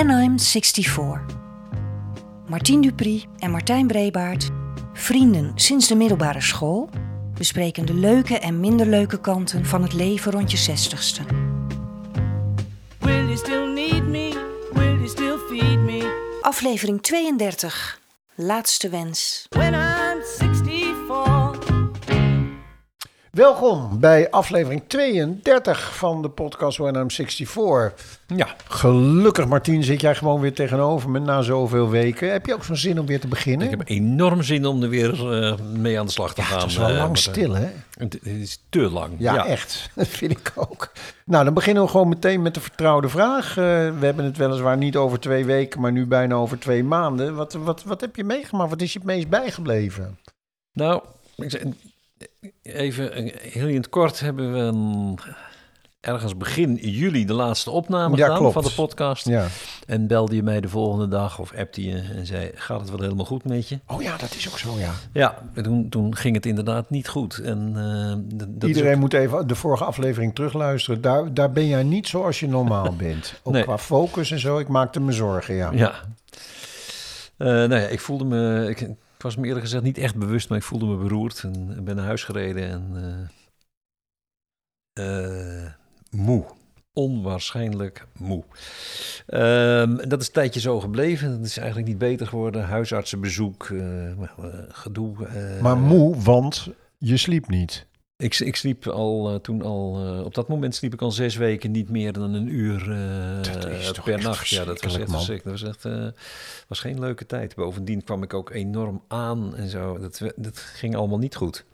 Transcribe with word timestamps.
When 0.00 0.22
I'm 0.22 0.38
64. 0.38 1.24
Martien 2.46 2.80
Dupri 2.80 3.24
en 3.38 3.50
Martijn 3.50 3.86
Brebaert, 3.86 4.48
vrienden 4.92 5.52
sinds 5.54 5.88
de 5.88 5.94
middelbare 5.94 6.40
school, 6.40 6.88
bespreken 7.34 7.86
de 7.86 7.94
leuke 7.94 8.38
en 8.38 8.60
minder 8.60 8.86
leuke 8.86 9.20
kanten 9.20 9.64
van 9.64 9.82
het 9.82 9.92
leven 9.92 10.32
rond 10.32 10.50
je 10.50 10.56
zestigste. 10.56 11.22
Will 12.98 13.24
you 13.24 13.36
still 13.36 13.72
need 13.72 14.06
me? 14.06 14.48
Will 14.72 14.94
you 14.94 15.08
still 15.08 15.38
feed 15.48 15.78
me? 15.78 16.38
Aflevering 16.40 17.02
32. 17.02 18.00
Laatste 18.34 18.88
wens. 18.88 19.46
When 19.48 19.89
Welkom 23.30 24.00
bij 24.00 24.30
aflevering 24.30 24.82
32 24.86 25.96
van 25.96 26.22
de 26.22 26.28
podcast 26.28 26.78
When 26.78 26.94
I'm 26.94 27.10
64. 27.10 28.18
Ja, 28.26 28.48
Gelukkig, 28.68 29.46
Martien, 29.46 29.84
zit 29.84 30.00
jij 30.00 30.14
gewoon 30.14 30.40
weer 30.40 30.54
tegenover 30.54 31.10
me 31.10 31.18
na 31.18 31.42
zoveel 31.42 31.88
weken. 31.88 32.32
Heb 32.32 32.46
je 32.46 32.54
ook 32.54 32.64
zo'n 32.64 32.76
zin 32.76 33.00
om 33.00 33.06
weer 33.06 33.20
te 33.20 33.28
beginnen? 33.28 33.70
ik 33.70 33.78
heb 33.78 33.88
enorm 33.88 34.42
zin 34.42 34.66
om 34.66 34.82
er 34.82 34.88
weer 34.88 35.42
eh, 35.42 35.58
mee 35.58 35.98
aan 35.98 36.06
de 36.06 36.12
slag 36.12 36.34
te 36.34 36.40
ja, 36.40 36.46
gaan. 36.46 36.58
het 36.58 36.70
is 36.70 36.76
wel 36.76 36.88
eh, 36.88 36.96
lang 36.96 37.10
eh, 37.10 37.22
stil, 37.22 37.54
hè? 37.54 37.68
Het, 37.94 38.12
het 38.12 38.26
is 38.26 38.62
te 38.68 38.80
lang. 38.90 39.12
Ja, 39.18 39.46
echt. 39.46 39.90
Dat 39.94 40.08
vind 40.08 40.30
ik 40.30 40.52
ook. 40.54 40.92
Nou, 41.24 41.44
dan 41.44 41.54
beginnen 41.54 41.82
we 41.82 41.88
gewoon 41.88 42.08
meteen 42.08 42.42
met 42.42 42.54
de 42.54 42.60
vertrouwde 42.60 43.08
vraag. 43.08 43.54
We 43.54 43.96
hebben 44.00 44.24
het 44.24 44.36
weliswaar 44.36 44.76
niet 44.76 44.96
over 44.96 45.20
twee 45.20 45.44
weken, 45.44 45.80
maar 45.80 45.92
nu 45.92 46.06
bijna 46.06 46.34
over 46.34 46.58
twee 46.58 46.84
maanden. 46.84 47.34
Wat, 47.34 47.52
wat, 47.52 47.82
wat 47.84 48.00
heb 48.00 48.16
je 48.16 48.24
meegemaakt? 48.24 48.70
Wat 48.70 48.82
is 48.82 48.92
je 48.92 48.98
het 48.98 49.08
meest 49.08 49.28
bijgebleven? 49.28 50.18
Nou, 50.72 51.02
ik 51.36 51.50
zeg- 51.50 51.62
even 52.62 53.32
heel 53.40 53.68
in 53.68 53.76
het 53.76 53.88
kort 53.88 54.20
hebben 54.20 54.52
we 54.52 54.58
een, 54.58 55.18
ergens 56.00 56.36
begin 56.36 56.74
juli 56.74 57.24
de 57.26 57.32
laatste 57.32 57.70
opname 57.70 58.16
Ja, 58.16 58.22
gedaan 58.22 58.38
klopt. 58.38 58.52
van 58.54 58.62
de 58.64 58.72
podcast. 58.74 59.26
Ja. 59.28 59.46
En 59.86 60.06
belde 60.06 60.34
je 60.36 60.42
mij 60.42 60.60
de 60.60 60.68
volgende 60.68 61.08
dag 61.08 61.38
of 61.38 61.52
appte 61.54 61.84
je 61.84 61.98
en 62.16 62.26
zei, 62.26 62.50
gaat 62.54 62.80
het 62.80 62.90
wel 62.90 63.00
helemaal 63.00 63.24
goed 63.24 63.44
met 63.44 63.68
je? 63.68 63.78
Oh 63.86 64.02
ja, 64.02 64.16
dat 64.16 64.34
is 64.34 64.48
ook 64.48 64.58
zo, 64.58 64.78
ja. 64.78 64.92
Ja, 65.12 65.38
en 65.54 65.62
toen, 65.62 65.88
toen 65.88 66.16
ging 66.16 66.34
het 66.34 66.46
inderdaad 66.46 66.90
niet 66.90 67.08
goed. 67.08 67.38
En, 67.38 67.72
eh, 67.76 68.36
dat 68.58 68.68
Iedereen 68.68 68.94
ook- 68.94 69.00
moet 69.00 69.12
even 69.12 69.46
de 69.46 69.54
vorige 69.54 69.84
aflevering 69.84 70.34
terugluisteren. 70.34 71.00
Daar, 71.00 71.34
daar 71.34 71.52
ben 71.52 71.66
jij 71.66 71.82
niet 71.82 72.08
zoals 72.08 72.40
je 72.40 72.48
normaal 72.48 72.94
bent. 73.06 73.40
Ook 73.42 73.52
Nee. 73.52 73.62
qua 73.62 73.78
focus 73.78 74.30
en 74.30 74.38
zo. 74.40 74.58
Ik 74.58 74.68
maakte 74.68 75.00
me 75.00 75.12
zorgen, 75.12 75.54
ja. 75.54 75.70
Ja. 75.72 75.92
Eh, 77.36 77.46
nou 77.46 77.74
ja, 77.74 77.86
ik 77.86 78.00
voelde 78.00 78.24
me... 78.24 78.68
Ik, 78.68 78.88
ik 79.20 79.26
was 79.26 79.36
me 79.36 79.46
eerlijk 79.46 79.64
gezegd 79.64 79.82
niet 79.82 79.98
echt 79.98 80.16
bewust, 80.16 80.48
maar 80.48 80.58
ik 80.58 80.64
voelde 80.64 80.86
me 80.86 80.96
beroerd. 80.96 81.42
En 81.42 81.84
ben 81.84 81.96
naar 81.96 82.04
huis 82.04 82.24
gereden 82.24 82.68
en... 82.68 83.30
eh, 84.92 85.64
eh, 85.64 85.72
moe. 86.10 86.44
Onwaarschijnlijk 86.92 88.06
moe. 88.18 88.44
Ehm, 89.26 89.98
en 89.98 90.08
dat 90.08 90.20
is 90.20 90.26
een 90.26 90.32
tijdje 90.32 90.60
zo 90.60 90.80
gebleven. 90.80 91.30
Dat 91.30 91.46
is 91.46 91.56
eigenlijk 91.56 91.88
niet 91.88 91.98
beter 91.98 92.26
geworden. 92.26 92.64
Huisartsenbezoek, 92.64 93.64
eh, 93.64 94.12
gedoe. 94.68 95.28
Maar 95.62 95.78
moe, 95.78 96.22
want 96.22 96.68
je 96.98 97.16
sliep 97.16 97.48
niet. 97.48 97.86
Ik, 98.20 98.38
ik 98.38 98.56
sliep 98.56 98.86
al 98.86 99.30
eh, 99.30 99.34
toen 99.34 99.62
al, 99.62 100.06
eh, 100.06 100.24
op 100.24 100.34
dat 100.34 100.48
moment 100.48 100.74
sliep 100.74 100.92
ik 100.92 101.02
al 101.02 101.10
zes 101.10 101.36
weken 101.36 101.70
niet 101.70 101.90
meer 101.90 102.12
dan 102.12 102.34
een 102.34 102.54
uur 102.54 102.80
eh, 102.80 104.02
per 104.04 104.22
nacht. 104.22 104.48
Ja, 104.48 104.64
dat 104.64 104.82
was 104.82 104.98
echt 104.98 105.10
verschrikkelijk. 105.10 105.60
Dat 105.60 105.74
was 105.82 105.92
echt, 105.92 106.14
was 106.68 106.80
geen 106.80 107.00
leuke 107.00 107.26
tijd. 107.26 107.54
Bovendien 107.54 108.04
kwam 108.04 108.22
ik 108.22 108.34
ook 108.34 108.50
enorm 108.50 109.02
aan 109.08 109.56
en 109.56 109.68
zo. 109.68 109.98
Dat, 110.36 110.58
ging 110.58 110.96
allemaal 110.96 111.18
niet 111.18 111.36
goed. 111.36 111.64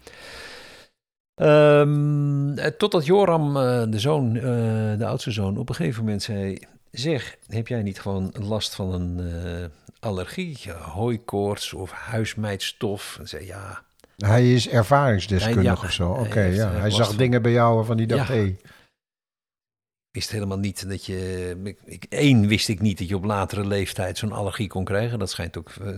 Ehm, 1.34 2.58
eh, 2.58 2.66
totdat 2.66 3.06
Joram, 3.06 3.54
de 3.90 3.98
zoon, 3.98 4.32
de 4.98 5.06
oudste 5.06 5.30
zoon, 5.30 5.56
op 5.56 5.68
een 5.68 5.74
gegeven 5.74 6.04
moment 6.04 6.22
zei: 6.22 6.58
Zeg, 6.90 7.36
heb 7.46 7.68
jij 7.68 7.82
niet 7.82 8.00
gewoon 8.00 8.32
last 8.40 8.74
van 8.74 8.92
een 8.92 9.20
allergie, 10.00 10.72
hooikoorts 10.72 11.72
of 11.72 11.90
huismeidstof? 11.90 13.16
En 13.20 13.28
zei 13.28 13.46
ja. 13.46 13.85
Hij 14.16 14.54
is 14.54 14.68
ervaringsdeskundig 14.68 15.62
Ja, 15.80 15.86
of 15.86 15.92
zo. 15.92 16.10
Oké, 16.10 16.40
ja. 16.42 16.72
er 16.72 16.80
Hij 16.80 16.90
zag 16.90 17.06
van. 17.06 17.16
dingen 17.16 17.42
bij 17.42 17.52
jou 17.52 17.74
waarvan 17.74 17.96
hij 17.96 18.06
dacht, 18.06 18.28
Ja. 18.28 18.34
hé, 18.34 18.40
hey, 18.40 18.56
wist 20.10 20.30
helemaal 20.30 20.58
niet 20.58 20.88
dat 20.88 21.06
je. 21.06 21.74
Ik, 21.84 22.04
één 22.08 22.46
wist 22.46 22.68
ik 22.68 22.80
niet 22.80 22.98
dat 22.98 23.08
je 23.08 23.16
op 23.16 23.24
latere 23.24 23.66
leeftijd 23.66 24.18
zo'n 24.18 24.32
allergie 24.32 24.68
kon 24.68 24.84
krijgen. 24.84 25.18
Dat 25.18 25.30
schijnt 25.30 25.56
ook 25.58 25.70
eh, 25.82 25.88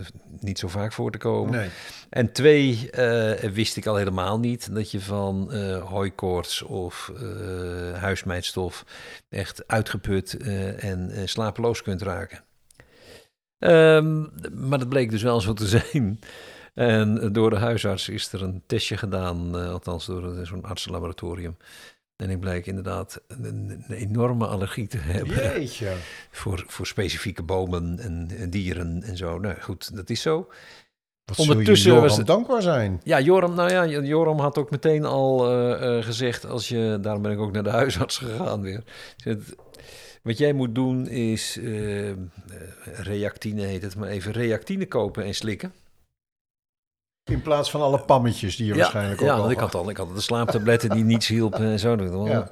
niet 0.40 0.58
zo 0.58 0.68
vaak 0.68 0.92
voor 0.92 1.10
te 1.10 1.18
komen. 1.18 1.50
nee. 1.52 1.68
En 2.10 2.32
twee, 2.32 2.90
eh, 2.90 3.50
wist 3.50 3.76
ik 3.76 3.86
al 3.86 3.96
helemaal 3.96 4.38
niet 4.38 4.74
dat 4.74 4.90
je 4.90 5.00
van 5.00 5.52
eh 5.52 5.82
hooikoorts 5.88 6.62
of 6.62 7.12
eh 7.16 7.92
huismeidstof 8.00 8.84
echt 9.28 9.62
uitgeput 9.68 10.36
eh, 10.36 10.84
en 10.84 11.10
eh, 11.10 11.22
slapeloos 11.26 11.82
kunt 11.82 12.02
raken. 12.02 12.44
Ehm, 13.58 14.20
maar 14.68 14.78
dat 14.78 14.88
bleek 14.88 15.10
dus 15.10 15.22
wel 15.22 15.40
zo 15.40 15.52
te 15.52 15.66
zijn. 15.78 16.18
En 16.78 17.32
door 17.32 17.50
de 17.50 17.56
huisarts 17.56 18.08
is 18.08 18.32
er 18.32 18.42
een 18.42 18.62
testje 18.66 18.96
gedaan, 18.96 19.58
eh, 19.58 19.70
althans 19.70 20.06
door 20.06 20.46
zo'n 20.46 20.64
artsenlaboratorium. 20.64 21.56
En 22.16 22.30
ik 22.30 22.40
bleek 22.40 22.66
inderdaad 22.66 23.20
een, 23.28 23.44
een 23.88 23.96
enorme 23.96 24.46
allergie 24.46 24.86
te 24.86 24.96
hebben 24.98 25.34
Jeetje. 25.36 25.92
voor, 26.30 26.64
voor 26.66 26.86
specifieke 26.86 27.42
bomen 27.42 27.98
en, 27.98 28.28
en 28.38 28.50
dieren 28.50 29.02
en 29.02 29.16
zo. 29.16 29.38
Nou 29.38 29.60
goed, 29.60 29.96
dat 29.96 30.10
is 30.10 30.20
zo. 30.22 30.48
Wat 31.24 31.38
Ondertussen 31.38 31.90
was 31.90 32.00
Joram 32.02 32.18
het- 32.18 32.26
dankbaar 32.26 32.62
zijn. 32.62 33.00
Ja, 33.04 33.20
Joram, 33.20 33.54
nou 33.54 33.70
ja, 33.70 33.86
Joram 34.02 34.38
had 34.38 34.58
ook 34.58 34.70
meteen 34.70 35.04
al 35.04 35.50
eh, 35.50 35.96
eh, 35.98 36.04
gezegd, 36.04 36.46
als 36.46 36.68
je, 36.68 36.98
daarom 37.00 37.22
ben 37.22 37.32
ik 37.32 37.38
ook 37.38 37.52
naar 37.52 37.62
de 37.62 37.70
huisarts 37.70 38.18
gegaan 38.18 38.60
weer. 38.60 38.82
Wat 40.22 40.38
jij 40.38 40.52
moet 40.52 40.74
doen 40.74 41.06
is, 41.08 41.58
reactine 42.84 43.62
heet 43.62 43.82
het, 43.82 43.96
maar 43.96 44.08
even 44.08 44.32
reactine 44.32 44.86
kopen 44.86 45.24
en 45.24 45.34
slikken. 45.34 45.72
In 47.28 47.42
plaats 47.42 47.70
van 47.70 47.80
alle 47.80 48.00
pammetjes 48.00 48.56
die 48.56 48.66
je 48.66 48.74
waarschijnlijk 48.74 49.20
ook 49.20 49.26
ja, 49.26 49.38
want 49.38 49.50
ik 49.50 49.58
had 49.58 49.74
al, 49.74 49.90
ik 49.90 49.96
had 49.96 50.14
de 50.14 50.20
slaaptabletten 50.20 50.90
die 50.90 51.04
niets 51.04 51.28
hielpen 51.28 51.60
en 51.60 51.78
zo. 51.78 52.26
Ja. 52.26 52.50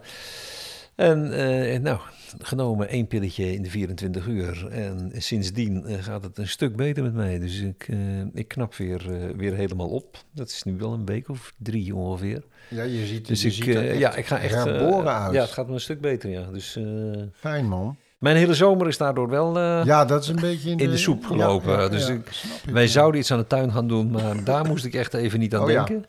En 0.95 1.33
eh, 1.33 1.81
nou, 1.81 1.99
genomen 2.39 2.89
één 2.89 3.07
pilletje 3.07 3.53
in 3.55 3.63
de 3.63 3.71
24 3.71 4.27
uur. 4.27 4.69
En 4.71 5.11
sindsdien 5.15 5.85
eh, 5.87 6.03
gaat 6.03 6.23
het 6.23 6.39
een 6.39 6.49
stuk 6.49 6.77
beter 6.77 7.03
met 7.03 7.15
mij. 7.15 7.39
Dus 7.39 7.61
ik, 7.61 7.87
eh, 7.89 7.99
ik 8.35 8.49
knap 8.49 8.75
weer, 8.75 9.13
eh, 9.15 9.37
weer 9.37 9.55
helemaal 9.55 9.89
op. 9.89 10.17
Dat 10.33 10.49
is 10.49 10.63
nu 10.63 10.77
wel 10.79 10.93
een 10.93 11.07
week 11.07 11.29
of 11.29 11.53
drie 11.59 11.95
ongeveer. 11.95 12.43
Ja, 12.69 12.83
je 12.83 13.07
ziet, 13.07 13.27
Dus 13.27 13.43
je 13.43 13.49
ik, 13.49 13.55
ziet 13.55 13.67
er 13.67 13.83
eh, 13.83 13.91
echt 13.91 13.99
ja, 13.99 14.15
ik 14.15 14.27
ga 14.27 14.39
echt... 14.41 14.55
eh, 14.55 14.65
herboren 14.65 15.13
uit. 15.15 15.33
Ja, 15.35 15.41
het 15.41 15.51
gaat 15.51 15.67
me 15.67 15.73
een 15.75 15.81
stuk 15.81 16.01
beter, 16.01 16.31
ja. 16.31 16.51
Dus 16.53 16.77
eh, 16.77 16.85
Fijn, 17.33 17.69
man. 17.69 17.97
Mijn 18.27 18.39
hele 18.39 18.55
zomer 18.55 18.89
is 18.89 18.97
daardoor 18.99 19.29
wel... 19.29 19.59
eh, 19.59 19.81
Ja, 19.85 20.05
dat 20.05 20.23
is 20.23 20.29
een 20.29 20.41
beetje 20.41 20.71
in 20.71 20.77
de, 20.77 20.83
in 20.85 20.91
de 20.91 20.97
soep 20.97 21.27
gelopen. 21.27 21.79
ja, 21.81 21.89
Dus 21.89 22.07
ja, 22.07 22.13
ik, 22.13 22.31
Wij 22.73 22.89
zouden 22.89 23.21
iets 23.21 23.31
aan 23.33 23.39
de 23.39 23.47
tuin 23.47 23.73
gaan 23.73 23.89
doen, 23.89 24.11
maar 24.11 24.45
daar 24.45 24.65
moest 24.67 24.85
ik 24.85 24.95
echt 24.95 25.15
even 25.15 25.39
niet 25.39 25.55
aan 25.55 25.61
Oh 25.61 25.67
denken. 25.67 26.05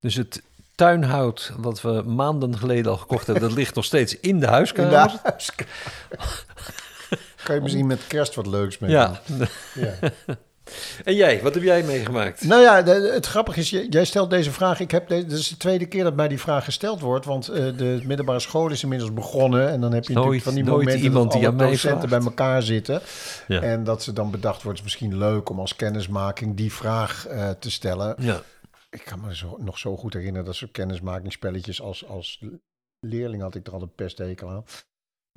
Dus 0.00 0.14
het 0.14 0.42
tuinhout 0.74 1.52
wat 1.56 1.80
we 1.80 2.02
maanden 2.06 2.58
geleden 2.58 2.92
al 2.92 2.98
gekocht 2.98 3.26
hebben, 3.26 3.48
dat 3.48 3.56
ligt 3.56 3.74
nog 3.74 3.84
steeds 3.84 4.12
in 4.14 4.20
de 4.20 4.30
In 4.30 4.40
de 4.40 4.46
huiskamer. 4.56 5.20
kan 7.44 7.54
je 7.54 7.60
misschien 7.60 7.86
met 7.86 8.06
kerst 8.06 8.34
wat 8.34 8.46
leuks 8.46 8.78
mee 8.78 8.90
Ja. 8.90 9.20
doen. 9.26 9.46
Ja. 9.74 9.92
En 11.04 11.14
jij, 11.14 11.42
wat 11.42 11.54
heb 11.54 11.62
jij 11.62 11.82
meegemaakt? 11.82 12.44
Nou 12.44 12.62
ja, 12.62 12.84
het 12.84 13.26
grappige 13.26 13.60
is, 13.60 13.70
jij 13.70 14.04
stelt 14.04 14.30
deze 14.30 14.50
vraag. 14.50 14.80
Ik 14.80 14.90
heb 14.90 15.08
dit 15.08 15.32
is 15.32 15.48
de 15.48 15.56
tweede 15.56 15.86
keer 15.86 16.04
dat 16.04 16.14
mij 16.16 16.28
die 16.28 16.40
vraag 16.40 16.64
gesteld 16.64 17.00
wordt. 17.00 17.24
Want 17.24 17.48
eh, 17.48 17.76
de 17.76 18.00
middelbare 18.04 18.40
school 18.40 18.68
is 18.70 18.82
inmiddels 18.82 19.12
begonnen. 19.12 19.68
En 19.68 19.80
dan 19.80 19.92
heb 19.92 20.04
je 20.04 20.12
Nooit- 20.12 20.24
natuurlijk 20.26 20.42
van 20.44 20.54
die 20.54 20.64
nooit 20.64 20.78
momenten 20.78 21.04
iemand 21.04 21.30
dat 21.32 21.40
die 21.40 21.48
alle 21.48 21.56
docenten 21.70 22.08
bij 22.08 22.20
elkaar 22.20 22.62
zitten. 22.62 23.00
Ja. 23.48 23.60
En 23.62 23.84
dat 23.84 24.02
ze 24.02 24.12
dan 24.12 24.30
bedacht 24.30 24.62
wordt, 24.62 24.78
is 24.78 24.84
misschien 24.84 25.18
leuk 25.18 25.48
om 25.48 25.58
als 25.60 25.76
kennismaking 25.76 26.56
die 26.56 26.72
vraag 26.72 27.26
eh, 27.26 27.50
te 27.50 27.70
stellen. 27.70 28.14
Ja. 28.18 28.42
Ik 28.90 29.04
kan 29.04 29.20
me 29.20 29.36
zo, 29.36 29.56
nog 29.60 29.78
zo 29.78 29.96
goed 29.96 30.14
herinneren 30.14 30.46
dat 30.46 30.54
soort 30.54 30.70
kennismakingsspelletjes 30.70 31.82
als, 31.82 32.06
als 32.06 32.44
leerling 33.00 33.42
had 33.42 33.54
ik 33.54 33.66
er 33.66 33.72
al 33.72 33.82
een 33.82 33.94
pesthekel 33.94 34.48
aan. 34.48 34.64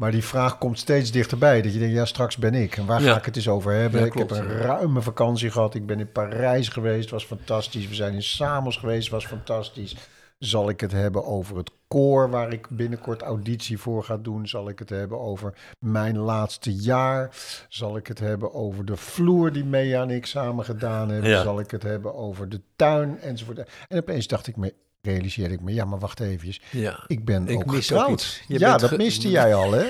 Maar 0.03 0.11
die 0.11 0.23
vraag 0.23 0.57
komt 0.57 0.79
steeds 0.79 1.11
dichterbij. 1.11 1.61
Dat 1.61 1.73
je 1.73 1.79
denkt, 1.79 1.93
ja, 1.95 2.05
straks 2.05 2.37
ben 2.37 2.53
ik. 2.53 2.77
En 2.77 2.85
waar 2.85 3.01
Ja. 3.01 3.11
ga 3.11 3.17
ik 3.17 3.25
het 3.25 3.35
eens 3.35 3.47
over 3.47 3.73
hebben? 3.73 3.99
Ja, 3.99 4.05
ik 4.05 4.13
heb 4.13 4.31
een 4.31 4.47
ja. 4.47 4.53
ruime 4.55 5.01
vakantie 5.01 5.51
gehad. 5.51 5.75
Ik 5.75 5.85
ben 5.85 5.99
in 5.99 6.11
Parijs 6.11 6.67
geweest, 6.69 7.09
was 7.09 7.25
fantastisch. 7.25 7.87
We 7.87 7.95
zijn 7.95 8.13
in 8.13 8.23
Samos 8.23 8.77
geweest, 8.77 9.09
was 9.09 9.25
fantastisch. 9.25 9.95
Zal 10.39 10.69
ik 10.69 10.79
het 10.79 10.91
hebben 10.91 11.25
over 11.25 11.57
het 11.57 11.71
koor 11.87 12.29
waar 12.29 12.53
ik 12.53 12.67
binnenkort 12.69 13.21
auditie 13.21 13.77
voor 13.77 14.03
ga 14.03 14.17
doen? 14.17 14.47
Zal 14.47 14.69
ik 14.69 14.79
het 14.79 14.89
hebben 14.89 15.19
over 15.19 15.53
mijn 15.79 16.17
laatste 16.17 16.75
jaar? 16.75 17.29
Zal 17.69 17.97
ik 17.97 18.07
het 18.07 18.19
hebben 18.19 18.53
over 18.53 18.85
de 18.85 18.97
vloer 18.97 19.51
die 19.51 19.65
Mea 19.65 20.01
en 20.01 20.09
ik 20.09 20.25
samen 20.25 20.65
gedaan 20.65 21.09
hebben? 21.09 21.29
Ja. 21.29 21.41
Zal 21.43 21.59
ik 21.59 21.71
het 21.71 21.83
hebben 21.83 22.15
over 22.15 22.49
de 22.49 22.61
tuin 22.75 23.19
enzovoort? 23.19 23.69
En 23.87 23.97
opeens 23.97 24.27
dacht 24.27 24.47
ik 24.47 24.55
me, 24.57 24.73
realiseerde 25.13 25.53
ik 25.53 25.61
me, 25.61 25.73
ja, 25.73 25.85
maar 25.85 25.99
wacht 25.99 26.19
even. 26.19 26.53
ja. 26.71 27.03
Ik 27.07 27.25
ben 27.25 27.47
Ik 27.47 27.59
ook 27.59 27.75
getrouwd. 27.75 28.41
Je 28.47 28.59
ja, 28.59 28.77
dat 28.77 28.97
miste 28.97 29.29
jij 29.29 29.55
al, 29.55 29.71
hè? 29.71 29.85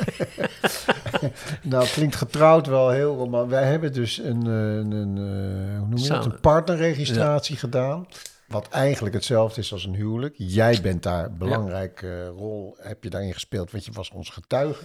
nou, 1.63 1.87
klinkt 1.87 2.15
getrouwd 2.15 2.67
wel 2.67 2.89
heel 2.89 3.15
romantisch. 3.15 3.51
Wij 3.51 3.63
hebben 3.63 3.93
dus 3.93 4.17
een, 4.17 4.41
eh, 4.47 4.75
een, 4.75 4.91
een, 4.91 5.17
eh, 5.17 5.77
hoe 5.79 5.87
noem 5.87 5.97
je 5.97 6.07
dat? 6.07 6.25
Een 6.25 6.39
partnerregistratie 6.39 7.55
gedaan. 7.55 8.05
Wat 8.47 8.67
eigenlijk 8.69 9.15
hetzelfde 9.15 9.61
is 9.61 9.71
als 9.73 9.85
een 9.85 9.95
huwelijk. 9.95 10.33
Jij 10.37 10.79
bent 10.81 11.03
daar 11.03 11.25
een 11.25 11.37
belangrijke 11.37 12.27
rol, 12.27 12.75
heb 12.79 13.03
je 13.03 13.09
daarin 13.09 13.33
gespeeld, 13.33 13.71
want 13.71 13.85
je 13.85 13.91
was 13.91 14.09
ons 14.11 14.29
getuige. 14.29 14.83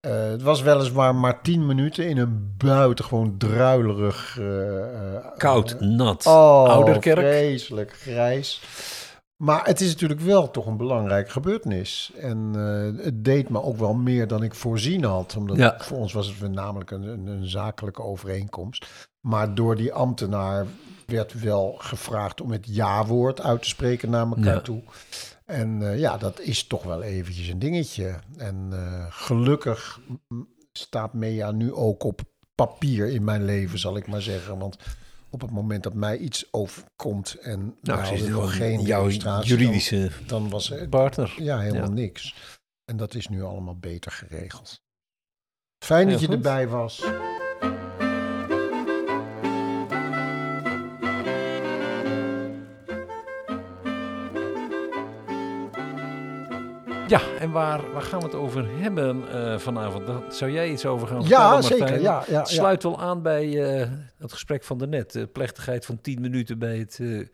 Eh, 0.00 0.30
het 0.30 0.42
was 0.42 0.62
weliswaar 0.62 1.14
maar 1.14 1.42
tien 1.42 1.66
minuten 1.66 2.08
in 2.08 2.18
een 2.18 2.54
buitengewoon 2.56 3.34
druilerig... 3.38 4.36
eh, 4.38 5.14
eh, 5.16 5.24
Koud, 5.36 5.70
eh, 5.70 5.80
nat, 5.80 6.26
oh, 6.26 6.64
ouderkerk. 6.68 7.18
vreselijk, 7.18 7.92
grijs. 7.92 8.62
Maar 9.40 9.66
het 9.66 9.80
is 9.80 9.88
natuurlijk 9.92 10.20
wel 10.20 10.50
toch 10.50 10.66
een 10.66 10.76
belangrijke 10.76 11.30
gebeurtenis. 11.30 12.12
En 12.18 12.50
eh, 12.54 13.04
het 13.04 13.24
deed 13.24 13.48
me 13.48 13.62
ook 13.62 13.76
wel 13.78 13.94
meer 13.94 14.26
dan 14.26 14.42
ik 14.42 14.54
voorzien 14.54 15.04
had. 15.04 15.36
Omdat 15.36 15.56
Ja. 15.56 15.76
voor 15.78 15.96
ons 15.98 16.12
was 16.12 16.36
het 16.38 16.52
namelijk 16.52 16.90
een, 16.90 17.02
een, 17.02 17.26
een 17.26 17.46
zakelijke 17.48 18.02
overeenkomst. 18.02 18.86
Maar 19.20 19.54
door 19.54 19.76
die 19.76 19.92
ambtenaar 19.92 20.66
werd 21.06 21.40
wel 21.40 21.74
gevraagd 21.78 22.40
om 22.40 22.50
het 22.50 22.66
ja-woord 22.68 23.40
uit 23.40 23.62
te 23.62 23.68
spreken 23.68 24.10
naar 24.10 24.26
elkaar 24.26 24.54
Ja. 24.54 24.60
toe. 24.60 24.82
En 25.44 25.82
eh, 25.90 25.98
ja, 25.98 26.16
dat 26.16 26.40
is 26.40 26.66
toch 26.66 26.82
wel 26.82 27.02
eventjes 27.02 27.48
een 27.48 27.58
dingetje. 27.58 28.14
En 28.36 28.68
eh, 28.72 29.06
gelukkig 29.08 30.00
mm, 30.28 30.48
staat 30.72 31.12
Mea 31.12 31.50
nu 31.50 31.72
ook 31.72 32.04
op 32.04 32.20
papier 32.54 33.08
in 33.08 33.24
mijn 33.24 33.44
leven, 33.44 33.78
zal 33.78 33.96
ik 33.96 34.06
maar 34.06 34.22
zeggen. 34.22 34.58
Want 34.58 34.76
op 35.30 35.40
het 35.40 35.50
moment 35.50 35.82
dat 35.82 35.94
mij 35.94 36.18
iets 36.18 36.52
overkomt 36.52 37.34
en 37.34 37.76
Nou, 37.82 38.00
nog 38.18 38.24
gewoon 38.24 38.48
geen 38.48 38.80
jouw 38.82 39.08
juridische 39.42 40.10
dan, 40.18 40.26
dan 40.26 40.48
was 40.50 40.70
er 40.70 40.88
partner. 40.88 41.34
ja, 41.38 41.58
helemaal 41.60 41.88
Ja. 41.88 41.94
niks. 41.94 42.34
En 42.84 42.96
dat 42.96 43.14
is 43.14 43.28
nu 43.28 43.42
allemaal 43.42 43.76
beter 43.78 44.12
geregeld. 44.12 44.82
Fijn 45.84 46.08
dat 46.08 46.20
je 46.20 46.26
goed. 46.26 46.34
erbij 46.34 46.68
was. 46.68 47.02
Ja, 57.10 57.20
en 57.38 57.50
waar, 57.50 57.92
waar 57.92 58.02
gaan 58.02 58.18
we 58.18 58.24
het 58.24 58.34
over 58.34 58.66
hebben 58.80 59.32
eh, 59.32 59.58
vanavond? 59.58 60.06
Daar 60.06 60.22
zou 60.28 60.50
jij 60.50 60.70
iets 60.70 60.86
over 60.86 61.08
gaan 61.08 61.20
Ja, 61.20 61.26
vertellen, 61.26 61.62
zeker. 61.62 61.78
Martijn? 61.78 62.02
Ja, 62.02 62.24
ja, 62.26 62.32
ja. 62.32 62.44
Sluit 62.44 62.82
wel 62.82 63.00
aan 63.00 63.22
bij 63.22 63.78
eh, 63.80 63.88
het 64.18 64.32
gesprek 64.32 64.64
van 64.64 64.78
daarnet. 64.78 65.12
De 65.12 65.26
plechtigheid 65.26 65.86
van 65.86 66.00
10 66.00 66.20
minuten 66.20 66.58
bij 66.58 66.78
het, 66.78 66.98
eh, 67.00 67.26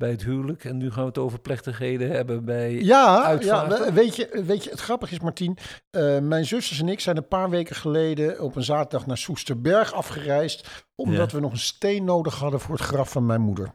bij 0.00 0.10
het 0.10 0.24
huwelijk. 0.24 0.64
En 0.64 0.76
nu 0.76 0.90
gaan 0.90 1.02
we 1.02 1.08
het 1.08 1.18
over 1.18 1.38
plechtigheden 1.40 2.10
hebben 2.10 2.44
bij... 2.44 2.72
Ja, 2.72 2.80
ja 2.82 3.22
uitvaarten. 3.24 3.94
weet, 3.94 4.16
je, 4.16 4.42
weet 4.46 4.64
je, 4.64 4.70
het 4.70 4.80
grappige 4.80 5.12
is, 5.14 5.20
Martien. 5.20 5.58
eh, 5.90 6.18
mijn 6.18 6.44
zusters 6.46 6.80
en 6.80 6.88
ik 6.88 7.00
zijn 7.00 7.16
een 7.16 7.28
paar 7.28 7.50
weken 7.50 7.76
geleden 7.76 8.40
op 8.40 8.56
een 8.56 8.62
zaterdag 8.62 9.06
naar 9.06 9.18
Soesterberg 9.18 9.92
afgereisd. 9.92 10.84
Omdat 10.94 11.30
Ja. 11.30 11.36
we 11.36 11.42
nog 11.42 11.52
een 11.52 11.58
steen 11.58 12.04
nodig 12.04 12.34
hadden 12.38 12.60
voor 12.60 12.74
het 12.74 12.84
graf 12.84 13.10
van 13.10 13.26
mijn 13.26 13.40
moeder. 13.40 13.72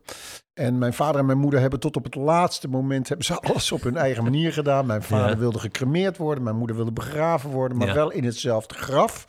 En 0.53 0.77
mijn 0.77 0.93
vader 0.93 1.19
en 1.19 1.25
mijn 1.25 1.37
moeder 1.37 1.59
hebben 1.59 1.79
tot 1.79 1.95
op 1.95 2.03
het 2.03 2.15
laatste 2.15 2.67
moment 2.67 3.07
hebben 3.07 3.25
ze 3.25 3.39
alles 3.49 3.71
op 3.71 3.81
hun 3.83 3.97
eigen 3.97 4.23
manier 4.23 4.53
gedaan. 4.53 4.85
Mijn 4.85 5.03
vader 5.03 5.29
Ja. 5.29 5.37
wilde 5.37 5.59
gecremeerd 5.59 6.17
worden, 6.17 6.43
mijn 6.43 6.55
moeder 6.55 6.75
wilde 6.75 6.91
begraven 6.91 7.49
worden, 7.49 7.77
maar 7.77 7.87
Ja. 7.87 7.93
wel 7.93 8.11
in 8.11 8.23
hetzelfde 8.23 8.75
graf. 8.75 9.25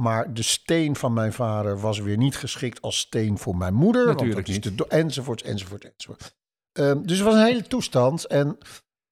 Maar 0.00 0.34
de 0.34 0.42
steen 0.42 0.96
van 0.96 1.12
mijn 1.12 1.32
vader 1.32 1.80
was 1.80 1.98
weer 1.98 2.16
niet 2.16 2.36
geschikt 2.36 2.80
als 2.82 2.98
steen 2.98 3.38
voor 3.38 3.56
mijn 3.56 3.74
moeder. 3.74 4.06
Natuurlijk 4.06 4.34
want 4.34 4.46
dat 4.46 4.56
is 4.56 4.64
niet. 4.64 4.78
de 4.78 4.84
do- 4.84 4.96
enzovoort, 4.96 5.42
enzovoort, 5.42 5.84
enzovoort. 5.84 6.36
Ehm, 6.72 7.02
dus 7.02 7.16
het 7.16 7.26
was 7.26 7.34
een 7.34 7.44
hele 7.44 7.62
toestand. 7.62 8.26
En 8.26 8.58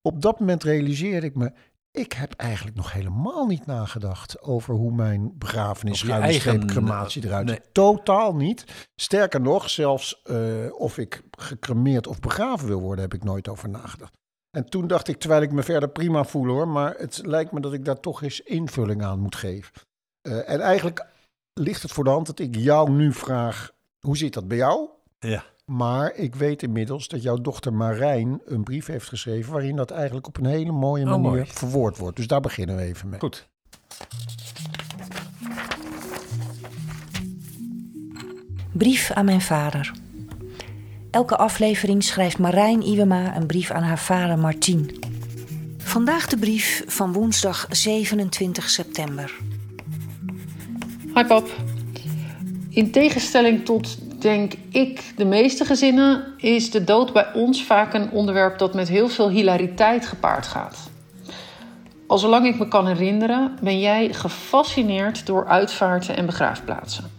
op 0.02 0.22
dat 0.22 0.40
moment 0.40 0.62
realiseerde 0.62 1.26
ik 1.26 1.34
me... 1.34 1.52
ik 1.90 2.12
heb 2.12 2.32
eigenlijk 2.32 2.76
nog 2.76 2.92
helemaal 2.92 3.46
niet 3.46 3.66
nagedacht... 3.66 4.42
over 4.42 4.74
hoe 4.74 4.92
mijn 4.92 5.38
begrafenis, 5.38 6.04
eigen- 6.04 6.66
crematie 6.66 7.24
eruit 7.24 7.46
nee. 7.46 7.54
ziet. 7.54 7.74
Totaal 7.74 8.34
niet. 8.34 8.64
Sterker 8.94 9.40
nog, 9.40 9.70
zelfs 9.70 10.22
eh, 10.22 10.72
of 10.72 10.98
ik 10.98 11.22
gecremeerd 11.30 12.06
of 12.06 12.20
begraven 12.20 12.66
wil 12.66 12.80
worden... 12.80 13.04
heb 13.04 13.14
ik 13.14 13.24
nooit 13.24 13.48
over 13.48 13.68
nagedacht. 13.68 14.18
En 14.50 14.68
toen 14.68 14.86
dacht 14.86 15.08
ik, 15.08 15.18
terwijl 15.18 15.42
ik 15.42 15.52
me 15.52 15.62
verder 15.62 15.88
prima 15.88 16.24
voel 16.24 16.46
hoor... 16.46 16.68
maar 16.68 16.94
het 16.94 17.20
lijkt 17.26 17.52
me 17.52 17.60
dat 17.60 17.72
ik 17.72 17.84
daar 17.84 18.00
toch 18.00 18.22
eens 18.22 18.40
invulling 18.40 19.02
aan 19.02 19.20
moet 19.20 19.36
geven. 19.36 19.72
Eh, 20.24 20.48
en 20.50 20.60
eigenlijk 20.60 21.06
ligt 21.54 21.82
het 21.82 21.92
voor 21.92 22.04
de 22.04 22.10
hand 22.10 22.26
dat 22.26 22.38
ik 22.38 22.56
jou 22.56 22.90
nu 22.90 23.12
vraag... 23.12 23.72
hoe 24.00 24.16
zit 24.16 24.32
dat 24.32 24.48
bij 24.48 24.56
jou? 24.56 24.88
Ja. 25.18 25.44
Maar 25.64 26.14
ik 26.14 26.34
weet 26.34 26.62
inmiddels 26.62 27.08
dat 27.08 27.22
jouw 27.22 27.36
dochter 27.36 27.72
Marijn 27.72 28.40
een 28.44 28.62
brief 28.62 28.86
heeft 28.86 29.08
geschreven... 29.08 29.52
waarin 29.52 29.76
dat 29.76 29.90
eigenlijk 29.90 30.26
op 30.26 30.36
een 30.36 30.46
hele 30.46 30.72
mooie 30.72 31.04
Oh, 31.04 31.10
manier 31.10 31.30
mooi. 31.30 31.44
verwoord 31.46 31.96
wordt. 31.98 32.16
Dus 32.16 32.26
daar 32.26 32.40
beginnen 32.40 32.76
we 32.76 32.82
even 32.82 33.08
mee. 33.08 33.18
Goed. 33.20 33.48
Brief 38.72 39.10
aan 39.10 39.24
mijn 39.24 39.40
vader. 39.40 39.92
Elke 41.10 41.36
aflevering 41.36 42.02
schrijft 42.04 42.38
Marijn 42.38 42.82
Iwema 42.82 43.36
een 43.36 43.46
brief 43.46 43.70
aan 43.70 43.82
haar 43.82 43.98
vader 43.98 44.38
Martien. 44.38 44.98
Vandaag 45.78 46.26
de 46.26 46.36
brief 46.36 46.84
van 46.86 47.12
woensdag 47.12 47.66
27 47.70 48.70
september. 48.70 49.34
Hi 51.14 51.24
pap. 51.24 51.48
In 52.70 52.90
tegenstelling 52.90 53.64
tot, 53.64 53.98
denk 54.20 54.52
ik, 54.70 55.12
de 55.16 55.24
meeste 55.24 55.64
gezinnen, 55.64 56.24
is 56.36 56.70
de 56.70 56.84
dood 56.84 57.12
bij 57.12 57.32
ons 57.34 57.64
vaak 57.64 57.94
een 57.94 58.10
onderwerp 58.10 58.58
dat 58.58 58.74
met 58.74 58.88
heel 58.88 59.08
veel 59.08 59.30
hilariteit 59.30 60.06
gepaard 60.06 60.46
gaat. 60.46 60.90
Al 62.06 62.18
zolang 62.18 62.46
ik 62.46 62.58
me 62.58 62.68
kan 62.68 62.86
herinneren, 62.86 63.58
ben 63.60 63.80
jij 63.80 64.12
gefascineerd 64.12 65.26
door 65.26 65.46
uitvaarten 65.46 66.16
en 66.16 66.26
begraafplaatsen. 66.26 67.10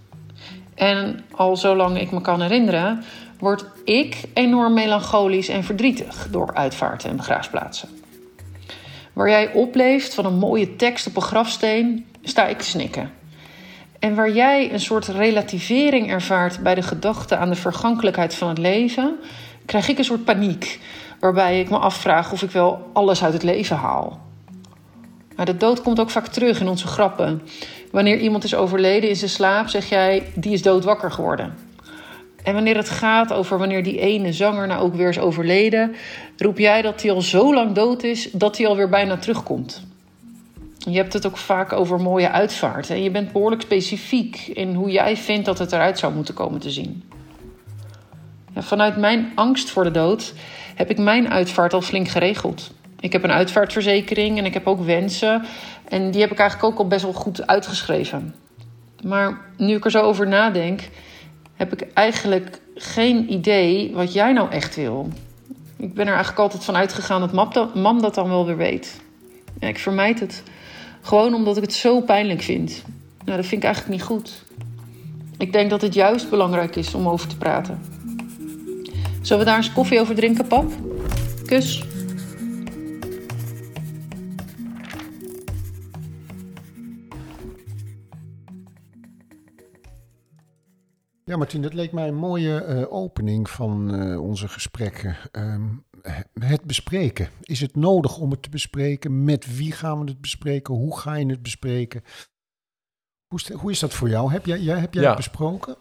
En 0.73 1.25
al 1.31 1.57
zolang 1.57 1.99
ik 1.99 2.11
me 2.11 2.21
kan 2.21 2.41
herinneren, 2.41 3.03
word 3.39 3.65
ik 3.85 4.23
enorm 4.33 4.73
melancholisch 4.73 5.49
en 5.49 5.63
verdrietig 5.63 6.27
door 6.31 6.53
uitvaarten 6.53 7.09
en 7.09 7.15
begraafplaatsen. 7.15 7.89
Waar 9.13 9.29
jij 9.29 9.53
opleeft 9.53 10.13
van 10.13 10.25
een 10.25 10.37
mooie 10.37 10.75
tekst 10.75 11.07
op 11.07 11.15
een 11.15 11.21
grafsteen, 11.21 12.05
sta 12.21 12.47
ik 12.47 12.57
te 12.57 12.65
snikken. 12.65 13.23
En 14.05 14.15
waar 14.15 14.31
jij 14.31 14.73
een 14.73 14.79
soort 14.79 15.07
relativering 15.07 16.09
ervaart 16.09 16.59
bij 16.59 16.75
de 16.75 16.81
gedachte 16.81 17.37
aan 17.37 17.49
de 17.49 17.55
vergankelijkheid 17.55 18.35
van 18.35 18.47
het 18.47 18.57
leven, 18.57 19.19
krijg 19.65 19.89
ik 19.89 19.97
een 19.97 20.03
soort 20.03 20.23
paniek. 20.23 20.79
Waarbij 21.19 21.59
ik 21.59 21.69
me 21.69 21.77
afvraag 21.77 22.31
of 22.31 22.41
ik 22.41 22.51
wel 22.51 22.89
alles 22.93 23.23
uit 23.23 23.33
het 23.33 23.43
leven 23.43 23.75
haal. 23.75 24.19
Maar 25.35 25.45
de 25.45 25.57
dood 25.57 25.81
komt 25.81 25.99
ook 25.99 26.09
vaak 26.09 26.27
terug 26.27 26.59
in 26.59 26.67
onze 26.67 26.87
grappen. 26.87 27.41
Wanneer 27.91 28.17
iemand 28.17 28.43
is 28.43 28.55
overleden 28.55 29.09
in 29.09 29.15
zijn 29.15 29.29
slaap, 29.29 29.67
zeg 29.67 29.89
jij: 29.89 30.23
die 30.35 30.53
is 30.53 30.61
doodwakker 30.61 31.11
geworden. 31.11 31.53
En 32.43 32.53
wanneer 32.53 32.77
het 32.77 32.89
gaat 32.89 33.33
over 33.33 33.57
wanneer 33.57 33.83
die 33.83 33.99
ene 33.99 34.33
zanger 34.33 34.67
nou 34.67 34.81
ook 34.81 34.95
weer 34.95 35.09
is 35.09 35.19
overleden, 35.19 35.95
roep 36.37 36.57
jij 36.57 36.81
dat 36.81 37.01
hij 37.01 37.11
al 37.11 37.21
zo 37.21 37.53
lang 37.53 37.71
dood 37.71 38.03
is 38.03 38.31
dat 38.31 38.57
hij 38.57 38.67
alweer 38.67 38.89
bijna 38.89 39.17
terugkomt. 39.17 39.94
Je 40.89 40.97
hebt 40.97 41.13
het 41.13 41.25
ook 41.25 41.37
vaak 41.37 41.73
over 41.73 42.01
mooie 42.01 42.31
uitvaart. 42.31 42.89
En 42.89 43.03
je 43.03 43.11
bent 43.11 43.31
behoorlijk 43.31 43.61
specifiek 43.61 44.47
in 44.47 44.73
hoe 44.73 44.91
jij 44.91 45.17
vindt 45.17 45.45
dat 45.45 45.59
het 45.59 45.71
eruit 45.71 45.99
zou 45.99 46.13
moeten 46.13 46.33
komen 46.33 46.59
te 46.59 46.71
zien. 46.71 47.03
Ja, 48.53 48.61
vanuit 48.61 48.97
mijn 48.97 49.31
angst 49.35 49.69
voor 49.69 49.83
de 49.83 49.91
dood 49.91 50.33
heb 50.75 50.89
ik 50.89 50.97
mijn 50.97 51.29
uitvaart 51.29 51.73
al 51.73 51.81
flink 51.81 52.07
geregeld. 52.07 52.71
Ik 52.99 53.11
heb 53.11 53.23
een 53.23 53.31
uitvaartverzekering 53.31 54.37
en 54.37 54.45
ik 54.45 54.53
heb 54.53 54.67
ook 54.67 54.81
wensen. 54.81 55.45
En 55.89 56.11
die 56.11 56.21
heb 56.21 56.31
ik 56.31 56.39
eigenlijk 56.39 56.71
ook 56.71 56.79
al 56.79 56.87
best 56.87 57.03
wel 57.03 57.13
goed 57.13 57.47
uitgeschreven. 57.47 58.35
Maar 59.03 59.41
nu 59.57 59.75
ik 59.75 59.85
er 59.85 59.91
zo 59.91 60.01
over 60.01 60.27
nadenk, 60.27 60.89
heb 61.55 61.73
ik 61.73 61.87
eigenlijk 61.93 62.59
geen 62.75 63.33
idee 63.33 63.91
wat 63.93 64.13
jij 64.13 64.33
nou 64.33 64.51
echt 64.51 64.75
wil. 64.75 65.09
Ik 65.77 65.93
ben 65.93 66.05
er 66.05 66.13
eigenlijk 66.13 66.39
altijd 66.39 66.63
van 66.63 66.75
uitgegaan 66.75 67.19
dat 67.19 67.73
mam 67.73 68.01
dat, 68.01 68.15
dan 68.15 68.29
wel 68.29 68.45
weer 68.45 68.57
weet. 68.57 69.01
Ik 69.59 69.79
vermijd 69.79 70.19
het. 70.19 70.43
Gewoon 71.05 71.33
omdat 71.33 71.57
ik 71.57 71.63
het 71.63 71.73
zo 71.73 72.01
pijnlijk 72.01 72.41
vind. 72.41 72.83
Nou, 73.25 73.37
dat 73.37 73.45
vind 73.45 73.61
ik 73.61 73.63
eigenlijk 73.63 73.95
niet 73.95 74.07
goed. 74.07 74.43
Ik 75.37 75.53
denk 75.53 75.69
dat 75.69 75.81
het 75.81 75.93
juist 75.93 76.29
belangrijk 76.29 76.75
is 76.75 76.93
om 76.93 77.07
over 77.07 77.27
te 77.27 77.37
praten. 77.37 77.81
Zullen 79.21 79.43
we 79.43 79.49
daar 79.49 79.57
eens 79.57 79.73
koffie 79.73 79.99
over 79.99 80.15
drinken, 80.15 80.47
pap? 80.47 80.71
Kus. 81.45 81.83
Ja, 91.23 91.37
Martien, 91.37 91.61
dat 91.61 91.73
leek 91.73 91.91
mij 91.91 92.07
een 92.07 92.15
mooie 92.15 92.63
eh, 92.63 92.93
opening 92.93 93.49
van 93.49 93.95
eh, 93.95 94.21
onze 94.21 94.47
gesprekken. 94.47 95.17
Ehm, 95.31 95.63
het 96.39 96.63
bespreken. 96.63 97.29
Is 97.41 97.61
het 97.61 97.75
nodig 97.75 98.17
om 98.17 98.31
het 98.31 98.41
te 98.43 98.49
bespreken? 98.49 99.23
Met 99.23 99.57
wie 99.57 99.71
gaan 99.71 99.99
we 99.99 100.05
het 100.09 100.21
bespreken? 100.21 100.73
Hoe 100.73 100.99
ga 100.99 101.15
je 101.15 101.25
het 101.25 101.41
bespreken? 101.41 102.03
Hoe 103.27 103.39
is, 103.39 103.49
hoe 103.51 103.71
is 103.71 103.79
dat 103.79 103.93
voor 103.93 104.09
jou? 104.09 104.31
Heb 104.31 104.45
jij, 104.45 104.59
jij, 104.59 104.79
heb 104.79 104.93
jij 104.93 105.03
Ja. 105.03 105.07
het 105.07 105.17
besproken? 105.17 105.75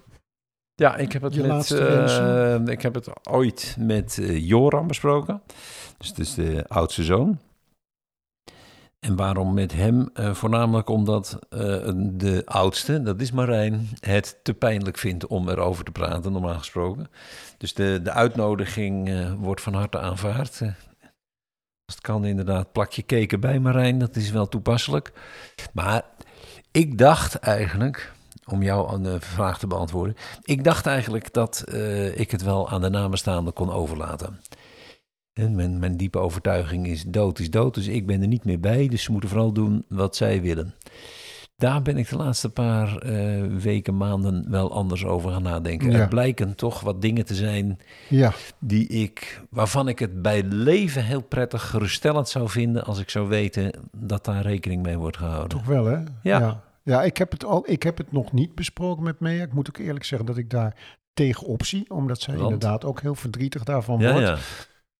Ja, 0.75 0.97
ik 0.97 1.12
heb 1.12 1.23
het, 1.23 1.35
Je 1.35 1.40
met, 1.40 1.50
laatste 1.50 1.87
eh, 1.87 2.73
ik 2.73 2.83
heb 2.83 2.95
het 2.95 3.26
ooit 3.28 3.76
met 3.78 4.19
eh, 4.19 4.49
Joram 4.49 4.87
besproken. 4.87 5.43
Dus 5.99 6.09
het 6.09 6.19
is 6.19 6.35
de 6.35 6.64
oudste 6.69 7.02
zoon. 7.04 7.38
En 9.04 9.16
waarom 9.16 9.54
met 9.54 9.73
hem? 9.73 10.11
Eh, 10.14 10.34
voornamelijk 10.34 10.88
omdat 10.88 11.38
eh, 11.50 11.58
de 11.96 12.42
oudste, 12.44 13.02
dat 13.02 13.20
is 13.20 13.32
Marijn, 13.32 13.88
het 14.00 14.38
te 14.42 14.54
pijnlijk 14.54 14.99
vindt 14.99 15.26
om 15.26 15.49
erover 15.49 15.84
te 15.84 15.90
praten, 15.90 16.32
normaal 16.32 16.58
gesproken. 16.58 17.11
Dus 17.58 17.75
de, 17.75 18.00
de 18.02 18.11
uitnodiging 18.11 19.08
eh, 19.08 19.32
wordt 19.32 19.61
van 19.61 19.75
harte 19.75 19.99
aanvaard. 19.99 20.61
Als 21.84 21.94
het 21.94 22.00
kan 22.00 22.25
inderdaad, 22.25 22.73
plak 22.73 22.92
je 22.92 23.02
keken 23.02 23.40
bij 23.40 23.58
Marijn, 23.58 23.99
dat 23.99 24.16
is 24.16 24.30
wel 24.30 24.49
toepasselijk. 24.49 25.12
Maar 25.73 26.02
Ik 26.70 26.99
dacht 26.99 27.34
eigenlijk, 27.34 28.12
om 28.44 28.62
jou 28.62 28.94
een 28.94 29.06
eh, 29.06 29.20
vraag 29.20 29.58
te 29.58 29.66
beantwoorden. 29.66 30.16
Ik 30.42 30.64
dacht 30.64 30.87
eigenlijk 30.87 31.32
dat 31.32 31.64
ik 32.14 32.30
het 32.30 32.42
wel 32.42 32.70
aan 32.70 32.80
de 32.80 32.90
namenstaanden 32.90 33.52
kon 33.52 33.73
overlaten. 33.73 34.40
En 35.35 35.55
mijn, 35.55 35.79
mijn 35.79 35.97
diepe 35.97 36.19
overtuiging 36.19 36.87
is 36.87 37.05
dood 37.05 37.38
is 37.38 37.50
dood, 37.50 37.75
dus 37.75 37.87
ik 37.87 38.07
ben 38.07 38.21
er 38.21 38.29
niet 38.29 38.45
meer 38.45 38.61
bij. 38.61 38.88
Dus 38.88 39.03
ze 39.03 39.11
moeten 39.12 39.31
vooral 39.31 39.53
doen 39.53 39.85
wat 39.88 40.17
zij 40.17 40.43
willen. 40.43 40.75
Daar 41.57 41.83
ben 41.83 41.97
ik 41.97 42.09
de 42.09 42.17
laatste 42.17 42.50
paar 42.50 42.97
eh, 42.99 43.43
weken, 43.47 43.97
maanden 43.97 44.50
wel 44.50 44.73
anders 44.73 45.05
over 45.05 45.31
gaan 45.31 45.43
nadenken. 45.43 45.91
Ja. 45.91 45.99
Er 45.99 46.09
blijken 46.09 46.55
toch 46.55 46.81
wat 46.81 47.03
dingen 47.03 47.25
te 47.25 47.35
zijn 47.35 47.79
Ja, 48.09 48.33
die 48.59 48.87
ik, 48.88 49.41
waarvan 49.50 49.88
ik 49.88 49.99
het 49.99 50.23
bij 50.23 50.43
leven 50.43 51.05
heel 51.05 51.23
prettig 51.23 51.62
geruststellend 51.62 52.29
zou 52.29 52.49
vinden 52.49 52.85
als 52.85 52.99
ik 52.99 53.11
zou 53.11 53.29
weten 53.29 53.73
dat 53.97 54.25
daar 54.25 54.43
rekening 54.43 54.83
mee 54.83 54.99
wordt 54.99 55.17
gehouden. 55.17 55.49
toch 55.59 55.67
wel 55.67 55.85
hè? 55.85 55.97
Ja. 55.97 56.05
ja. 56.23 56.62
Ja, 56.83 57.03
ik 57.03 57.17
heb, 57.17 57.31
het 57.31 57.45
ook, 57.45 57.67
ik 57.67 57.83
heb 57.83 57.99
het 57.99 58.12
nog 58.12 58.33
niet 58.33 58.55
besproken 58.55 59.03
met 59.03 59.21
Mea. 59.21 59.43
Ik 59.43 59.53
moet 59.53 59.69
ook 59.69 59.79
eerlijk 59.79 60.05
zeggen 60.05 60.26
dat 60.26 60.37
ik 60.37 60.50
daar 60.50 60.76
tegenop 61.14 61.64
zie. 61.64 61.91
Omdat 61.91 62.21
zij 62.21 62.37
Want? 62.37 62.53
inderdaad 62.53 62.85
ook 62.85 63.00
heel 63.00 63.14
verdrietig 63.14 63.64
daarvan 63.64 63.99
Ja, 64.00 64.12
wordt. 64.12 64.41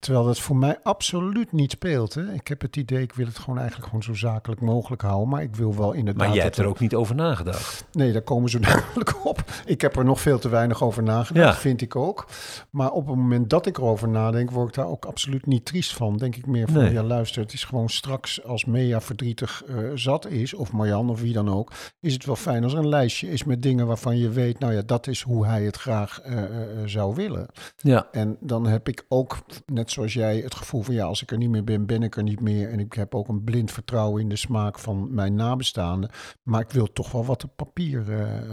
Terwijl 0.05 0.25
dat 0.25 0.39
voor 0.39 0.55
mij 0.55 0.77
absoluut 0.83 1.51
niet 1.51 1.71
speelt. 1.71 2.13
Hè. 2.13 2.33
Ik 2.33 2.47
heb 2.47 2.61
het 2.61 2.75
idee, 2.75 3.01
ik 3.01 3.13
wil 3.13 3.25
het 3.25 3.37
gewoon 3.39 3.57
eigenlijk 3.57 3.87
gewoon 3.87 4.03
zo 4.03 4.13
zakelijk 4.13 4.61
mogelijk 4.61 5.01
houden. 5.01 5.29
Maar 5.29 5.41
ik 5.41 5.55
wil 5.55 5.75
wel 5.75 5.93
inderdaad... 5.93 6.25
Maar 6.27 6.35
jij 6.35 6.43
hebt 6.43 6.57
er 6.57 6.65
ook 6.65 6.79
niet 6.79 6.95
over 6.95 7.15
nagedacht. 7.15 7.85
Nee, 7.91 8.11
daar 8.11 8.21
komen 8.21 8.49
ze 8.49 8.59
namelijk 8.69 9.25
op. 9.25 9.43
Ik 9.65 9.81
heb 9.81 9.95
er 9.95 10.05
nog 10.05 10.21
veel 10.21 10.39
te 10.39 10.49
weinig 10.49 10.83
over 10.83 11.03
nagedacht, 11.03 11.53
Ja. 11.55 11.59
vind 11.61 11.81
ik 11.81 11.95
ook. 11.95 12.25
Maar 12.69 12.91
op 12.91 13.07
het 13.07 13.15
moment 13.15 13.49
dat 13.49 13.65
ik 13.65 13.77
erover 13.77 14.07
nadenk, 14.09 14.51
word 14.51 14.67
ik 14.67 14.73
daar 14.73 14.87
ook 14.87 15.05
absoluut 15.05 15.45
niet 15.45 15.65
triest 15.65 15.93
van. 15.93 16.17
Denk 16.17 16.35
ik 16.35 16.45
meer 16.45 16.67
van, 16.67 16.81
Nee. 16.81 16.93
ja 16.93 17.03
luister, 17.03 17.41
het 17.41 17.53
is 17.53 17.63
gewoon 17.63 17.89
straks 17.89 18.43
als 18.43 18.65
Mea 18.65 19.01
verdrietig 19.01 19.63
eh, 19.67 19.75
zat 19.95 20.27
is, 20.27 20.53
of 20.53 20.71
Marjan 20.71 21.09
of 21.09 21.21
wie 21.21 21.33
dan 21.33 21.49
ook, 21.49 21.71
is 21.99 22.13
het 22.13 22.25
wel 22.25 22.35
fijn 22.35 22.63
als 22.63 22.73
er 22.73 22.79
een 22.79 22.87
lijstje 22.89 23.31
is 23.31 23.43
met 23.43 23.61
dingen 23.61 23.87
waarvan 23.87 24.17
je 24.17 24.29
weet, 24.29 24.59
nou 24.59 24.73
ja, 24.73 24.81
dat 24.85 25.07
is 25.07 25.21
hoe 25.21 25.45
hij 25.45 25.63
het 25.63 25.75
graag 25.77 26.21
eh, 26.21 26.43
eh, 26.43 26.49
zou 26.85 27.15
willen. 27.15 27.45
Ja, 27.77 28.07
En 28.11 28.37
dan 28.39 28.65
heb 28.67 28.87
ik 28.87 29.05
ook, 29.09 29.37
net 29.65 29.91
zoals 29.95 30.13
jij, 30.13 30.37
het 30.37 30.55
gevoel 30.55 30.81
van 30.81 30.93
ja, 30.93 31.05
als 31.05 31.21
ik 31.21 31.31
er 31.31 31.37
niet 31.37 31.49
meer 31.49 31.63
ben, 31.63 31.85
ben 31.85 32.03
ik 32.03 32.15
er 32.17 32.23
niet 32.23 32.39
meer. 32.41 32.69
En 32.69 32.79
ik 32.79 32.93
heb 32.93 33.15
ook 33.15 33.27
een 33.27 33.43
blind 33.43 33.71
vertrouwen 33.71 34.21
in 34.21 34.29
de 34.29 34.35
smaak 34.35 34.79
van 34.79 35.13
mijn 35.13 35.35
nabestaanden. 35.35 36.09
Maar 36.43 36.61
ik 36.61 36.71
wil 36.71 36.93
toch 36.93 37.11
wel 37.11 37.25
wat 37.25 37.43
op 37.43 37.51
papier 37.55 38.03
eh, 38.11 38.21
eh, 38.21 38.47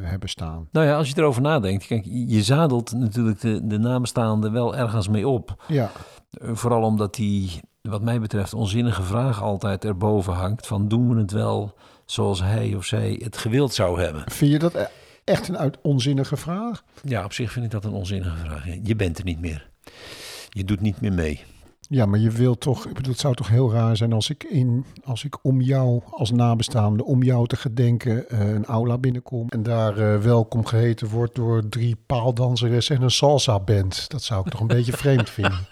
hebben 0.00 0.28
staan. 0.28 0.68
nou 0.72 0.86
ja, 0.86 0.96
als 0.96 1.08
je 1.08 1.14
erover 1.18 1.42
nadenkt, 1.42 1.86
kijk, 1.86 2.04
je 2.04 2.42
zadelt 2.42 2.92
natuurlijk 2.92 3.40
de, 3.40 3.66
de 3.66 3.78
nabestaanden 3.78 4.52
wel 4.52 4.76
ergens 4.76 5.08
mee 5.08 5.28
op. 5.28 5.64
Ja, 5.68 5.90
Eh, 6.30 6.50
Vooral 6.54 6.82
omdat 6.82 7.14
die, 7.14 7.50
wat 7.82 8.02
mij 8.02 8.20
betreft, 8.20 8.54
onzinnige 8.54 9.02
vraag 9.02 9.42
altijd 9.42 9.84
erboven 9.84 10.32
hangt 10.32 10.66
van 10.66 10.88
doen 10.88 11.14
we 11.14 11.20
het 11.20 11.30
wel 11.30 11.74
zoals 12.06 12.40
hij 12.42 12.74
of 12.74 12.84
zij 12.84 13.20
het 13.24 13.36
gewild 13.36 13.74
zou 13.74 14.00
hebben? 14.00 14.22
vind 14.26 14.50
je 14.52 14.58
dat 14.58 14.74
e- 14.74 14.86
echt 15.24 15.48
een 15.48 15.58
uit 15.58 15.78
onzinnige 15.82 16.36
vraag? 16.36 16.82
Ja, 17.02 17.24
op 17.24 17.32
zich 17.32 17.52
vind 17.52 17.64
ik 17.64 17.70
dat 17.70 17.84
een 17.84 17.92
onzinnige 17.92 18.36
vraag. 18.36 18.64
Je 18.82 18.96
bent 18.96 19.18
er 19.18 19.24
niet 19.24 19.40
meer. 19.40 19.70
Je 20.48 20.64
doet 20.64 20.80
niet 20.80 21.00
meer 21.00 21.12
mee. 21.12 21.44
Ja, 21.90 22.06
maar 22.06 22.18
je 22.18 22.30
wilt 22.30 22.60
toch, 22.60 22.86
ik 22.86 22.94
bedoel, 22.94 23.12
het 23.12 23.20
zou 23.20 23.34
toch 23.34 23.48
heel 23.48 23.72
raar 23.72 23.96
zijn 23.96 24.12
als 24.12 24.30
ik, 24.30 24.44
in, 24.44 24.84
als 25.04 25.24
ik 25.24 25.44
om 25.44 25.60
jou 25.60 26.02
als 26.10 26.30
nabestaande, 26.30 27.04
om 27.04 27.22
jou 27.22 27.46
te 27.46 27.56
gedenken, 27.56 28.28
eh, 28.28 28.48
een 28.48 28.64
aula 28.64 28.98
binnenkom 28.98 29.48
en 29.48 29.62
daar 29.62 29.98
eh, 29.98 30.20
welkom 30.20 30.66
geheten 30.66 31.08
wordt 31.08 31.34
door 31.34 31.68
drie 31.68 31.96
paaldanseressen 32.06 32.96
en 32.96 33.02
een 33.02 33.10
salsa 33.10 33.58
band. 33.60 34.10
Dat 34.10 34.22
zou 34.22 34.42
ik 34.44 34.50
toch 34.50 34.60
een 34.60 34.66
beetje 34.66 34.92
vreemd 34.92 35.30
vinden. 35.30 35.58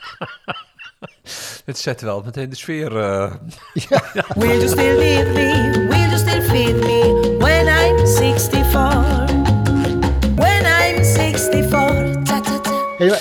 Het 1.65 1.79
zet 1.79 2.01
wel 2.01 2.23
meteen 2.25 2.51
de 2.51 2.57
sfeer. 2.57 2.97
eh, 2.97 3.35
Will 4.35 4.57
you 4.57 4.69
still 4.69 4.99
need 4.99 5.27
me? 5.35 5.87
Will 5.89 6.09
you 6.09 6.17
still 6.17 6.43
feed 6.43 6.75
me 6.77 7.37
when 7.39 7.67
I'm 7.67 8.07
64? 8.07 9.26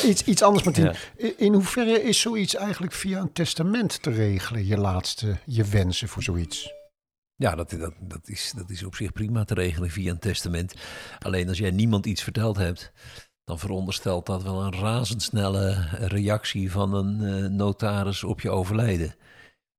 Iets, 0.04 0.24
iets 0.24 0.42
anders, 0.42 0.64
Martien. 0.64 0.84
Ja. 0.84 0.94
In, 1.16 1.34
in 1.38 1.54
hoeverre 1.54 2.04
is 2.04 2.20
zoiets 2.20 2.56
eigenlijk 2.56 2.94
via 2.94 3.20
een 3.20 3.34
testament 3.34 4.02
te 4.02 4.12
regelen, 4.12 4.66
je 4.66 4.78
laatste, 4.78 5.38
je 5.46 5.64
wensen 5.64 6.08
voor 6.08 6.24
zoiets? 6.24 6.74
Ja, 7.36 7.56
dat, 7.56 7.70
dat, 7.70 7.94
dat, 8.00 8.28
is, 8.28 8.54
dat 8.56 8.70
is 8.70 8.84
op 8.84 8.96
zich 8.96 9.12
prima 9.12 9.44
te 9.44 9.54
regelen 9.54 9.90
via 9.90 10.12
een 10.12 10.20
testament. 10.20 10.74
Alleen 11.20 11.48
als 11.48 11.58
jij 11.58 11.72
niemand 11.72 12.06
iets 12.06 12.24
verteld 12.24 12.58
hebt, 12.58 12.92
dan 13.44 13.60
veronderstelt 13.60 14.26
dat 14.26 14.44
wel 14.44 14.62
een 14.62 14.76
razendsnelle 14.80 15.88
reactie 15.92 16.72
van 16.72 16.94
een 16.94 17.22
eh, 17.22 17.50
notaris 17.50 18.24
op 18.24 18.42
je 18.42 18.50
overlijden. 18.50 19.16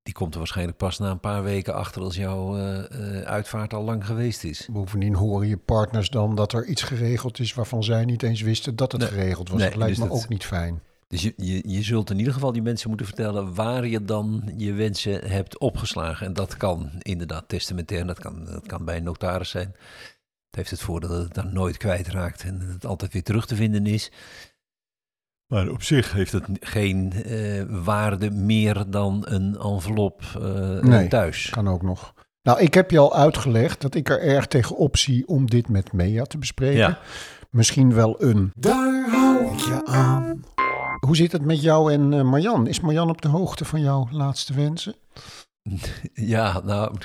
Die 0.07 0.15
komt 0.15 0.33
er 0.33 0.37
waarschijnlijk 0.39 0.77
pas 0.77 0.97
na 0.99 1.09
een 1.11 1.19
paar 1.19 1.43
weken 1.43 1.73
achter 1.73 2.01
als 2.01 2.15
jouw 2.15 2.57
eh, 2.57 3.19
eh, 3.19 3.21
uitvaart 3.25 3.73
al 3.73 3.83
lang 3.83 4.05
geweest 4.05 4.43
is. 4.43 4.67
Bovendien 4.71 5.13
horen 5.15 5.47
je 5.47 5.57
partners 5.57 6.09
dan 6.09 6.35
dat 6.35 6.53
er 6.53 6.65
iets 6.65 6.81
geregeld 6.81 7.39
is 7.39 7.53
waarvan 7.53 7.83
zij 7.83 8.05
niet 8.05 8.23
eens 8.23 8.41
wisten 8.41 8.75
dat 8.75 8.91
het 8.91 9.01
Nee. 9.01 9.09
geregeld 9.09 9.49
was. 9.49 9.59
Nee, 9.59 9.69
dat 9.69 9.77
lijkt 9.77 9.95
dus 9.95 10.03
me 10.03 10.09
dat- 10.09 10.23
ook 10.23 10.29
niet 10.29 10.45
fijn. 10.45 10.81
Dus 11.07 11.21
je, 11.21 11.33
je, 11.37 11.69
je 11.69 11.81
zult 11.83 12.09
in 12.09 12.17
ieder 12.17 12.33
geval 12.33 12.51
die 12.51 12.61
mensen 12.61 12.87
moeten 12.89 13.05
vertellen 13.07 13.53
waar 13.53 13.87
je 13.87 14.03
dan 14.03 14.51
je 14.57 14.73
wensen 14.73 15.29
hebt 15.29 15.57
opgeslagen. 15.59 16.25
En 16.25 16.33
dat 16.33 16.57
kan 16.57 16.91
inderdaad 17.01 17.43
testamentair, 17.47 18.05
dat 18.07 18.19
kan, 18.19 18.45
dat 18.45 18.65
kan 18.65 18.85
bij 18.85 18.97
een 18.97 19.03
notaris 19.03 19.49
zijn. 19.49 19.67
Het 20.47 20.55
heeft 20.55 20.69
het 20.71 20.81
voordeel 20.81 21.09
dat 21.09 21.23
het 21.23 21.33
dan 21.33 21.53
nooit 21.53 21.77
kwijtraakt 21.77 22.43
en 22.43 22.59
dat 22.59 22.67
het 22.67 22.85
altijd 22.85 23.13
weer 23.13 23.23
terug 23.23 23.45
te 23.45 23.55
vinden 23.55 23.85
is. 23.85 24.11
Maar 25.47 25.69
op 25.69 25.83
zich 25.83 26.11
heeft 26.11 26.31
het 26.31 26.45
geen 26.59 27.13
eh, 27.13 27.63
waarde 27.69 28.31
meer 28.31 28.83
dan 28.87 29.23
een 29.27 29.57
envelop 29.59 30.21
eh, 30.41 30.79
Nee. 30.81 31.07
thuis. 31.07 31.49
Kan 31.49 31.67
ook 31.69 31.81
nog. 31.81 32.13
Nou, 32.41 32.59
ik 32.59 32.73
heb 32.73 32.91
je 32.91 32.99
al 32.99 33.15
uitgelegd 33.15 33.81
dat 33.81 33.95
ik 33.95 34.09
er 34.09 34.21
erg 34.21 34.47
tegenop 34.47 34.97
zie 34.97 35.27
om 35.27 35.45
dit 35.49 35.69
met 35.69 35.93
Mea 35.93 36.23
te 36.23 36.37
bespreken. 36.37 36.77
Ja. 36.77 36.99
Misschien 37.49 37.93
wel 37.93 38.23
een. 38.23 38.51
Daar 38.55 39.09
hou 39.09 39.51
ik 39.53 39.59
je 39.59 39.85
aan. 39.85 40.43
Hoe 40.99 41.15
zit 41.15 41.31
het 41.31 41.45
met 41.45 41.61
jou 41.61 41.93
en 41.93 42.13
eh, 42.13 42.21
Marjan? 42.23 42.67
Is 42.67 42.79
Marjan 42.79 43.09
op 43.09 43.21
de 43.21 43.27
hoogte 43.27 43.65
van 43.65 43.81
jouw 43.81 44.07
laatste 44.11 44.53
wensen? 44.53 44.95
Ja, 46.13 46.61
nou. 46.65 46.95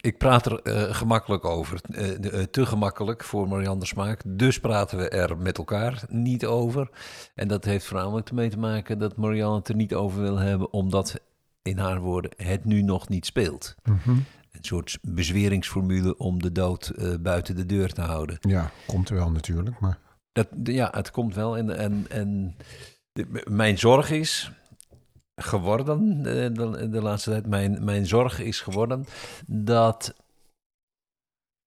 Ik 0.00 0.18
praat 0.18 0.46
er 0.46 0.62
eh, 0.62 0.94
gemakkelijk 0.94 1.44
over. 1.44 1.80
Eh, 1.90 2.40
eh, 2.40 2.42
te 2.50 2.66
gemakkelijk 2.66 3.24
voor 3.24 3.48
Marianne 3.48 3.86
Smaak. 3.86 4.22
Dus 4.26 4.60
praten 4.60 4.98
we 4.98 5.08
er 5.08 5.36
met 5.38 5.58
elkaar 5.58 6.04
niet 6.08 6.46
over. 6.46 6.90
En 7.34 7.48
dat 7.48 7.64
heeft 7.64 7.84
voornamelijk 7.86 8.28
ermee 8.28 8.50
te 8.50 8.58
maken 8.58 8.98
dat 8.98 9.16
Marianne 9.16 9.56
het 9.56 9.68
er 9.68 9.74
niet 9.74 9.94
over 9.94 10.20
wil 10.22 10.36
hebben, 10.36 10.72
omdat, 10.72 11.20
in 11.62 11.78
haar 11.78 12.00
woorden, 12.00 12.30
het 12.36 12.64
nu 12.64 12.82
nog 12.82 13.08
niet 13.08 13.26
speelt. 13.26 13.74
Een 13.82 14.64
soort 14.64 14.98
bezweringsformule 15.02 16.16
om 16.16 16.42
de 16.42 16.52
dood 16.52 16.92
buiten 17.20 17.56
de 17.56 17.66
deur 17.66 17.92
te 17.92 18.00
houden. 18.00 18.36
Ja, 18.40 18.70
komt 18.86 19.08
er 19.08 19.14
wel 19.14 19.30
natuurlijk. 19.30 19.80
Maar 19.80 19.98
Dat, 20.32 20.48
ja, 20.64 20.88
het 20.92 21.10
komt 21.10 21.34
wel. 21.34 21.56
En, 21.56 21.76
en, 21.78 22.06
en 22.08 22.56
de- 23.12 23.44
mijn 23.50 23.78
zorg 23.78 24.10
is 24.10 24.50
geworden, 25.38 26.16
eh, 26.18 26.54
de, 26.54 26.88
de 26.90 27.02
laatste 27.02 27.30
tijd, 27.30 27.46
mijn, 27.46 27.84
mijn 27.84 28.06
zorg 28.06 28.40
is 28.40 28.60
geworden 28.60 29.04
dat 29.46 30.14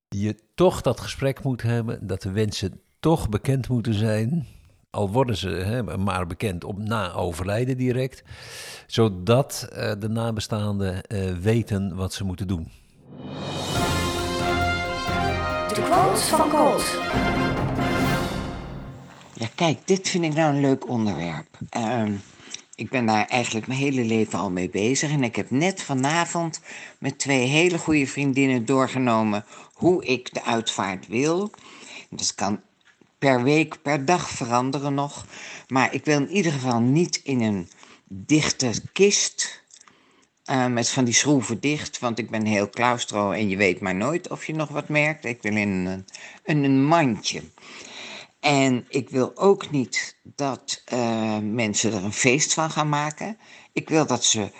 je 0.07 0.35
toch 0.55 0.81
dat 0.81 0.99
gesprek 0.99 1.43
moet 1.43 1.61
hebben, 1.61 2.07
dat 2.07 2.21
de 2.21 2.31
wensen 2.31 2.81
toch 2.99 3.29
bekend 3.29 3.69
moeten 3.69 3.93
zijn. 3.93 4.47
Al 4.89 5.09
worden 5.09 5.37
ze 5.37 5.49
hè, 5.49 5.97
maar 5.97 6.27
bekend 6.27 6.63
op 6.63 6.77
na 6.77 7.13
overlijden 7.13 7.77
direct, 7.77 8.23
zodat 8.87 9.67
eh, 9.71 9.91
de 9.99 10.09
nabestaanden 10.09 11.03
eh, 11.03 11.31
weten 11.31 11.95
wat 11.95 12.13
ze 12.13 12.23
moeten 12.23 12.47
doen. 12.47 12.71
De 15.67 15.81
quotes 15.83 16.21
van 16.21 16.49
Colt. 16.49 16.97
Ja, 19.33 19.47
kijk, 19.55 19.87
dit 19.87 20.09
vind 20.09 20.23
ik 20.23 20.33
nou 20.33 20.55
een 20.55 20.61
leuk 20.61 20.89
onderwerp. 20.89 21.47
Ehm, 21.69 22.11
ik 22.81 22.89
ben 22.89 23.05
daar 23.05 23.25
eigenlijk 23.27 23.67
mijn 23.67 23.79
hele 23.79 24.03
leven 24.03 24.39
al 24.39 24.51
mee 24.51 24.69
bezig. 24.69 25.11
En 25.11 25.23
ik 25.23 25.35
heb 25.35 25.49
net 25.51 25.81
vanavond 25.81 26.61
met 26.99 27.19
twee 27.19 27.47
hele 27.47 27.77
goede 27.77 28.07
vriendinnen 28.07 28.65
doorgenomen 28.65 29.45
hoe 29.73 30.05
ik 30.05 30.33
de 30.33 30.43
uitvaart 30.43 31.07
wil. 31.07 31.51
Dat 32.09 32.35
kan 32.35 32.61
per 33.19 33.43
week, 33.43 33.81
per 33.81 34.05
dag 34.05 34.29
veranderen 34.29 34.93
nog. 34.93 35.25
Maar 35.67 35.93
ik 35.93 36.05
wil 36.05 36.19
in 36.19 36.29
ieder 36.29 36.51
geval 36.51 36.79
niet 36.79 37.21
in 37.23 37.41
een 37.41 37.69
dichte 38.07 38.71
kist. 38.93 39.63
eh, 40.45 40.67
met 40.67 40.89
van 40.89 41.03
die 41.05 41.13
schroeven 41.13 41.59
dicht, 41.59 41.99
want 41.99 42.19
ik 42.19 42.29
ben 42.29 42.45
heel 42.45 42.69
claustro 42.69 43.31
en 43.31 43.49
je 43.49 43.57
weet 43.57 43.79
maar 43.81 43.95
nooit 43.95 44.29
of 44.29 44.45
je 44.45 44.53
nog 44.53 44.69
wat 44.69 44.89
merkt. 44.89 45.25
Ik 45.25 45.41
wil 45.41 45.55
in 45.55 45.69
een, 45.69 46.05
in 46.43 46.63
een 46.63 46.85
mandje. 46.85 47.41
En 48.41 48.85
ik 48.89 49.09
wil 49.09 49.31
ook 49.37 49.71
niet 49.71 50.15
dat 50.23 50.81
eh, 50.85 51.37
mensen 51.37 51.93
er 51.93 52.03
een 52.03 52.13
feest 52.13 52.53
van 52.53 52.71
gaan 52.71 52.89
maken. 52.89 53.37
Ik 53.71 53.89
wil 53.89 54.05
dat 54.05 54.23
ze 54.23 54.51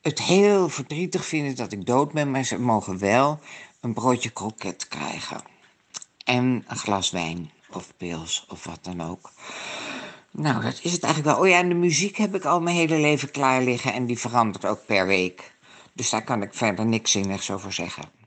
het 0.00 0.22
heel 0.22 0.68
verdrietig 0.68 1.26
vinden 1.26 1.56
dat 1.56 1.72
ik 1.72 1.86
dood 1.86 2.12
ben, 2.12 2.30
maar 2.30 2.44
ze 2.44 2.58
mogen 2.58 2.98
wel 2.98 3.40
een 3.80 3.92
broodje 3.92 4.30
kroket 4.30 4.88
krijgen. 4.88 5.40
En 6.24 6.64
een 6.66 6.76
glas 6.76 7.10
wijn 7.10 7.50
of 7.70 7.92
pils 7.96 8.46
of 8.48 8.64
wat 8.64 8.78
dan 8.82 9.02
ook. 9.02 9.32
Nou, 10.30 10.62
dat 10.62 10.80
is 10.82 10.92
het 10.92 11.02
eigenlijk 11.02 11.34
wel. 11.34 11.44
Oh 11.44 11.50
ja, 11.50 11.58
en 11.58 11.68
de 11.68 11.74
muziek 11.74 12.16
heb 12.16 12.34
ik 12.34 12.44
al 12.44 12.60
mijn 12.60 12.76
hele 12.76 12.98
leven 12.98 13.30
klaar 13.30 13.62
liggen 13.62 13.92
en 13.92 14.06
die 14.06 14.18
verandert 14.18 14.64
ook 14.64 14.86
per 14.86 15.06
week. 15.06 15.52
Dus 15.92 16.10
daar 16.10 16.24
kan 16.24 16.42
ik 16.42 16.54
verder 16.54 16.86
niks 16.86 17.10
zinnigs 17.10 17.50
over 17.50 17.72
zeggen. 17.72 18.17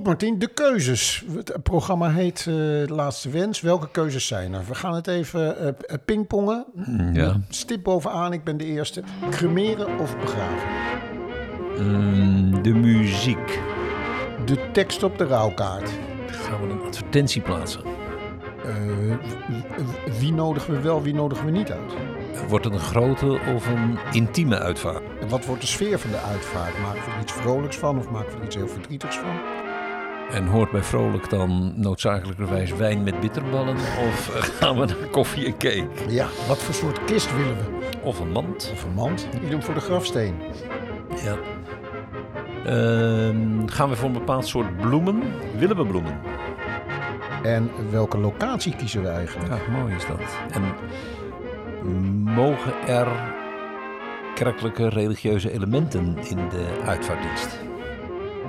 Goed, 0.00 0.08
Martien, 0.08 0.38
de 0.38 0.48
keuzes. 0.48 1.24
Het 1.34 1.62
programma 1.62 2.10
heet 2.10 2.46
eh, 2.48 2.54
Laatste 2.86 3.30
Wens. 3.30 3.60
Welke 3.60 3.90
keuzes 3.90 4.26
zijn 4.26 4.52
er? 4.52 4.64
We 4.68 4.74
gaan 4.74 4.94
het 4.94 5.06
even 5.06 5.58
eh, 5.58 5.68
eh, 5.68 5.74
pingpongen. 6.04 6.64
Ja. 7.12 7.40
Stip 7.48 7.82
bovenaan, 7.82 8.32
ik 8.32 8.44
ben 8.44 8.56
de 8.56 8.64
eerste. 8.64 9.02
Cremeren 9.30 9.98
of 9.98 10.18
begraven? 10.18 10.68
Mm, 11.78 12.62
de 12.62 12.74
muziek. 12.74 13.60
De 14.46 14.70
tekst 14.72 15.02
op 15.02 15.18
de 15.18 15.24
rouwkaart. 15.24 15.90
Gaan 16.26 16.66
we 16.66 16.72
een 16.72 16.82
advertentie 16.82 17.42
plaatsen? 17.42 17.82
Eh, 18.64 19.16
wie 20.18 20.32
nodigen 20.32 20.74
we 20.74 20.80
wel, 20.80 21.02
wie 21.02 21.14
nodigen 21.14 21.44
we 21.44 21.50
niet 21.50 21.70
uit? 21.70 21.92
Wordt 22.48 22.64
het 22.64 22.74
een 22.74 22.80
grote 22.80 23.38
of 23.54 23.68
een 23.68 23.98
intieme 24.12 24.58
uitvaart? 24.58 25.02
En 25.20 25.28
wat 25.28 25.44
wordt 25.44 25.60
de 25.60 25.66
sfeer 25.66 25.98
van 25.98 26.10
de 26.10 26.20
uitvaart? 26.20 26.78
Maken 26.78 27.04
we 27.04 27.10
er 27.10 27.20
iets 27.20 27.32
vrolijks 27.32 27.76
van 27.76 27.98
of 27.98 28.10
maken 28.10 28.32
we 28.32 28.38
er 28.38 28.44
iets 28.44 28.56
heel 28.56 28.68
verdrietigs 28.68 29.16
van? 29.16 29.59
En 30.32 30.46
hoort 30.46 30.70
bij 30.70 30.82
vrolijk 30.82 31.30
dan 31.30 31.72
noodzakelijkerwijs 31.76 32.72
wijn 32.72 33.02
met 33.02 33.20
bitterballen? 33.20 33.76
Of 33.76 34.26
gaan 34.58 34.78
we 34.78 34.84
naar 34.84 35.08
koffie 35.10 35.46
en 35.46 35.52
cake? 35.52 35.88
Ja, 36.08 36.26
wat 36.48 36.58
voor 36.58 36.74
soort 36.74 37.04
kist 37.04 37.36
willen 37.36 37.56
we? 37.56 37.98
Of 38.02 38.20
een 38.20 38.30
mand? 38.30 38.70
Of 38.72 38.84
een 38.84 38.94
mand? 38.94 39.28
Idem 39.44 39.62
voor 39.62 39.74
de 39.74 39.80
grafsteen. 39.80 40.34
Ja. 41.24 41.36
Ehm, 42.64 43.66
gaan 43.66 43.88
we 43.88 43.96
voor 43.96 44.08
een 44.08 44.12
bepaald 44.12 44.46
soort 44.46 44.76
bloemen? 44.76 45.22
Willen 45.58 45.76
we 45.76 45.86
bloemen? 45.86 46.20
En 47.42 47.70
welke 47.90 48.18
locatie 48.18 48.76
kiezen 48.76 49.02
we 49.02 49.08
eigenlijk? 49.08 49.48
Ja, 49.48 49.72
mooi 49.78 49.94
is 49.94 50.06
dat. 50.06 50.20
En 50.50 50.62
mogen 52.24 52.72
er 52.86 53.08
kerkelijke 54.34 54.88
religieuze 54.88 55.52
elementen 55.52 56.16
in 56.28 56.48
de 56.48 56.66
uitvaartdienst? 56.84 57.69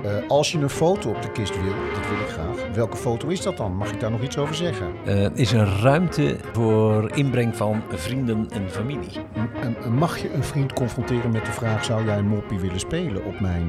Eh, 0.04 0.12
als 0.28 0.52
je 0.52 0.58
een 0.58 0.70
foto 0.70 1.10
op 1.10 1.22
de 1.22 1.32
kist 1.32 1.62
wil, 1.62 1.74
dat 1.94 2.08
wil 2.10 2.20
ik 2.20 2.28
graag. 2.28 2.74
Welke 2.74 2.98
foto 2.98 3.28
is 3.28 3.42
dat 3.42 3.58
dan? 3.58 3.76
Mag 3.76 3.92
ik 3.92 4.00
daar 4.00 4.12
nog 4.12 4.22
iets 4.22 4.38
over 4.38 4.56
zeggen? 4.56 4.88
Eh, 5.06 5.26
is 5.34 5.52
er 5.54 5.80
ruimte 5.82 6.38
voor 6.54 7.12
inbreng 7.16 7.56
van 7.56 7.82
vrienden 7.90 8.48
en 8.54 8.70
familie? 8.70 9.20
M- 9.36 9.40
en- 9.62 9.76
en 9.84 9.94
Mag 9.94 10.18
je 10.18 10.34
een 10.34 10.44
vriend 10.44 10.74
confronteren 10.74 11.32
met 11.32 11.46
de 11.46 11.52
vraag: 11.52 11.86
zou 11.86 12.06
jij 12.06 12.18
een 12.18 12.28
moppie 12.28 12.60
willen 12.60 12.80
spelen 12.80 13.26
op 13.26 13.40
mijn, 13.40 13.68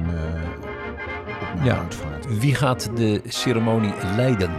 op 1.41 1.53
mijn 1.53 1.65
Ja. 1.65 1.77
uitvaart? 1.77 2.39
Wie 2.39 2.55
gaat 2.55 2.89
de 2.95 3.21
ceremonie 3.27 3.93
leiden? 4.15 4.51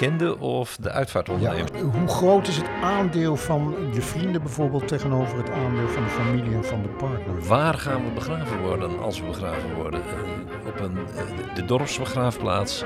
Bekende 0.00 0.38
of 0.38 0.76
de 0.80 0.88
Ja, 0.88 0.94
uitvaartondernemer? 0.94 1.68
hoe 1.98 2.08
groot 2.08 2.48
is 2.48 2.56
het 2.56 2.66
aandeel 2.82 3.36
van 3.36 3.74
je 3.92 4.02
vrienden 4.02 4.42
bijvoorbeeld 4.42 4.88
tegenover 4.88 5.36
het 5.38 5.50
aandeel 5.50 5.88
van 5.88 6.02
de 6.02 6.08
familie 6.08 6.54
en 6.54 6.64
van 6.64 6.82
de 6.82 6.88
partner? 6.88 7.44
Waar 7.48 7.74
gaan 7.74 8.04
we 8.04 8.10
begraven 8.14 8.60
worden 8.60 9.00
als 9.00 9.20
we 9.20 9.26
begraven 9.26 9.74
worden? 9.74 10.00
Eh, 10.00 10.66
op 10.66 10.80
een, 10.80 10.96
eh, 11.16 11.54
de 11.54 11.64
dorpsbegraafplaats, 11.64 12.84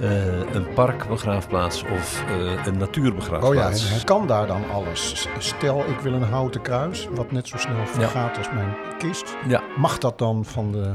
eh, 0.00 0.26
een 0.54 0.72
parkbegraafplaats 0.74 1.82
of 1.82 2.24
een 2.28 2.46
Oh 2.48 2.64
ja, 2.64 2.70
natuurbegraafplaats? 2.70 4.04
kan 4.04 4.26
daar 4.26 4.46
dan 4.46 4.62
alles? 4.72 5.28
Stel, 5.38 5.80
ik 5.88 5.98
wil 5.98 6.12
een 6.12 6.22
houten 6.22 6.60
kruis, 6.62 7.08
wat 7.14 7.32
net 7.32 7.48
zo 7.48 7.56
snel 7.58 7.86
vergaat 7.86 8.38
als 8.38 8.50
mijn 8.52 8.74
kist. 8.98 9.36
Ja. 9.48 9.60
Mag 9.76 9.98
dat 9.98 10.18
dan 10.18 10.44
van 10.44 10.72
de... 10.72 10.92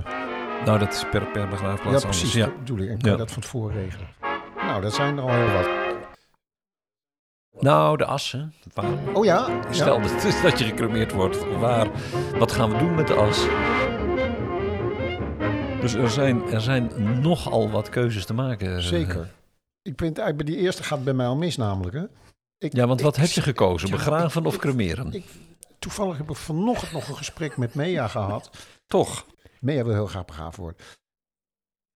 Nou, 0.66 0.80
dat 0.80 0.94
is 0.94 1.06
per, 1.12 1.26
per 1.26 1.48
begraafplaats 1.48 2.02
ja, 2.02 2.08
precies, 2.10 2.34
anders. 2.34 2.34
Ja. 2.34 2.46
dat 2.46 2.58
bedoel 2.60 2.78
ik. 2.78 2.90
En 2.90 2.98
kan 2.98 3.06
Ja. 3.10 3.12
je 3.12 3.18
dat 3.22 3.32
van 3.32 3.42
tevoren 3.42 3.76
regelen? 3.76 4.08
Nou, 4.70 4.82
dat 4.82 4.94
zijn 4.94 5.18
er 5.18 5.24
al 5.24 5.30
heel 5.30 5.52
wat. 5.54 5.68
Nou, 7.64 7.98
de 7.98 8.06
assen. 8.06 8.54
Waar, 8.74 8.86
Oh 9.14 9.26
ja? 9.26 9.48
ja. 9.50 9.74
Stel 9.74 10.02
dat, 10.02 10.40
dat 10.44 10.60
je 10.60 10.66
gecremeerd 10.66 11.12
wordt. 11.12 11.58
Waar, 11.60 11.88
wat 12.38 12.52
gaan 12.52 12.72
we 12.72 12.78
doen 12.78 12.96
met 12.96 13.08
de 13.08 13.14
as? 13.14 13.38
Dus 15.82 15.94
er 15.94 16.10
zijn, 16.10 16.52
er 16.52 16.62
zijn 16.62 16.92
nogal 17.22 17.70
wat 17.70 17.90
keuzes 17.90 18.26
te 18.26 18.34
maken. 18.34 18.82
Zeker. 18.82 19.30
Ik 19.82 19.94
vind 19.96 20.18
eigenlijk 20.18 20.38
bij 20.38 20.56
die 20.56 20.66
eerste 20.66 20.84
gaat 20.84 21.04
bij 21.04 21.14
mij 21.14 21.26
al 21.26 21.36
mis 21.36 21.58
namelijk. 21.58 21.96
Hè? 21.96 22.04
Ik, 22.58 22.74
Ja, 22.76 22.88
want 22.88 23.02
wat 23.02 23.16
ik- 23.16 23.22
heb 23.22 23.30
je 23.32 23.42
gekozen? 23.42 23.90
Begraven 23.90 24.42
ik- 24.42 24.48
of 24.48 24.58
cremeren? 24.58 25.24
Toevallig 25.80 26.18
heb 26.18 26.30
ik 26.30 26.36
vanochtend 26.36 26.92
nog 26.92 27.08
een 27.08 27.18
gesprek 27.18 27.58
met 27.58 27.76
Mea 27.76 28.08
gehad. 28.08 28.50
Toch? 28.88 29.26
Mea 29.60 29.84
wil 29.84 29.94
heel 29.94 30.08
graag 30.08 30.26
begraven 30.26 30.62
worden. 30.64 30.80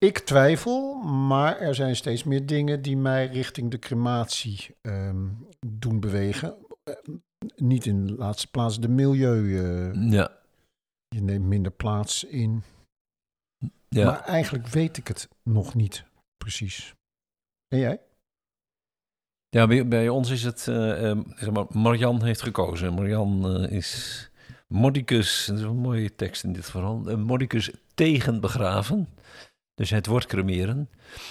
Ik 0.03 0.19
twijfel, 0.19 0.93
maar 1.03 1.59
er 1.59 1.75
zijn 1.75 1.95
steeds 1.95 2.23
meer 2.23 2.45
dingen 2.45 2.81
die 2.81 2.97
mij 2.97 3.25
richting 3.27 3.71
de 3.71 3.79
crematie 3.79 4.75
ehm, 4.81 5.27
doen 5.67 5.99
bewegen. 5.99 6.55
Eh, 6.83 6.93
niet 7.55 7.85
in 7.85 8.05
de 8.05 8.13
laatste 8.13 8.47
plaats 8.47 8.79
de 8.79 8.87
milieu. 8.89 9.57
eh, 9.57 10.11
Ja. 10.11 10.31
je 11.07 11.21
neemt 11.21 11.45
minder 11.45 11.71
plaats 11.71 12.23
in. 12.23 12.63
ja. 13.89 14.05
Maar 14.05 14.19
eigenlijk 14.19 14.67
weet 14.67 14.97
ik 14.97 15.07
het 15.07 15.29
nog 15.43 15.75
niet 15.75 16.03
precies. 16.37 16.93
En 17.67 17.79
jij? 17.79 18.01
Ja, 19.49 19.67
bij, 19.67 19.87
bij 19.87 20.09
ons 20.09 20.29
is 20.29 20.43
het, 20.43 20.67
eh, 20.67 21.19
zeg 21.35 21.51
maar, 21.51 21.65
Marian 21.69 22.23
heeft 22.23 22.41
gekozen. 22.41 22.93
Marian 22.93 23.59
is 23.69 24.29
modicus, 24.67 25.45
dat 25.45 25.57
is 25.57 25.63
een 25.63 25.75
mooie 25.75 26.15
tekst 26.15 26.43
in 26.43 26.53
dit 26.53 26.65
verhaal, 26.65 27.17
modicus 27.17 27.71
tegen 27.93 28.39
begraven. 28.41 29.07
Dus 29.75 29.89
het 29.89 30.05
wordt 30.05 30.25
cremeren. 30.25 30.89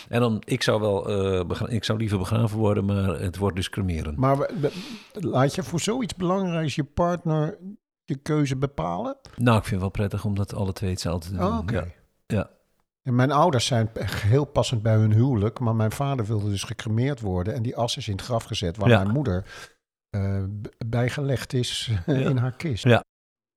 En 0.08 0.20
dan, 0.20 0.42
ik 0.44 0.62
zou 0.62 0.80
wel, 0.80 1.08
eh, 1.08 1.46
begra- 1.46 1.68
ik 1.68 1.84
zou 1.84 1.98
liever 1.98 2.18
begraven 2.18 2.58
worden, 2.58 2.84
maar 2.84 3.04
het 3.20 3.36
wordt 3.36 3.56
dus 3.56 3.68
cremeren. 3.68 4.14
Maar 4.18 4.38
we- 4.38 4.54
we- 4.60 4.72
laat 5.28 5.54
je 5.54 5.62
voor 5.62 5.80
zoiets 5.80 6.14
belangrijks 6.14 6.74
je 6.74 6.84
partner 6.84 7.58
je 8.04 8.16
keuze 8.16 8.56
bepalen? 8.56 9.16
Nou, 9.36 9.56
ik 9.56 9.62
vind 9.62 9.70
het 9.70 9.80
wel 9.80 9.90
prettig 9.90 10.24
om 10.24 10.34
dat 10.34 10.54
alle 10.54 10.72
twee 10.72 10.90
hetzelfde 10.90 11.28
te 11.28 11.34
doen. 11.36 11.46
Oh, 11.46 11.58
oké. 11.58 11.74
ja. 11.74 11.86
ja. 12.26 12.50
En 13.02 13.14
mijn 13.14 13.30
ouders 13.30 13.66
zijn 13.66 13.90
heel 14.08 14.44
passend 14.44 14.82
bij 14.82 14.94
hun 14.96 15.12
huwelijk, 15.12 15.58
maar 15.60 15.74
mijn 15.76 15.92
vader 15.92 16.26
wilde 16.26 16.48
dus 16.50 16.62
gecremeerd 16.62 17.20
worden 17.20 17.54
en 17.54 17.62
die 17.62 17.76
as 17.76 17.96
is 17.96 18.08
in 18.08 18.12
het 18.16 18.24
graf 18.24 18.44
gezet 18.44 18.76
waar 18.76 18.88
Ja. 18.88 19.02
mijn 19.02 19.14
moeder 19.14 19.44
eh, 20.10 20.42
b- 20.62 20.84
bijgelegd 20.86 21.52
is 21.52 21.90
in 22.06 22.36
haar 22.36 22.56
kist. 22.56 22.84
Ja. 22.84 23.02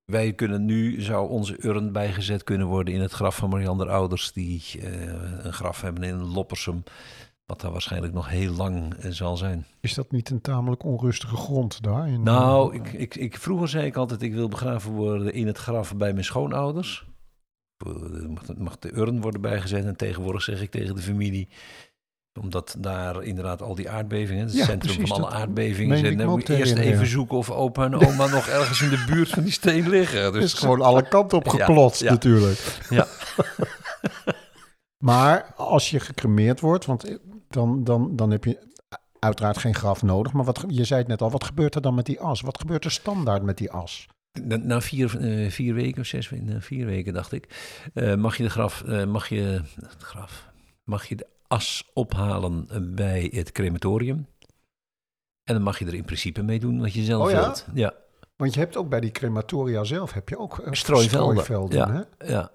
Wij 0.06 0.32
kunnen 0.32 0.64
nu, 0.64 1.00
zou 1.00 1.28
onze 1.28 1.64
urn 1.66 1.92
bijgezet 1.92 2.44
kunnen 2.44 2.66
worden 2.66 2.94
in 2.94 3.00
het 3.00 3.12
graf 3.12 3.36
van 3.36 3.50
Marianne 3.50 3.86
ouders, 3.86 4.32
die 4.32 4.62
eh, 4.80 5.44
een 5.44 5.52
graf 5.52 5.80
hebben 5.80 6.02
in 6.02 6.24
Loppersum, 6.24 6.82
wat 7.46 7.60
daar 7.60 7.72
waarschijnlijk 7.72 8.12
nog 8.12 8.28
heel 8.28 8.52
lang 8.52 8.94
eh, 8.94 9.10
zal 9.10 9.36
zijn. 9.36 9.66
Is 9.80 9.94
dat 9.94 10.10
niet 10.10 10.30
een 10.30 10.40
tamelijk 10.40 10.84
onrustige 10.84 11.36
grond 11.36 11.82
daar? 11.82 12.08
In, 12.08 12.22
Nou, 12.22 12.74
eh, 12.74 12.80
ik, 12.80 12.92
ik, 12.92 13.14
ik, 13.14 13.38
vroeger 13.38 13.68
zei 13.68 13.86
ik 13.86 13.96
altijd, 13.96 14.22
ik 14.22 14.34
wil 14.34 14.48
begraven 14.48 14.92
worden 14.92 15.32
in 15.32 15.46
het 15.46 15.58
graf 15.58 15.96
bij 15.96 16.12
mijn 16.12 16.24
schoonouders. 16.24 17.06
Mag, 18.28 18.56
mag 18.56 18.78
de 18.78 18.96
urn 18.96 19.20
worden 19.20 19.40
bijgezet 19.40 19.84
en 19.84 19.96
tegenwoordig 19.96 20.42
zeg 20.42 20.62
ik 20.62 20.70
tegen 20.70 20.94
de 20.94 21.02
familie, 21.02 21.48
omdat 22.36 22.76
daar 22.78 23.22
inderdaad 23.22 23.62
al 23.62 23.74
die 23.74 23.90
aardbevingen, 23.90 24.44
het 24.44 24.54
Ja, 24.54 24.64
centrum 24.64 24.94
precies, 24.94 25.14
van 25.14 25.22
alle 25.22 25.34
aardbevingen 25.34 25.98
zijn, 25.98 26.12
ik 26.12 26.18
dan 26.18 26.28
moet 26.28 26.46
je 26.46 26.56
eerst 26.56 26.76
even 26.76 27.06
zoeken 27.06 27.36
of 27.36 27.50
opa 27.50 27.84
en 27.84 27.94
oma 27.94 28.26
nog 28.36 28.46
ergens 28.46 28.82
in 28.82 28.88
de 28.88 29.04
buurt 29.06 29.28
van 29.28 29.42
die 29.42 29.52
steen 29.52 29.88
liggen. 29.88 30.32
Dus 30.32 30.44
is 30.44 30.52
gewoon 30.52 30.80
alle 30.80 31.08
kanten 31.08 31.38
op 31.38 31.48
geklotst 31.58 32.00
ja. 32.00 32.10
natuurlijk. 32.10 32.58
Ja. 32.90 33.06
maar 35.08 35.52
als 35.56 35.90
je 35.90 36.00
gecremeerd 36.00 36.60
wordt, 36.60 36.84
want 36.84 37.18
dan, 37.48 37.84
dan, 37.84 38.16
dan 38.16 38.30
heb 38.30 38.44
je 38.44 38.58
uiteraard 39.18 39.58
geen 39.58 39.74
graf 39.74 40.02
nodig. 40.02 40.32
Maar 40.32 40.44
wat, 40.44 40.64
je 40.68 40.84
zei 40.84 41.00
het 41.00 41.08
net 41.08 41.22
al, 41.22 41.30
wat 41.30 41.44
gebeurt 41.44 41.74
er 41.74 41.82
dan 41.82 41.94
met 41.94 42.06
die 42.06 42.20
as? 42.20 42.40
Wat 42.40 42.58
gebeurt 42.58 42.84
er 42.84 42.90
standaard 42.90 43.42
met 43.42 43.58
die 43.58 43.70
as? 43.70 44.06
Na, 44.42 44.80
vier, 44.80 45.18
eh, 45.20 45.50
vier 45.50 45.74
weken 45.74 46.00
of 46.00 46.06
zes 46.06 46.28
weken, 46.28 46.62
vier 46.62 46.86
weken 46.86 47.12
dacht 47.12 47.32
ik, 47.32 47.48
eh, 47.94 48.14
mag 48.14 48.36
je 48.36 48.42
de 48.42 48.50
graf, 48.50 48.82
eh, 48.82 49.04
mag 49.04 49.28
je, 49.28 49.62
het 49.80 50.02
graf, 50.02 50.48
mag 50.84 51.06
je 51.06 51.16
de 51.16 51.26
as 51.48 51.90
ophalen 51.94 52.68
bij 52.94 53.30
het 53.34 53.52
crematorium. 53.52 54.26
En 55.44 55.54
dan 55.54 55.62
mag 55.62 55.78
je 55.78 55.84
er 55.86 55.94
in 55.94 56.04
principe 56.04 56.42
mee 56.42 56.58
doen 56.58 56.80
wat 56.80 56.92
je 56.92 57.02
zelf 57.04 57.24
Oh 57.24 57.30
ja? 57.30 57.40
wilt. 57.40 57.66
Ja, 57.74 57.94
Want 58.36 58.54
je 58.54 58.60
hebt 58.60 58.76
ook 58.76 58.88
bij 58.88 59.00
die 59.00 59.10
crematoria 59.10 59.84
zelf 59.84 60.12
heb 60.12 60.28
je 60.28 60.38
ook 60.38 60.58
eh, 60.58 60.72
Strooivelden. 60.72 61.42
strooivelden, 61.42 61.78
Ja. 61.78 62.06
hè? 62.18 62.32
ja. 62.32 62.50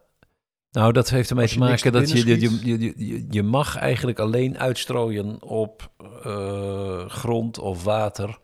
Nou, 0.71 0.93
dat 0.93 1.09
heeft 1.09 1.29
ermee 1.29 1.47
te 1.47 1.59
maken 1.59 1.91
dat 1.91 2.11
je, 2.11 2.25
je, 2.25 2.39
je, 2.79 2.93
je, 3.07 3.25
je 3.29 3.43
mag 3.43 3.77
eigenlijk 3.77 4.19
alleen 4.19 4.59
uitstrooien 4.59 5.41
op 5.43 5.91
eh, 6.23 7.09
grond 7.09 7.59
of 7.59 7.83
water 7.83 8.39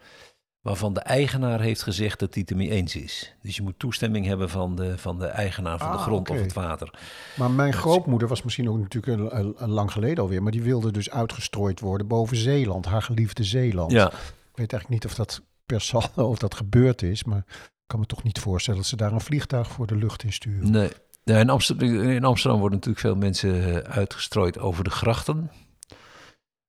waarvan 0.68 0.94
de 0.94 1.00
eigenaar 1.00 1.62
heeft 1.62 1.84
gezegd 1.84 2.20
dat 2.20 2.34
hij 2.34 2.42
het 2.42 2.52
ermee 2.52 2.70
eens 2.70 2.96
is. 2.96 3.36
Dus 3.42 3.56
je 3.56 3.62
moet 3.62 3.80
toestemming 3.80 4.26
hebben 4.26 4.50
van 4.50 4.76
de, 4.76 4.98
van 4.98 5.20
de 5.20 5.26
eigenaar 5.26 5.78
van 5.78 5.92
de 5.92 5.98
Ah, 5.98 6.04
grond 6.04 6.30
of 6.30 6.40
het 6.40 6.54
water. 6.54 7.00
Maar 7.36 7.52
mijn 7.52 7.74
grootmoeder 7.74 8.28
was 8.28 8.44
misschien 8.44 8.70
ook 8.70 8.80
natuurlijk 8.80 9.20
een, 9.20 9.40
een, 9.40 9.54
een 9.58 9.70
lang 9.70 9.92
geleden 9.92 10.24
alweer, 10.24 10.44
maar 10.44 10.52
die 10.52 10.62
wilde 10.62 10.92
dus 10.92 11.10
uitgestrooid 11.10 11.80
worden 11.80 12.08
boven 12.08 12.38
Zeeland, 12.38 12.86
haar 12.86 13.02
geliefde 13.02 13.44
Zeeland. 13.44 13.92
Ja, 13.92 14.08
Ik 14.08 14.14
weet 14.54 14.74
eigenlijk 14.74 14.90
niet 14.90 15.06
of 15.06 15.16
dat 15.16 15.42
per 15.66 15.82
saldo 15.82 16.28
of 16.30 16.38
dat 16.38 16.56
gebeurd 16.56 17.02
is, 17.02 17.24
maar 17.24 17.44
ik 17.48 17.88
kan 17.88 18.00
me 18.00 18.06
toch 18.06 18.24
niet 18.24 18.40
voorstellen 18.40 18.80
dat 18.80 18.90
ze 18.90 18.96
daar 18.96 19.12
een 19.12 19.22
vliegtuig 19.22 19.72
voor 19.72 19.88
de 19.88 19.96
lucht 19.96 20.24
in 20.24 20.34
sturen. 20.34 20.72
nee. 20.72 20.90
Ja, 21.24 21.38
in, 21.38 21.50
Amsterdam, 21.50 21.90
in 22.10 22.24
Amsterdam 22.26 22.60
worden 22.60 22.78
natuurlijk 22.78 23.06
veel 23.06 23.16
mensen 23.16 23.84
eh, 23.86 23.96
uitgestrooid 23.96 24.60
over 24.60 24.84
de 24.84 24.90
grachten. 24.90 25.52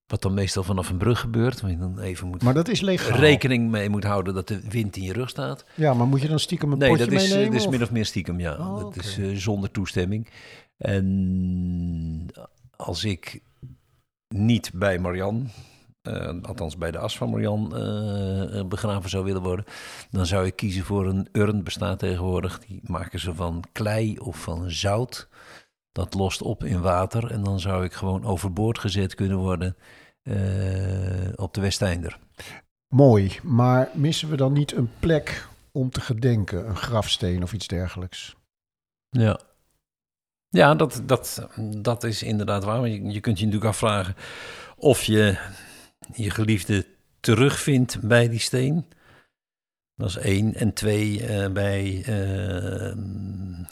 Wat 0.08 0.22
dan 0.22 0.34
meestal 0.34 0.62
vanaf 0.62 0.88
een 0.90 0.96
brug 0.98 1.20
gebeurt. 1.20 1.60
Waar 1.60 1.70
je 1.70 1.78
dan 1.78 1.98
even 1.98 2.26
moet 2.28 2.42
Maar 2.42 2.54
dat 2.54 2.68
is 2.68 2.80
legaal. 2.80 3.18
rekening 3.18 3.70
mee 3.70 3.88
moet 3.88 4.04
houden 4.04 4.34
dat 4.34 4.48
de 4.48 4.60
wind 4.68 4.96
in 4.96 5.02
je 5.02 5.12
rug 5.12 5.28
staat. 5.28 5.64
Ja, 5.74 5.94
maar 5.94 6.06
moet 6.06 6.20
je 6.22 6.28
dan 6.28 6.38
stiekem 6.38 6.72
een 6.72 6.78
Nee, 6.78 6.88
potje 6.88 7.04
dat 7.04 7.14
is, 7.14 7.22
eh, 7.22 7.28
meenemen? 7.28 7.50
dat 7.52 7.60
is 7.60 7.66
of- 7.66 7.72
min 7.72 7.82
of 7.82 7.90
meer 7.90 8.04
stiekem, 8.06 8.40
ja. 8.40 8.56
Oh, 8.58 8.78
dat 8.80 8.96
is 8.96 9.18
eh, 9.18 9.36
zonder 9.36 9.70
toestemming. 9.70 10.28
En 10.76 12.26
als 12.76 13.04
ik 13.04 13.40
niet 14.28 14.70
bij 14.74 14.98
Marian, 14.98 15.48
eh, 16.02 16.32
althans 16.42 16.76
bij 16.76 16.90
de 16.90 16.98
as 16.98 17.16
van 17.16 17.30
Marian, 17.30 17.76
eh, 17.76 18.58
eh, 18.58 18.66
begraven 18.66 19.10
zou 19.10 19.24
willen 19.24 19.42
worden, 19.42 19.64
dan 20.10 20.26
zou 20.26 20.46
ik 20.46 20.56
kiezen 20.56 20.84
voor 20.84 21.06
een 21.06 21.28
urn, 21.32 21.64
bestaat 21.64 21.98
tegenwoordig. 21.98 22.58
Die 22.58 22.80
maken 22.84 23.20
ze 23.20 23.34
van 23.34 23.64
klei 23.72 24.18
of 24.18 24.36
van 24.42 24.70
zout. 24.70 25.28
Dat 25.92 26.14
lost 26.14 26.42
op 26.42 26.64
in 26.64 26.80
water 26.80 27.30
en 27.30 27.42
dan 27.42 27.60
zou 27.60 27.84
ik 27.84 27.92
gewoon 27.92 28.24
overboord 28.24 28.78
gezet 28.78 29.14
kunnen 29.14 29.38
worden 29.38 29.76
eh, 29.76 29.82
op 31.34 31.54
de 31.54 31.60
Westeinder. 31.60 32.18
Mooi, 32.94 33.38
maar 33.42 33.88
missen 33.94 34.28
we 34.28 34.36
dan 34.36 34.52
niet 34.52 34.72
een 34.72 34.90
plek 34.98 35.48
om 35.72 35.90
te 35.90 36.00
gedenken? 36.00 36.68
Een 36.68 36.76
grafsteen 36.76 37.42
of 37.42 37.52
iets 37.52 37.66
dergelijks? 37.66 38.36
Ja. 39.10 39.40
Ja, 40.48 40.74
dat, 40.74 41.02
dat, 41.06 41.48
dat 41.76 42.04
is 42.04 42.22
inderdaad 42.22 42.64
waar. 42.64 42.80
Want 42.80 42.92
je, 42.92 43.02
je 43.02 43.20
kunt 43.20 43.38
je 43.38 43.44
natuurlijk 43.44 43.70
afvragen 43.70 44.14
of 44.76 45.02
je 45.02 45.38
je 46.14 46.30
geliefde 46.30 46.86
terugvindt 47.20 48.00
bij 48.00 48.28
die 48.28 48.40
steen. 48.40 48.86
Dat 49.98 50.08
is 50.08 50.16
één. 50.16 50.54
En 50.54 50.72
twee, 50.72 51.26
eh, 51.26 51.50
bij 51.50 52.02
eh, 52.06 52.92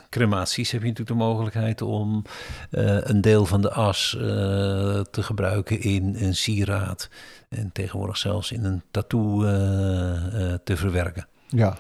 crematies 0.09 0.71
heb 0.71 0.81
je 0.81 0.89
natuurlijk 0.89 1.19
de 1.19 1.25
mogelijkheid 1.25 1.83
om 1.83 2.25
eh, 2.71 2.99
een 3.01 3.21
deel 3.21 3.47
van 3.47 3.61
de 3.61 3.71
as 3.71 4.17
eh, 4.17 4.25
te 5.01 5.23
gebruiken 5.23 5.81
in 5.81 6.17
een 6.19 6.35
sieraad. 6.35 7.09
En 7.49 7.71
tegenwoordig 7.73 8.17
zelfs 8.17 8.53
in 8.53 8.65
een 8.65 8.83
tattoo 8.91 9.41
te 10.65 10.77
verwerken. 10.77 11.27
Ja. 11.49 11.79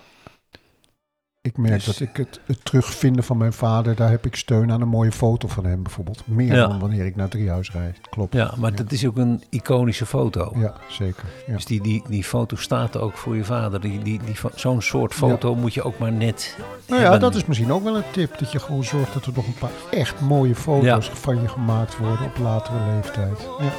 Ik 1.46 1.56
merk 1.56 1.74
Dus- 1.74 1.84
dat 1.84 2.00
ik 2.00 2.16
het, 2.16 2.40
het 2.46 2.64
terugvinden 2.64 3.24
van 3.24 3.36
mijn 3.36 3.52
vader, 3.52 3.94
daar 3.94 4.10
heb 4.10 4.26
ik 4.26 4.36
steun 4.36 4.72
aan 4.72 4.80
een 4.80 4.88
mooie 4.88 5.12
foto 5.12 5.48
van 5.48 5.64
hem 5.66 5.82
bijvoorbeeld. 5.82 6.22
Meer 6.26 6.54
Ja. 6.54 6.66
dan 6.66 6.78
wanneer 6.78 7.06
ik 7.06 7.16
naar 7.16 7.28
Driehuis 7.28 7.72
rijd. 7.72 8.00
Klopt. 8.10 8.34
Ja, 8.34 8.54
maar 8.58 8.74
dat 8.74 8.92
is 8.92 9.06
ook 9.06 9.16
een 9.16 9.42
iconische 9.50 10.06
foto. 10.06 10.52
Ja, 10.56 10.74
zeker. 10.88 11.24
Ja. 11.46 11.52
Dus 11.54 11.64
die, 11.64 11.80
die, 11.82 12.02
die 12.08 12.24
foto 12.24 12.56
staat 12.56 12.96
ook 12.96 13.16
voor 13.16 13.36
je 13.36 13.44
vader. 13.44 13.80
Die, 13.80 14.02
die, 14.02 14.20
die, 14.24 14.34
Zo'n 14.54 14.82
soort 14.82 15.14
foto 15.14 15.54
moet 15.54 15.74
je 15.74 15.82
ook 15.82 15.98
maar 15.98 16.12
net 16.12 16.56
Nou 16.86 17.00
ja, 17.00 17.10
hebben. 17.10 17.20
dat 17.30 17.34
is 17.34 17.44
misschien 17.44 17.72
ook 17.72 17.82
wel 17.84 17.96
een 17.96 18.10
tip. 18.12 18.38
Dat 18.38 18.52
je 18.52 18.58
gewoon 18.58 18.84
zorgt 18.84 19.12
dat 19.14 19.24
er 19.26 19.32
nog 19.34 19.46
een 19.46 19.54
paar 19.58 19.70
echt 19.90 20.20
mooie 20.20 20.54
foto's 20.54 21.06
Ja. 21.06 21.14
van 21.14 21.40
je 21.42 21.48
gemaakt 21.48 21.96
worden 21.98 22.26
op 22.26 22.38
latere 22.38 22.78
leeftijd. 22.94 23.48
Ja. 23.58 23.72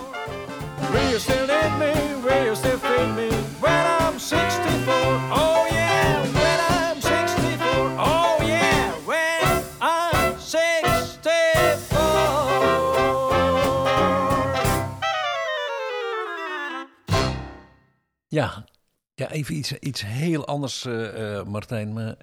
Ja, 18.37 18.63
ja 19.13 19.29
even 19.29 19.55
iets, 19.55 19.73
iets 19.73 20.05
heel 20.05 20.45
anders, 20.45 20.85
eh, 20.85 21.37
eh, 21.37 21.45
Martijn. 21.45 21.93
Maar 21.93 22.17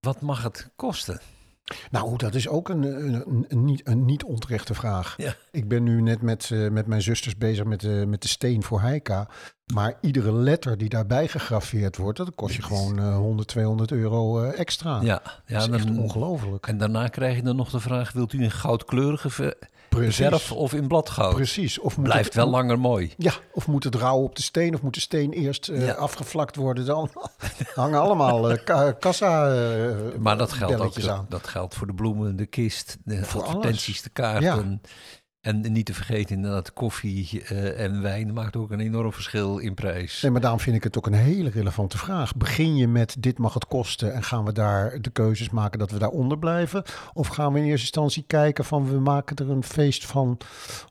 wat 0.00 0.20
mag 0.20 0.42
het 0.42 0.70
kosten? 0.76 1.20
Nou, 1.90 2.16
dat 2.16 2.34
is 2.34 2.48
ook 2.48 2.68
een, 2.68 2.82
een, 2.82 3.44
een, 3.48 3.64
niet, 3.64 3.88
een 3.88 4.04
niet 4.04 4.24
onterechte 4.24 4.74
vraag. 4.74 5.14
Ja. 5.16 5.34
Ik 5.50 5.68
ben 5.68 5.82
nu 5.82 6.02
net 6.02 6.22
met, 6.22 6.50
eh, 6.50 6.68
met 6.68 6.86
mijn 6.86 7.02
zusters 7.02 7.36
bezig 7.36 7.64
met, 7.64 7.80
de 7.80 8.04
met 8.06 8.22
de 8.22 8.28
steen 8.28 8.62
voor 8.62 8.80
Heika. 8.80 9.28
Maar 9.72 9.94
iedere 10.00 10.32
letter 10.32 10.78
die 10.78 10.88
daarbij 10.88 11.28
gegraveerd 11.28 11.96
wordt, 11.96 12.18
dat 12.18 12.34
kost 12.34 12.54
je 12.54 12.62
gewoon 12.62 12.98
eh 12.98 13.16
100, 13.16 13.48
200 13.48 13.90
euro 13.90 14.42
extra. 14.42 15.00
Ja, 15.02 15.22
dat 15.22 15.42
ja 15.46 15.58
is 15.58 15.68
echt 15.68 15.98
ongelooflijk. 15.98 16.66
en 16.66 16.78
daarna 16.78 17.08
krijg 17.08 17.36
je 17.36 17.42
dan 17.42 17.56
nog 17.56 17.70
de 17.70 17.80
vraag: 17.80 18.12
wilt 18.12 18.32
u 18.32 18.44
een 18.44 18.50
goudkleurige 18.50 19.56
Precies. 19.94 20.16
verf 20.16 20.52
of 20.52 20.72
in 20.74 20.88
bladgoud? 20.88 21.34
Precies. 21.34 21.78
Of 21.78 21.96
moet 21.96 22.04
Blijft 22.04 22.24
het, 22.24 22.34
wel 22.34 22.46
langer 22.50 22.78
mooi. 22.78 23.12
Ja, 23.16 23.32
of 23.52 23.66
moet 23.66 23.84
het 23.84 23.94
rauw 23.94 24.18
op 24.22 24.36
de 24.36 24.42
steen, 24.42 24.74
of 24.74 24.82
moet 24.82 24.94
de 24.94 25.00
steen 25.00 25.32
eerst 25.32 25.68
eh, 25.68 25.86
Ja. 25.86 25.92
afgevlakt 25.92 26.56
worden. 26.56 26.86
Dan 26.86 27.10
hangen 27.74 28.00
allemaal 28.00 28.50
eh, 28.50 28.64
ka- 28.64 28.92
kassa 28.92 29.52
eh, 29.54 29.90
Maar 30.18 30.38
dat 30.38 30.52
geldt 30.52 30.80
ook 30.80 31.04
aan. 31.08 31.26
dat 31.28 31.46
geldt 31.46 31.74
voor 31.74 31.86
de 31.86 31.94
bloemen, 31.94 32.36
de 32.36 32.46
kist, 32.46 32.96
de 33.04 33.24
Voor 33.24 33.42
advertenties, 33.42 34.02
de 34.02 34.10
kaarten. 34.10 34.80
En 35.44 35.72
niet 35.72 35.86
te 35.86 35.94
vergeten 35.94 36.36
inderdaad 36.36 36.72
koffie 36.72 37.42
eh, 37.44 37.80
en 37.84 38.02
wijn 38.02 38.32
maakt 38.32 38.56
ook 38.56 38.70
een 38.70 38.80
enorm 38.80 39.12
verschil 39.12 39.58
in 39.58 39.74
prijs. 39.74 40.22
Nee, 40.22 40.30
maar 40.30 40.40
daarom 40.40 40.60
vind 40.60 40.76
ik 40.76 40.84
het 40.84 40.98
ook 40.98 41.06
een 41.06 41.12
hele 41.12 41.50
relevante 41.50 41.98
vraag. 41.98 42.36
Begin 42.36 42.76
je 42.76 42.88
met 42.88 43.16
dit 43.18 43.38
mag 43.38 43.54
het 43.54 43.66
kosten 43.66 44.14
en 44.14 44.22
gaan 44.22 44.44
we 44.44 44.52
daar 44.52 45.00
de 45.00 45.10
keuzes 45.10 45.50
maken 45.50 45.78
dat 45.78 45.90
we 45.90 45.98
daaronder 45.98 46.38
blijven? 46.38 46.82
Of 47.12 47.26
gaan 47.28 47.52
we 47.52 47.58
in 47.58 47.64
eerste 47.64 47.80
instantie 47.80 48.24
kijken 48.26 48.64
van 48.64 48.88
we 48.88 48.98
maken 48.98 49.36
er 49.36 49.50
een 49.50 49.64
feest 49.64 50.06
van 50.06 50.38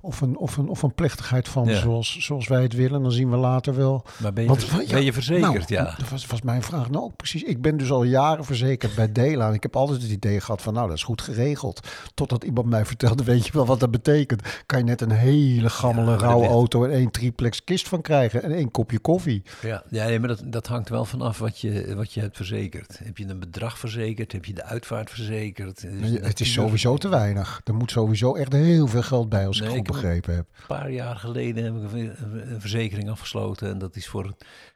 of 0.01 0.21
een, 0.21 0.37
of 0.37 0.57
een, 0.57 0.67
of 0.67 0.83
een 0.83 0.93
plechtigheid 0.93 1.47
van 1.47 1.65
Ja. 1.67 1.79
zoals, 1.79 2.17
zoals 2.19 2.47
wij 2.47 2.61
het 2.61 2.73
willen? 2.73 3.01
Dan 3.01 3.11
zien 3.11 3.29
we 3.29 3.37
later 3.37 3.75
wel. 3.75 4.05
Maar 4.17 4.33
ben 4.33 4.43
je, 4.43 4.49
Want, 4.49 4.63
vers- 4.63 4.87
ja, 4.87 4.93
ben 4.93 5.03
je 5.03 5.13
verzekerd? 5.13 5.69
Nou, 5.69 5.83
ja. 5.83 5.95
Dat 5.97 6.09
was, 6.09 6.25
was 6.27 6.41
mijn 6.41 6.61
vraag. 6.63 6.89
Nou, 6.89 7.03
ook 7.03 7.15
precies. 7.15 7.43
Ik 7.43 7.61
ben 7.61 7.77
dus 7.77 7.91
al 7.91 8.03
jaren 8.03 8.45
verzekerd 8.45 8.95
bij 8.95 9.11
Dela. 9.11 9.47
En 9.47 9.53
ik 9.53 9.63
heb 9.63 9.75
altijd 9.75 10.01
het 10.01 10.11
idee 10.11 10.39
gehad 10.41 10.61
van, 10.61 10.73
nou, 10.73 10.87
dat 10.87 10.97
is 10.97 11.03
goed 11.03 11.21
geregeld. 11.21 11.87
Totdat 12.13 12.43
iemand 12.43 12.67
mij 12.67 12.85
vertelde, 12.85 13.23
weet 13.23 13.45
je 13.45 13.51
wel 13.53 13.65
wat 13.65 13.79
dat 13.79 13.91
betekent? 13.91 14.41
Kan 14.65 14.79
je 14.79 14.85
net 14.85 15.01
een 15.01 15.11
hele 15.11 15.69
gammele, 15.69 16.11
Ja, 16.11 16.17
rauwe 16.17 16.47
auto 16.47 16.83
en 16.85 16.91
één 16.91 17.11
triplex 17.11 17.63
kist 17.63 17.87
van 17.87 18.01
krijgen. 18.01 18.43
En 18.43 18.51
één 18.51 18.71
kopje 18.71 18.99
koffie. 18.99 19.43
Ja, 19.61 19.83
ja 19.89 20.05
nee, 20.05 20.19
maar 20.19 20.27
dat, 20.27 20.41
dat 20.45 20.67
hangt 20.67 20.89
wel 20.89 21.05
vanaf 21.05 21.39
wat 21.39 21.59
je, 21.59 21.95
wat 21.95 22.13
je 22.13 22.19
hebt 22.19 22.35
verzekerd. 22.35 22.99
Heb 23.03 23.17
je 23.17 23.27
een 23.27 23.39
bedrag 23.39 23.77
verzekerd? 23.79 24.31
Heb 24.31 24.45
je 24.45 24.53
de 24.53 24.63
uitvaart 24.63 25.09
verzekerd? 25.09 25.81
Dus 25.81 26.09
het 26.09 26.39
is 26.39 26.53
sowieso 26.53 26.97
te 26.97 27.09
weinig. 27.09 27.61
Er 27.63 27.75
moet 27.75 27.91
sowieso 27.91 28.35
echt 28.35 28.53
heel 28.53 28.87
veel 28.87 29.01
geld 29.01 29.29
bij, 29.29 29.47
als 29.47 29.59
Nee, 29.59 29.69
ik 29.69 29.75
goed 29.75 29.87
ik 29.87 29.93
begrepen 29.93 30.35
heb. 30.35 30.47
Een 30.55 30.67
paar 30.67 30.91
jaar 30.91 31.15
geleden 31.15 31.63
heb 31.63 31.75
ik 31.75 31.91
een 31.91 32.61
verzekering 32.61 33.09
afgesloten. 33.09 33.69
En 33.69 33.77
dat 33.77 33.95
is 33.95 34.07
voor, 34.07 34.33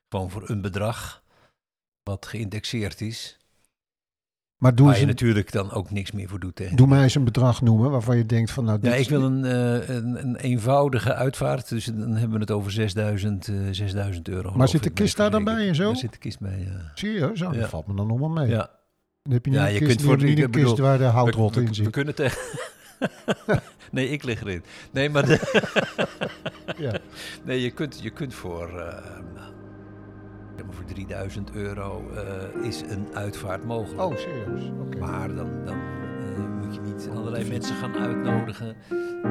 gewoon 0.10 0.30
voor 0.30 0.50
een 0.50 0.62
bedrag 0.62 1.24
wat 2.04 2.26
geïndexeerd 2.26 3.02
is. 3.02 3.38
Maar 4.58 4.76
doe, 4.76 4.86
Waar 4.86 4.96
je 4.96 5.02
een, 5.02 5.08
natuurlijk 5.08 5.52
dan 5.52 5.72
ook 5.72 5.92
niks 5.92 6.12
meer 6.12 6.28
voor 6.30 6.40
doet. 6.40 6.78
Doe 6.78 6.88
mij 6.88 7.04
eens 7.04 7.16
een 7.16 7.24
bedrag 7.24 7.62
noemen 7.62 7.92
waarvan 7.92 8.18
je 8.18 8.26
denkt 8.26 8.52
van, 8.52 8.64
nou, 8.66 8.78
Ja, 8.82 8.90
dit- 8.92 9.00
ik 9.00 9.10
wil 9.10 9.24
een, 9.24 9.46
eh, 9.46 9.96
een, 9.96 10.24
een 10.24 10.36
eenvoudige 10.36 11.14
uitvaart. 11.14 11.70
Dus 11.70 11.86
dan 11.86 12.12
hebben 12.12 12.32
we 12.32 12.40
het 12.40 12.52
over 12.52 12.72
6000, 12.72 13.48
eh 13.48 13.56
6000 13.72 14.28
euro. 14.30 14.52
geloof 14.52 14.70
zit 14.70 14.84
de 14.84 14.90
kist 14.90 15.18
daar 15.18 15.32
dan 15.32 15.44
bij 15.44 15.68
en 15.68 15.76
zo? 15.76 15.84
Daar 15.84 15.96
zit 15.96 16.12
de 16.12 16.18
kist 16.18 16.40
bij, 16.40 16.60
ja. 16.60 16.92
Serieus? 16.94 17.40
Nou, 17.40 17.54
Ja. 17.54 17.60
dat 17.60 17.70
valt 17.70 17.88
me 17.88 17.96
dan 17.96 18.08
nog 18.08 18.20
wel 18.20 18.30
mee. 18.30 18.48
ja. 18.48 18.70
Dan 19.24 19.34
heb 19.34 19.46
je 19.46 19.52
niet 19.52 19.60
Ja, 19.60 19.68
een 19.68 19.74
je 19.74 19.80
kist, 19.80 19.92
kunt 19.92 20.02
voor- 20.02 20.14
een 20.30 20.50
kist 20.52 20.78
waar 20.78 20.98
de 20.98 21.04
We, 21.04 21.10
houtrot 21.10 21.56
we- 21.56 21.62
in 21.62 21.68
we 21.68 21.74
zit. 21.74 21.90
kunnen 21.90 22.16
tegen... 22.16 22.38
nee, 23.92 24.10
ik 24.10 24.24
lig 24.24 24.42
erin. 24.42 24.64
Nee, 24.92 25.10
maar 25.10 25.26
de- 25.28 25.66
Ja. 26.78 26.92
nee, 27.46 27.62
je, 27.62 27.72
kunt, 27.72 28.00
je 28.02 28.10
kunt 28.10 28.34
voor, 28.34 28.68
eh, 28.80 29.04
maar 29.34 29.50
voor 30.70 30.86
3000 30.86 31.52
euro 31.52 32.04
eh, 32.16 32.66
is 32.68 32.82
een 32.82 33.08
uitvaart 33.14 33.66
mogelijk. 33.66 34.02
Oh, 34.02 34.18
serieus? 34.18 34.72
Oké. 34.86 34.98
Maar 34.98 35.36
dan, 35.36 35.50
dan 35.66 35.76
eh, 35.76 36.62
moet 36.62 36.76
je 36.76 36.82
niet 36.82 37.10
allerlei 37.16 37.50
mensen 37.50 37.76
gaan 37.76 37.98
uitnodigen. 37.98 38.76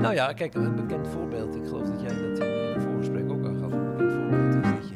Nou 0.01 0.15
ja, 0.15 0.33
kijk, 0.33 0.55
een 0.55 0.75
bekend 0.75 1.09
voorbeeld. 1.09 1.57
Ik 1.57 1.67
geloof 1.67 1.89
dat 1.89 2.01
jij 2.01 2.09
dat 2.09 2.39
in 2.39 2.53
een 2.53 2.81
voorgesprek 2.81 3.31
ook 3.31 3.45
al 3.45 3.55
gaf. 3.55 3.73
Een 3.73 3.97
bekend 3.97 4.13
voorbeeld 4.13 4.55
is 4.55 4.71
dat 4.71 4.89
je... 4.89 4.95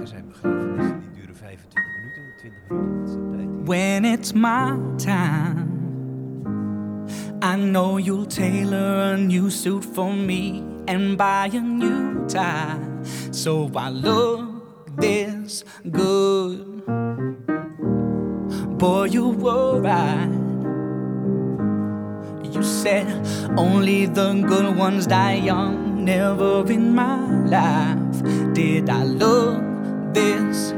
Er 0.00 0.06
zijn 0.06 0.26
begrafenissen 0.28 1.00
die 1.00 1.10
duren 1.20 1.36
25 1.36 1.92
minuten, 1.96 2.36
20 2.36 2.62
minuten. 2.68 2.98
Dat 3.00 3.08
is 3.08 3.14
de 3.14 3.30
tijd 3.30 3.66
When 3.66 4.04
it's 4.04 4.32
my 4.32 4.78
time, 4.96 5.70
I 7.42 7.56
know 7.56 7.98
you'll 7.98 8.26
tailor 8.26 9.12
a 9.12 9.16
new 9.16 9.50
suit 9.50 9.84
for 9.92 10.14
me 10.14 10.62
and 10.86 11.16
buy 11.16 11.48
a 11.54 11.60
new 11.60 12.26
tie. 12.26 12.78
So 13.30 13.70
I 13.74 13.90
look 13.90 14.59
this 15.00 15.64
good. 15.90 16.84
Boy, 18.78 19.04
you 19.04 19.28
were 19.28 19.80
right. 19.80 20.30
You 22.52 22.62
said 22.62 23.06
only 23.56 24.06
the 24.06 24.32
good 24.46 24.76
ones 24.76 25.06
die 25.06 25.34
young. 25.34 26.04
Never 26.04 26.70
in 26.70 26.94
my 26.94 27.44
life 27.44 28.22
did 28.54 28.88
I 28.88 29.04
look 29.04 29.62
this 30.12 30.72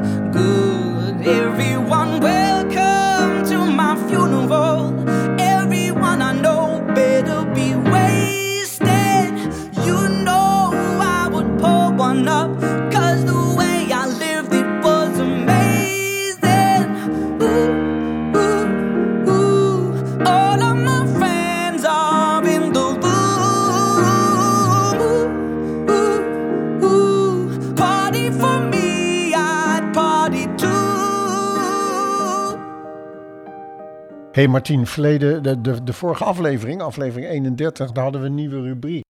hey 34.42 34.50
Martien, 34.50 34.86
verleden, 34.86 35.42
de, 35.42 35.60
de, 35.60 35.82
de 35.82 35.92
vorige 35.92 36.24
aflevering, 36.24 36.80
aflevering 36.80 37.30
31, 37.30 37.92
daar 37.92 38.02
hadden 38.02 38.20
we 38.20 38.26
een 38.26 38.34
nieuwe 38.34 38.62
rubriek. 38.62 39.04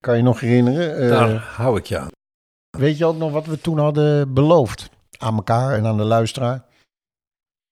Kan 0.00 0.16
je 0.16 0.22
nog 0.22 0.40
herinneren? 0.40 0.96
Eh, 0.96 1.08
Daar 1.08 1.36
hou 1.36 1.78
ik 1.78 1.86
je 1.86 1.98
aan. 1.98 2.10
Weet 2.78 2.98
je 2.98 3.04
ook 3.04 3.16
nog 3.16 3.32
wat 3.32 3.46
we 3.46 3.60
toen 3.60 3.78
hadden 3.78 4.34
beloofd? 4.34 4.90
Aan 5.18 5.34
elkaar 5.34 5.74
en 5.76 5.86
aan 5.86 5.96
de 5.96 6.04
luisteraar. 6.04 6.64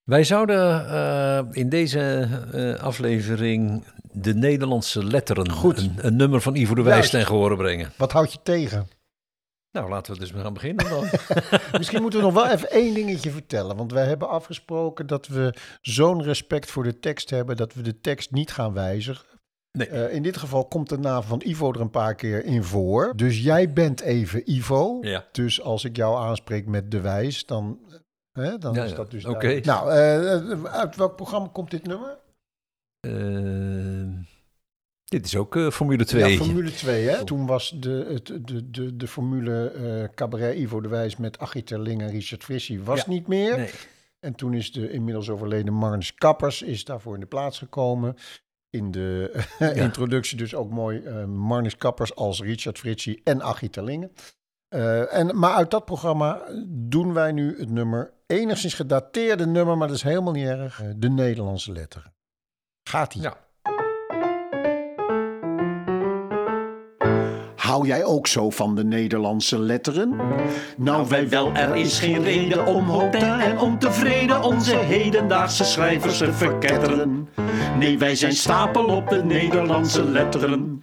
Wij 0.03 0.25
zouden 0.25 0.89
eh, 0.89 1.45
in 1.51 1.69
deze 1.69 2.29
eh, 2.53 2.83
aflevering 2.83 3.85
de 4.13 4.35
Nederlandse 4.35 5.05
letteren, 5.05 5.51
Goed. 5.51 5.79
Een, 5.79 5.95
een 5.97 6.17
nummer 6.17 6.41
van 6.41 6.55
Ivo 6.55 6.75
de 6.75 6.83
Wijs 6.83 7.11
ten 7.11 7.27
gehore 7.27 7.57
brengen. 7.57 7.93
Wat 7.97 8.13
houd 8.13 8.33
je 8.33 8.39
tegen? 8.43 8.89
Nou, 9.73 9.89
laten 9.89 10.13
we 10.13 10.19
dus 10.19 10.33
maar 10.33 10.43
gaan 10.43 10.53
beginnen 10.53 10.89
dan. 10.89 11.05
Misschien 11.79 12.03
moeten 12.03 12.21
we 12.21 12.25
nog 12.27 12.35
wel 12.35 12.49
even 12.49 12.71
één 12.71 12.95
dingetje 12.95 13.31
vertellen. 13.31 13.77
Want 13.77 13.93
wij 13.93 14.07
hebben 14.07 14.29
afgesproken 14.29 15.07
dat 15.07 15.27
we 15.27 15.55
zo'n 15.81 16.23
respect 16.23 16.71
voor 16.71 16.83
de 16.83 16.99
tekst 16.99 17.31
hebben 17.31 17.57
dat 17.57 17.75
we 17.75 17.83
de 17.83 18.01
tekst 18.01 18.31
niet 18.31 18.53
gaan 18.53 18.73
wijzigen. 18.73 19.27
Nee. 19.79 19.89
Eh, 19.89 20.15
in 20.15 20.23
dit 20.23 20.37
geval 20.37 20.65
komt 20.65 20.89
de 20.89 20.99
naam 20.99 21.23
van 21.23 21.43
Ivo 21.45 21.73
er 21.73 21.81
een 21.81 21.91
paar 21.91 22.15
keer 22.15 22.45
in 22.45 22.63
voor. 22.63 23.13
Dus 23.17 23.43
jij 23.43 23.73
bent 23.73 24.01
even 24.01 24.51
Ivo. 24.51 24.99
Ja. 25.01 25.25
Dus 25.33 25.63
als 25.63 25.85
ik 25.85 25.97
jou 25.97 26.17
aanspreek 26.17 26.67
met 26.67 26.91
de 26.91 27.01
wijs, 27.01 27.47
dan, 27.47 27.79
hè, 28.33 28.59
dan 28.59 28.75
Ja, 28.75 28.85
is 28.85 28.95
dat 28.95 29.11
dus 29.11 29.25
Oké. 29.25 29.61
Nou, 29.63 29.91
eh, 29.91 30.65
uit 30.65 30.97
welk 30.97 31.17
programma 31.17 31.49
komt 31.53 31.71
dit 31.71 31.87
nummer? 31.87 32.19
Eh, 33.01 34.32
dit 35.13 35.25
is 35.27 35.37
ook 35.37 35.57
eh, 35.57 35.71
Formule 35.71 36.05
2. 36.05 36.31
Ja, 36.33 36.45
Formule 36.45 36.73
2, 36.73 37.09
hè? 37.09 37.25
Toen 37.25 37.47
was 37.47 37.75
de, 37.77 38.07
het, 38.09 38.27
de, 38.47 38.71
de, 38.71 38.97
de 38.97 39.07
Formule 39.09 39.71
eh, 39.71 40.15
Cabaret 40.15 40.57
Ivo 40.57 40.81
de 40.81 40.89
Wijs 40.89 41.17
met 41.17 41.39
Achie 41.39 41.63
Terling 41.63 42.03
en 42.03 42.11
Richard 42.11 42.45
Frissi 42.45 42.83
was 42.83 42.99
Ja. 42.99 43.05
niet 43.09 43.27
meer. 43.27 43.57
Nee. 43.57 43.71
En 44.21 44.35
toen 44.35 44.55
is 44.55 44.73
de 44.73 44.91
inmiddels 44.91 45.29
overleden 45.31 45.73
Marnus 45.75 46.15
Kappers 46.15 46.63
is 46.63 46.85
daarvoor 46.85 47.15
in 47.15 47.21
de 47.21 47.27
plaats 47.27 47.59
gekomen. 47.59 48.17
In 48.71 48.91
de 48.91 49.45
introductie 49.75 50.37
dus 50.39 50.55
ook 50.55 50.71
mooi 50.71 50.99
eh 51.03 51.25
Marnus 51.25 51.77
Kappers 51.77 52.15
als 52.15 52.41
Richard 52.41 52.79
Fritsi 52.79 53.21
en 53.25 53.43
Achie 53.43 53.71
Terlingen. 53.71 54.13
Eh, 54.69 55.15
en, 55.15 55.39
maar 55.39 55.55
uit 55.55 55.71
dat 55.71 55.85
programma 55.85 56.43
doen 56.67 57.13
wij 57.13 57.33
nu 57.33 57.59
het 57.59 57.71
nummer, 57.71 58.13
enigszins 58.27 58.75
gedateerde 58.75 59.47
nummer, 59.47 59.77
maar 59.79 59.89
dat 59.89 59.97
is 59.97 60.03
helemaal 60.03 60.33
niet 60.33 60.47
erg, 60.47 60.83
eh, 60.83 60.89
de 60.97 61.09
Nederlandse 61.11 61.73
letteren. 61.73 62.13
Gaat-ie. 62.89 63.23
Ja. 63.23 63.37
Hou 67.57 67.87
jij 67.87 68.05
ook 68.05 68.27
zo 68.27 68.51
van 68.51 68.75
de 68.75 68.85
Nederlandse 68.85 69.59
letteren? 69.59 70.17
Nou, 70.77 71.09
wij 71.09 71.29
wel, 71.29 71.53
er 71.53 71.77
is 71.77 71.99
geen 71.99 72.23
reden 72.23 72.67
om 72.67 72.85
hotel 72.85 73.39
en 73.39 73.59
ontevreden 73.59 74.43
onze 74.43 74.77
hedendaagse 74.77 75.65
schrijvers 75.65 76.19
te 76.19 76.33
verketteren. 76.33 77.29
Nee, 77.79 77.99
wij 77.99 78.15
zijn 78.15 78.33
stapel 78.33 78.85
op 78.85 79.09
de 79.09 79.25
Nederlandse 79.25 80.05
letteren. 80.05 80.81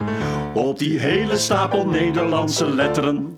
Op 0.54 0.80
die 0.80 1.00
hele 1.00 1.38
stapel 1.38 1.86
Nederlandse 1.86 2.70
letteren. 2.70 3.38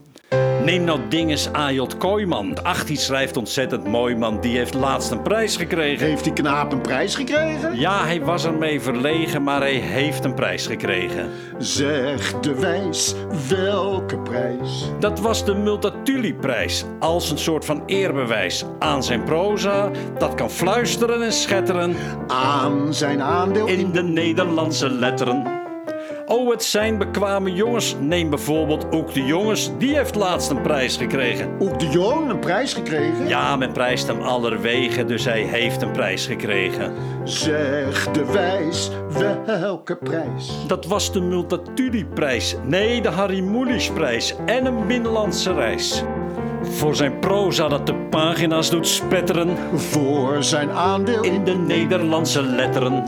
Neem 0.65 0.83
nou 0.83 0.99
dinges 1.09 1.53
A.J. 1.55 1.81
Kooijman. 1.97 2.63
Ach, 2.63 2.85
die 2.85 2.97
schrijft 2.97 3.37
ontzettend 3.37 3.87
mooi, 3.87 4.15
man. 4.15 4.39
Die 4.41 4.57
heeft 4.57 4.73
laatst 4.73 5.11
een 5.11 5.21
prijs 5.21 5.57
gekregen. 5.57 6.07
Heeft 6.07 6.23
die 6.23 6.33
knaap 6.33 6.71
een 6.71 6.81
prijs 6.81 7.15
gekregen? 7.15 7.79
Ja, 7.79 8.03
hij 8.03 8.21
was 8.21 8.45
ermee 8.45 8.81
verlegen, 8.81 9.43
maar 9.43 9.59
hij 9.59 9.73
heeft 9.73 10.23
een 10.23 10.33
prijs 10.33 10.67
gekregen. 10.67 11.29
Zeg 11.57 12.39
de 12.39 12.59
wijs, 12.59 13.15
welke 13.49 14.17
prijs? 14.17 14.89
Dat 14.99 15.19
was 15.19 15.45
de 15.45 15.53
Multatuli-prijs. 15.53 16.85
Als 16.99 17.31
een 17.31 17.39
soort 17.39 17.65
van 17.65 17.83
eerbewijs 17.85 18.65
aan 18.79 19.03
zijn 19.03 19.23
proza. 19.23 19.91
Dat 20.17 20.35
kan 20.35 20.49
fluisteren 20.49 21.21
en 21.23 21.33
schetteren 21.33 21.95
Aan 22.27 22.93
zijn 22.93 23.21
aandeel 23.21 23.67
in 23.67 23.91
de 23.91 24.03
Nederlandse 24.03 24.89
letteren. 24.89 25.60
Oh, 26.31 26.49
het 26.49 26.63
zijn 26.63 26.97
bekwame 26.97 27.53
jongens. 27.53 27.95
Neem 27.99 28.29
bijvoorbeeld 28.29 28.85
ook 28.91 29.13
de 29.13 29.25
jongens. 29.25 29.71
Die 29.77 29.95
heeft 29.95 30.15
laatst 30.15 30.49
een 30.49 30.61
prijs 30.61 30.97
gekregen. 30.97 31.49
Ook 31.59 31.79
de 31.79 31.87
Jong 31.87 32.29
een 32.29 32.39
prijs 32.39 32.73
gekregen? 32.73 33.27
Ja, 33.27 33.55
men 33.55 33.71
prijst 33.71 34.07
hem 34.07 34.21
allerwege, 34.21 35.05
dus 35.05 35.25
hij 35.25 35.41
heeft 35.41 35.81
een 35.81 35.91
prijs 35.91 36.25
gekregen. 36.25 36.93
Zeg 37.23 38.11
de 38.11 38.25
wijs, 38.25 38.91
welke 39.45 39.95
prijs? 39.95 40.51
Dat 40.67 40.85
was 40.85 41.11
de 41.11 41.21
Multatuli-prijs. 41.21 42.55
Nee, 42.63 43.01
de 43.01 43.09
Harry 43.09 43.39
Mulisch-prijs. 43.39 44.35
En 44.45 44.65
een 44.65 44.87
binnenlandse 44.87 45.53
reis. 45.53 46.03
Voor 46.61 46.95
zijn 46.95 47.19
proza 47.19 47.67
dat 47.67 47.87
de 47.87 47.95
pagina's 47.95 48.69
doet 48.69 48.87
spetteren 48.87 49.57
Voor 49.73 50.43
zijn 50.43 50.69
aandeel 50.69 51.23
in 51.23 51.43
de 51.43 51.55
Nederlandse 51.55 52.43
letteren. 52.43 53.03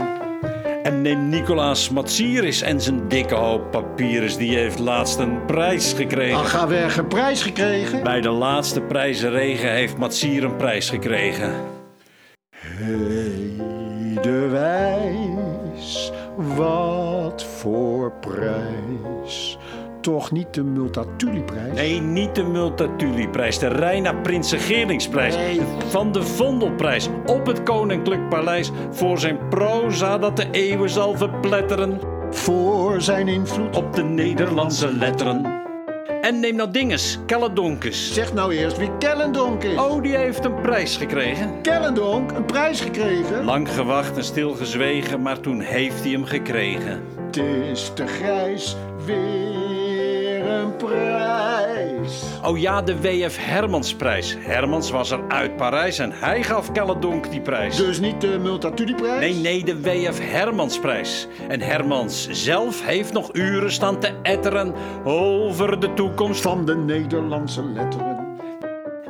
En 0.84 1.02
neem 1.02 1.30
Nicolaas 1.30 1.90
Matsiris 1.90 2.62
en 2.62 2.82
zijn 2.82 3.08
dikke 3.08 3.36
hoop 3.36 3.72
papiers. 3.72 4.38
Die 4.38 4.58
heeft 4.58 4.80
laatst 4.80 5.20
een 5.20 5.46
prijs 5.46 5.94
gekregen. 5.94 6.38
Ach, 6.38 6.50
ga 6.50 6.68
weg, 6.68 6.98
een 6.98 7.08
prijs 7.08 7.42
gekregen? 7.42 8.04
Bij 8.04 8.22
de 8.22 8.30
laatste 8.30 8.82
prijzenregen 8.82 9.72
heeft 9.72 9.98
Matsier 9.98 10.44
een 10.44 10.56
prijs 10.56 10.90
gekregen. 10.90 11.54
Hey, 12.56 13.58
de 14.22 14.48
wijs, 14.52 16.12
wat 16.36 17.44
voor 17.44 18.14
prijs? 18.20 19.53
Toch 20.04 20.32
niet 20.32 20.54
de 20.54 20.64
Multatuli-prijs? 20.64 21.74
Nee, 21.74 22.02
niet 22.02 22.36
de 22.36 22.44
Multatuli-prijs, 22.44 23.60
de 23.60 23.68
Reina 23.68 24.14
Prinsengeringsprijs. 24.14 25.36
Nee. 25.36 25.62
Van 25.88 26.12
de 26.12 26.24
Vondelprijs 26.24 27.10
op 27.26 27.46
het 27.46 27.64
Koninklijk 27.64 28.30
Paleis. 28.30 28.72
Voor 28.92 29.20
zijn 29.20 29.48
proza 29.50 30.18
dat 30.18 30.38
de 30.38 30.48
eeuwen 30.52 30.90
zal 30.90 31.18
verpletteren. 31.18 32.00
Voor 32.30 33.02
zijn 33.02 33.28
invloed. 33.28 33.76
Op 33.76 33.94
de 33.96 34.04
Nederlandse 34.04 34.94
letteren. 34.94 35.62
En 36.22 36.40
neem 36.40 36.56
nou 36.56 36.72
dinges, 36.72 37.20
Kelledonkus. 37.26 38.14
Zeg 38.14 38.34
nou 38.34 38.54
eerst 38.54 38.78
wie 38.78 38.98
Kellendonk 38.98 39.64
is. 39.64 39.80
Oh, 39.80 40.02
die 40.02 40.18
heeft 40.18 40.46
een 40.46 40.62
prijs 40.62 40.98
gekregen. 40.98 41.62
Kellendonk, 41.62 42.32
een 42.32 42.46
prijs 42.46 42.82
gekregen? 42.82 43.44
Lang 43.44 43.70
gewacht 43.70 44.18
en 44.18 44.24
stilgezwegen, 44.24 45.22
maar 45.22 45.40
toen 45.40 45.60
heeft 45.60 46.04
hij 46.04 46.12
hem 46.12 46.26
gekregen. 46.26 47.04
Het 47.26 47.38
is 47.38 47.92
te 47.94 48.08
grijs, 48.08 48.76
weer 49.06 49.63
een 50.44 50.76
prijs. 50.76 52.24
Oh 52.46 52.60
ja, 52.60 52.82
de 52.82 53.02
W.F. 53.02 53.38
Hermansprijs. 53.40 54.36
Hermans 54.40 54.92
was 54.92 55.12
er 55.12 55.20
uit 55.28 55.56
Parijs 55.56 56.00
en 56.00 56.12
hij 56.14 56.44
gaf 56.44 56.72
Kelledonk 56.72 57.32
die 57.32 57.42
prijs. 57.42 57.76
Dus 57.76 58.00
niet 58.00 58.22
de 58.22 58.40
Multatuli-prijs? 58.42 59.20
Nee, 59.20 59.34
nee, 59.34 59.64
de 59.64 59.82
W.F. 59.82 60.20
Hermansprijs. 60.20 61.28
En 61.48 61.62
Hermans 61.62 62.28
zelf 62.30 62.86
heeft 62.86 63.14
nog 63.14 63.30
uren 63.34 63.72
staan 63.72 64.00
te 64.00 64.12
etteren 64.22 64.74
over 65.04 65.80
de 65.80 65.94
toekomst 65.94 66.42
van... 66.42 66.52
Van 66.54 66.66
de 66.66 66.76
Nederlandse 66.76 67.64
letteren. 67.64 68.38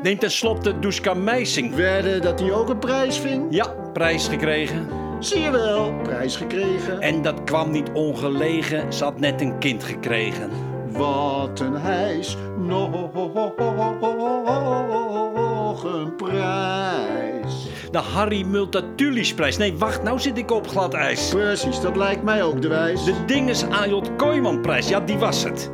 Neem 0.04 0.18
tenslotte 0.18 0.80
Duska 0.80 1.14
Meising. 1.14 1.76
Werden 1.76 2.22
dat 2.22 2.40
hij 2.40 2.52
ook 2.52 2.70
een 2.70 2.80
prijs 2.80 3.18
ving? 3.18 3.46
Ja, 3.50 3.68
prijs 3.94 4.28
gekregen. 4.28 4.88
Zie 5.20 5.40
je 5.40 5.52
wel, 5.52 5.94
prijs 6.04 6.36
gekregen. 6.36 7.02
En 7.02 7.22
dat 7.22 7.44
kwam 7.44 7.72
niet 7.72 7.90
ongelegen, 7.94 8.94
ze 8.94 9.04
had 9.04 9.20
net 9.20 9.42
een 9.42 9.58
kind 9.60 9.84
gekregen. 9.84 10.50
Wat 10.98 11.60
een 11.60 11.74
hijs, 11.74 12.38
nog 12.58 13.04
een 15.84 16.16
prijs. 16.16 17.68
De 17.92 17.98
Harry 17.98 18.44
Multatulisprijs. 18.44 19.58
Nee, 19.58 19.78
wacht, 19.78 20.04
nou 20.04 20.20
zit 20.20 20.38
ik 20.38 20.52
op 20.52 20.68
glad 20.68 20.94
ijs. 20.94 21.30
Precies, 21.30 21.82
dat 21.82 21.96
lijkt 21.96 22.24
mij 22.24 22.44
ook 22.44 22.62
de 22.62 22.68
wijs. 22.68 23.04
De 23.04 23.26
Dinges 23.26 23.64
A.J. 23.64 24.02
Kooijmanprijs, 24.18 24.90
ja, 24.90 25.00
die 25.00 25.18
was 25.18 25.44
het. 25.44 25.72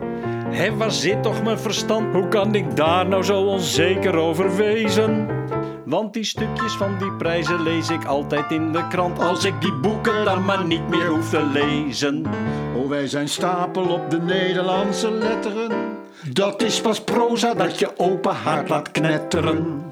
Hé, 0.49 0.75
waar 0.75 0.91
zit 0.91 1.23
toch 1.23 1.43
mijn 1.43 1.59
verstand? 1.59 2.13
Hoe 2.13 2.27
kan 2.27 2.55
ik 2.55 2.75
daar 2.75 3.07
nou 3.07 3.23
zo 3.23 3.41
onzeker 3.41 4.15
over 4.15 4.55
wezen? 4.55 5.27
Want 5.89 6.13
die 6.13 6.23
stukjes 6.23 6.73
van 6.73 6.97
die 6.97 7.11
prijzen 7.11 7.61
lees 7.63 7.89
ik 7.89 8.05
altijd 8.05 8.51
in 8.51 8.71
de 8.71 8.87
krant. 8.87 9.19
Als 9.19 9.43
ik 9.43 9.61
die 9.61 9.73
boeken 9.73 10.25
dan 10.25 10.45
maar 10.45 10.65
niet 10.65 10.89
meer 10.89 11.07
hoef 11.07 11.29
te 11.29 11.45
lezen. 11.45 12.25
Oh, 12.75 12.89
wij 12.89 13.07
zijn 13.07 13.29
stapel 13.29 13.83
op 13.83 14.09
de 14.09 14.21
Nederlandse 14.21 15.11
letteren. 15.11 15.71
Dat 16.33 16.61
is 16.61 16.81
pas 16.81 17.01
proza 17.01 17.53
dat 17.53 17.79
je 17.79 17.97
open 17.97 18.35
hart 18.35 18.69
laat 18.69 18.91
knetteren. 18.91 19.83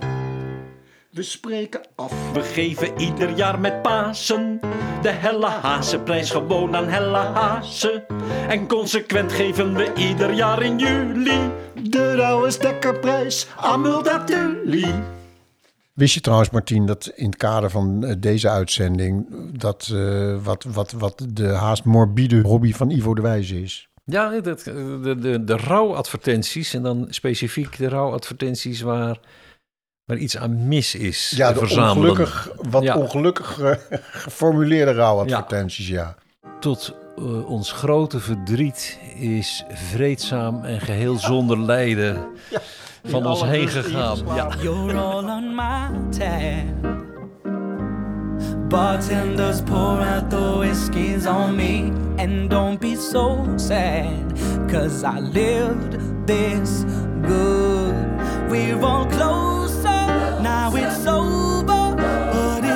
We 1.10 1.24
spreken 1.24 1.82
af. 1.96 2.14
We 2.34 2.42
geven 2.42 3.02
ieder 3.02 3.30
jaar 3.30 3.60
met 3.60 3.82
Pasen 3.82 4.60
de 5.02 5.10
Helle 5.10 5.48
Hazenprijs 5.48 6.32
gewoon 6.32 6.76
aan 6.76 6.88
Helle 6.88 7.18
Hazen. 7.18 8.06
En 8.48 8.68
consequent 8.68 9.32
geven 9.32 9.74
we 9.74 9.94
ieder 9.96 10.34
jaar 10.34 10.62
in 10.62 10.78
juli 10.78 11.52
De 11.74 12.14
Douwe 12.16 12.52
Stekkerprijs 12.52 13.48
aan 13.56 13.82
Multatuli. 13.82 15.17
Wist 15.98 16.14
je 16.14 16.22
trouwens, 16.22 16.50
Martien, 16.50 16.86
dat 16.86 17.12
in 17.16 17.26
het 17.26 17.38
kader 17.38 17.70
van 17.70 18.06
eh, 18.06 18.16
deze 18.20 18.50
uitzending... 18.50 19.28
dat 19.60 19.90
eh, 19.94 20.36
wat, 20.44 20.64
wat, 20.64 20.92
wat 20.92 21.26
de 21.30 21.48
haast 21.48 21.84
morbide 21.84 22.42
hobby 22.42 22.74
van 22.74 22.90
Ivo 22.90 23.14
de 23.14 23.22
Wijs 23.22 23.52
is? 23.52 23.90
Ja, 24.06 24.40
dat, 24.40 24.60
de, 24.60 25.16
de, 25.20 25.44
de 25.44 25.58
rouwadvertenties 25.58 26.74
en 26.74 26.84
dan 26.84 27.08
specifiek 27.10 27.78
de 27.78 27.90
rouwadvertenties 27.90 28.82
waar 28.82 29.20
waar 30.06 30.18
iets 30.18 30.38
aan 30.38 30.68
mis 30.68 30.96
is. 30.96 31.34
Ja, 31.36 31.52
de 31.54 31.60
verzamelen. 31.60 32.10
ongelukkig, 32.10 32.50
wat 32.70 32.84
Ja. 32.84 32.98
ongelukkig 32.98 33.60
eh, 33.60 33.76
geformuleerde 34.12 34.92
rouwadvertenties, 34.94 35.88
ja. 35.88 36.16
Tot 36.60 36.96
eh, 37.18 37.50
ons 37.50 37.72
grote 37.72 38.20
verdriet 38.20 39.00
is 39.20 39.64
vreedzaam 39.70 40.64
en 40.64 40.82
geheel 40.82 41.18
zonder 41.32 41.60
lijden 41.60 42.18
van 43.04 43.26
ons 43.26 43.44
heen 43.44 43.68
gegaan. 43.68 44.18
Ja. 44.36 44.50
You're 44.62 44.98
all 44.98 45.30
on 45.30 45.56
my 45.56 45.90
tab. 46.18 47.06
Bartenders 48.70 49.62
pour 49.62 50.02
out 50.02 50.30
the 50.30 50.58
whiskeys 50.58 51.26
on 51.26 51.56
me. 51.56 51.92
And 52.18 52.50
don't 52.50 52.80
be 52.80 52.96
so 52.96 53.46
sad, 53.58 54.34
cause 54.68 55.04
I 55.04 55.20
lived 55.20 56.00
this 56.26 56.84
good. 57.22 57.96
We're 58.50 58.82
all 58.84 59.06
closer, 59.06 60.42
now 60.42 60.76
it's 60.76 61.06
over. 61.06 61.96
But 61.96 62.67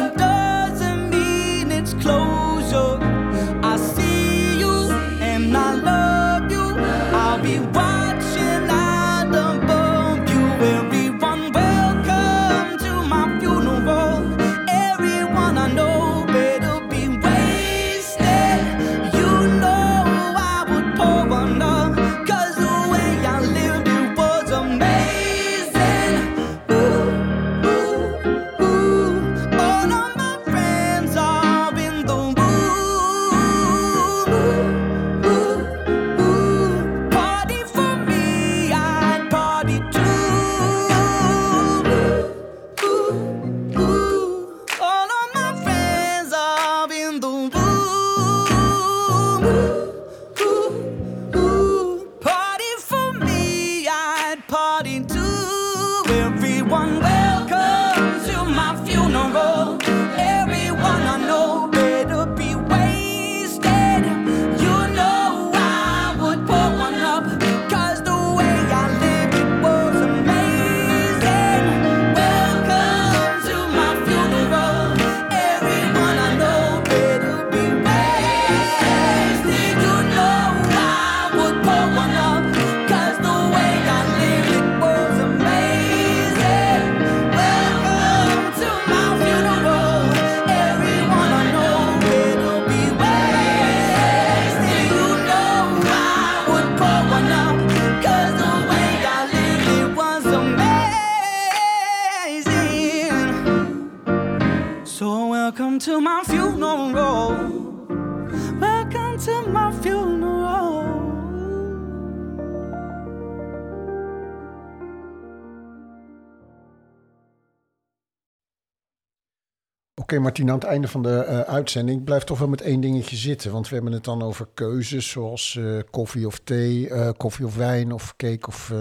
Martien, 120.22 120.50
aan 120.50 120.56
het 120.56 120.64
einde 120.64 120.88
van 120.88 121.02
de 121.02 121.18
eh, 121.18 121.40
uitzending 121.40 122.00
ik 122.00 122.06
blijf 122.06 122.24
toch 122.24 122.40
wel 122.40 122.48
met 122.48 122.62
één 122.62 122.82
dingetje 122.82 123.16
zitten. 123.16 123.52
Want 123.52 123.70
we 123.70 123.76
hebben 123.76 123.94
het 123.94 124.04
dan 124.04 124.22
over 124.22 124.48
keuzes 124.54 125.10
zoals 125.10 125.56
eh, 125.56 125.80
koffie 125.90 126.28
of 126.28 126.40
thee, 126.40 126.90
eh, 126.90 127.10
koffie 127.18 127.46
of 127.46 127.56
wijn 127.56 127.92
of 127.92 128.16
cake 128.16 128.48
of 128.48 128.74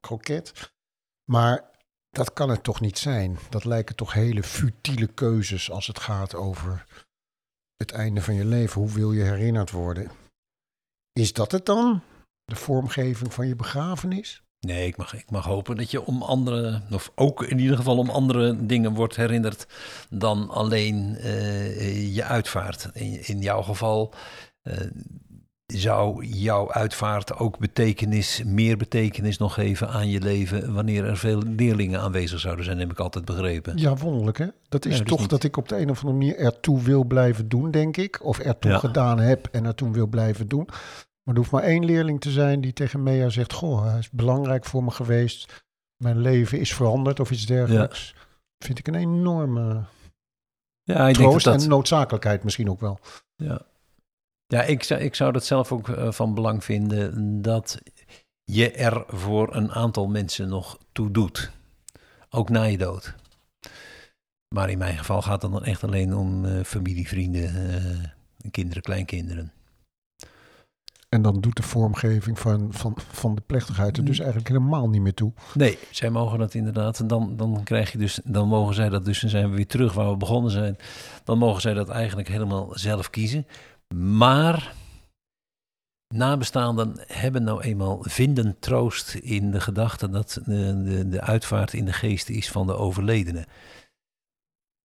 kroket. 0.00 0.72
Maar 1.24 1.70
dat 2.10 2.32
kan 2.32 2.50
het 2.50 2.62
toch 2.62 2.80
niet 2.80 2.98
zijn. 2.98 3.38
Dat 3.48 3.64
lijken 3.64 3.96
toch 3.96 4.12
hele 4.12 4.42
futiele 4.42 5.06
keuzes 5.06 5.70
als 5.70 5.86
het 5.86 5.98
gaat 5.98 6.34
over 6.34 6.86
het 7.76 7.90
einde 7.90 8.22
van 8.22 8.34
je 8.34 8.44
leven. 8.44 8.80
Hoe 8.80 8.92
wil 8.92 9.12
je 9.12 9.22
herinnerd 9.22 9.70
worden? 9.70 10.10
Is 11.12 11.32
dat 11.32 11.52
het 11.52 11.66
dan? 11.66 12.02
De 12.44 12.56
vormgeving 12.56 13.34
van 13.34 13.46
je 13.46 13.56
begrafenis? 13.56 14.42
Nee, 14.60 14.86
ik 14.86 14.96
mag, 14.96 15.14
ik 15.14 15.30
mag 15.30 15.44
hopen 15.44 15.76
dat 15.76 15.90
je 15.90 16.04
om 16.06 16.22
andere, 16.22 16.80
of 16.90 17.12
ook 17.14 17.42
in 17.42 17.58
ieder 17.58 17.76
geval 17.76 17.98
om 17.98 18.10
andere 18.10 18.66
dingen 18.66 18.94
wordt 18.94 19.16
herinnerd 19.16 19.66
dan 20.10 20.50
alleen 20.50 21.16
eh, 21.16 22.14
je 22.14 22.24
uitvaart. 22.24 22.88
In, 22.92 23.26
in 23.26 23.40
jouw 23.40 23.62
geval 23.62 24.14
eh, 24.62 24.76
zou 25.66 26.24
jouw 26.26 26.72
uitvaart 26.72 27.36
ook 27.36 27.58
betekenis, 27.58 28.42
meer 28.44 28.76
betekenis 28.76 29.38
nog 29.38 29.54
geven 29.54 29.88
aan 29.88 30.08
je 30.08 30.20
leven 30.20 30.74
wanneer 30.74 31.04
er 31.04 31.16
veel 31.16 31.42
leerlingen 31.56 32.00
aanwezig 32.00 32.40
zouden 32.40 32.64
zijn, 32.64 32.78
heb 32.78 32.90
ik 32.90 32.98
altijd 32.98 33.24
begrepen. 33.24 33.76
Ja, 33.78 33.96
wonderlijk 33.96 34.38
hè? 34.38 34.46
Dat 34.68 34.86
is 34.86 34.98
Ja, 34.98 35.04
toch 35.04 35.26
dat 35.26 35.42
ik 35.44 35.56
op 35.56 35.68
de 35.68 35.76
een 35.76 35.90
of 35.90 36.04
andere 36.04 36.18
manier 36.18 36.38
ertoe 36.38 36.82
wil 36.82 37.04
blijven 37.04 37.48
doen, 37.48 37.70
denk 37.70 37.96
ik. 37.96 38.24
Of 38.24 38.38
ertoe 38.38 38.70
Ja. 38.70 38.78
gedaan 38.78 39.18
heb 39.18 39.48
en 39.52 39.64
ertoe 39.64 39.90
wil 39.90 40.06
blijven 40.06 40.48
doen. 40.48 40.68
Maar 41.22 41.34
er 41.34 41.40
hoeft 41.40 41.50
maar 41.50 41.62
één 41.62 41.84
leerling 41.84 42.20
te 42.20 42.30
zijn 42.30 42.60
die 42.60 42.72
tegen 42.72 43.02
Mea 43.02 43.28
zegt... 43.28 43.52
Goh, 43.52 43.84
hij 43.84 43.98
is 43.98 44.10
belangrijk 44.10 44.64
voor 44.64 44.84
me 44.84 44.90
geweest. 44.90 45.64
Mijn 45.96 46.18
leven 46.18 46.60
is 46.60 46.74
veranderd 46.74 47.20
of 47.20 47.30
iets 47.30 47.46
dergelijks. 47.46 48.14
Vind 48.58 48.78
ik 48.78 48.88
een 48.88 48.94
enorme 48.94 49.84
Ja, 50.82 51.08
ik 51.08 51.16
denk 51.16 51.28
troost 51.28 51.44
dat 51.44 51.54
dat, 51.54 51.62
en 51.62 51.68
noodzakelijkheid 51.68 52.44
misschien 52.44 52.70
ook 52.70 52.80
wel. 52.80 52.98
Ja, 53.36 53.60
ja 54.46 54.62
ik, 54.62 54.82
zou, 54.82 55.00
ik 55.00 55.14
zou 55.14 55.32
dat 55.32 55.44
zelf 55.44 55.72
ook 55.72 55.88
eh, 55.88 56.12
van 56.12 56.34
belang 56.34 56.64
vinden 56.64 57.42
dat 57.42 57.80
je 58.44 58.70
er 58.70 59.04
voor 59.06 59.54
een 59.54 59.72
aantal 59.72 60.08
mensen 60.08 60.48
nog 60.48 60.78
toe 60.92 61.10
doet. 61.10 61.50
Ook 62.30 62.48
na 62.48 62.62
je 62.62 62.78
dood. 62.78 63.14
Maar 64.54 64.70
in 64.70 64.78
mijn 64.78 64.98
geval 64.98 65.22
gaat 65.22 65.42
het 65.42 65.50
dan 65.50 65.64
echt 65.64 65.84
alleen 65.84 66.14
om 66.14 66.44
eh, 66.44 66.64
familie, 66.64 67.08
vrienden, 67.08 67.70
eh, 67.70 68.50
kinderen, 68.50 68.82
kleinkinderen. 68.82 69.52
En 71.10 71.22
dan 71.22 71.40
doet 71.40 71.56
de 71.56 71.62
vormgeving 71.62 72.38
van, 72.38 72.68
van, 72.72 72.96
van 73.12 73.34
de 73.34 73.42
plechtigheid 73.46 73.96
er 73.96 74.04
dus 74.04 74.18
Mm. 74.18 74.24
eigenlijk 74.24 74.54
helemaal 74.54 74.88
niet 74.88 75.00
meer 75.00 75.14
toe. 75.14 75.32
Nee, 75.54 75.78
zij 75.90 76.10
mogen 76.10 76.38
dat 76.38 76.54
inderdaad. 76.54 77.00
En 77.00 77.06
dan, 77.06 77.36
dan 77.36 77.60
krijg 77.64 77.92
je 77.92 77.98
dus, 77.98 78.20
dan 78.24 78.48
mogen 78.48 78.74
zij 78.74 78.88
dat 78.88 79.04
dus, 79.04 79.22
en 79.22 79.28
zijn 79.28 79.50
we 79.50 79.56
weer 79.56 79.66
terug 79.66 79.92
waar 79.92 80.10
we 80.10 80.16
begonnen 80.16 80.50
zijn. 80.50 80.76
Dan 81.24 81.38
mogen 81.38 81.60
zij 81.60 81.74
dat 81.74 81.88
eigenlijk 81.88 82.28
helemaal 82.28 82.68
zelf 82.70 83.10
kiezen. 83.10 83.46
Maar 83.94 84.74
nabestaanden 86.14 87.00
hebben 87.06 87.42
nou 87.42 87.62
eenmaal, 87.62 87.98
vinden 88.00 88.56
troost 88.58 89.14
in 89.14 89.50
de 89.50 89.60
gedachte 89.60 90.08
dat 90.10 90.40
de, 90.44 90.82
de, 90.82 91.08
de 91.08 91.20
uitvaart 91.20 91.72
in 91.72 91.84
de 91.84 91.92
geest 91.92 92.28
is 92.28 92.50
van 92.50 92.66
de 92.66 92.76
overledene. 92.76 93.46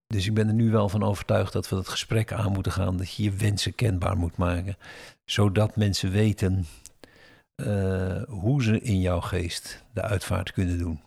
Dus 0.07 0.25
ik 0.25 0.33
ben 0.33 0.47
er 0.47 0.53
nu 0.53 0.71
wel 0.71 0.89
van 0.89 1.03
overtuigd 1.03 1.53
dat 1.53 1.69
we 1.69 1.75
dat 1.75 1.87
gesprek 1.87 2.31
aan 2.31 2.51
moeten 2.51 2.71
gaan, 2.71 2.97
dat 2.97 3.13
je 3.13 3.23
je 3.23 3.31
wensen 3.31 3.75
kenbaar 3.75 4.17
moet 4.17 4.37
maken, 4.37 4.77
zodat 5.25 5.75
mensen 5.75 6.11
weten 6.11 6.65
eh, 7.55 8.23
hoe 8.23 8.63
ze 8.63 8.79
in 8.79 9.01
jouw 9.01 9.21
geest 9.21 9.83
de 9.93 10.01
uitvaart 10.01 10.51
kunnen 10.51 10.77
doen. 10.77 11.01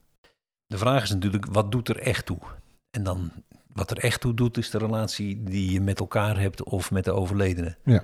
De 0.66 0.78
vraag 0.78 1.02
is 1.02 1.10
natuurlijk, 1.10 1.46
wat 1.46 1.72
doet 1.72 1.88
er 1.88 1.98
echt 1.98 2.26
toe? 2.26 2.38
En 2.90 3.02
dan, 3.02 3.30
wat 3.72 3.90
er 3.90 3.98
echt 3.98 4.20
toe 4.20 4.34
doet, 4.34 4.56
is 4.56 4.70
de 4.70 4.78
relatie 4.78 5.42
die 5.42 5.70
je 5.70 5.80
met 5.80 6.00
elkaar 6.00 6.38
hebt 6.38 6.62
of 6.62 6.90
met 6.90 7.04
de 7.04 7.12
overledene. 7.12 7.76
Ja. 7.84 8.02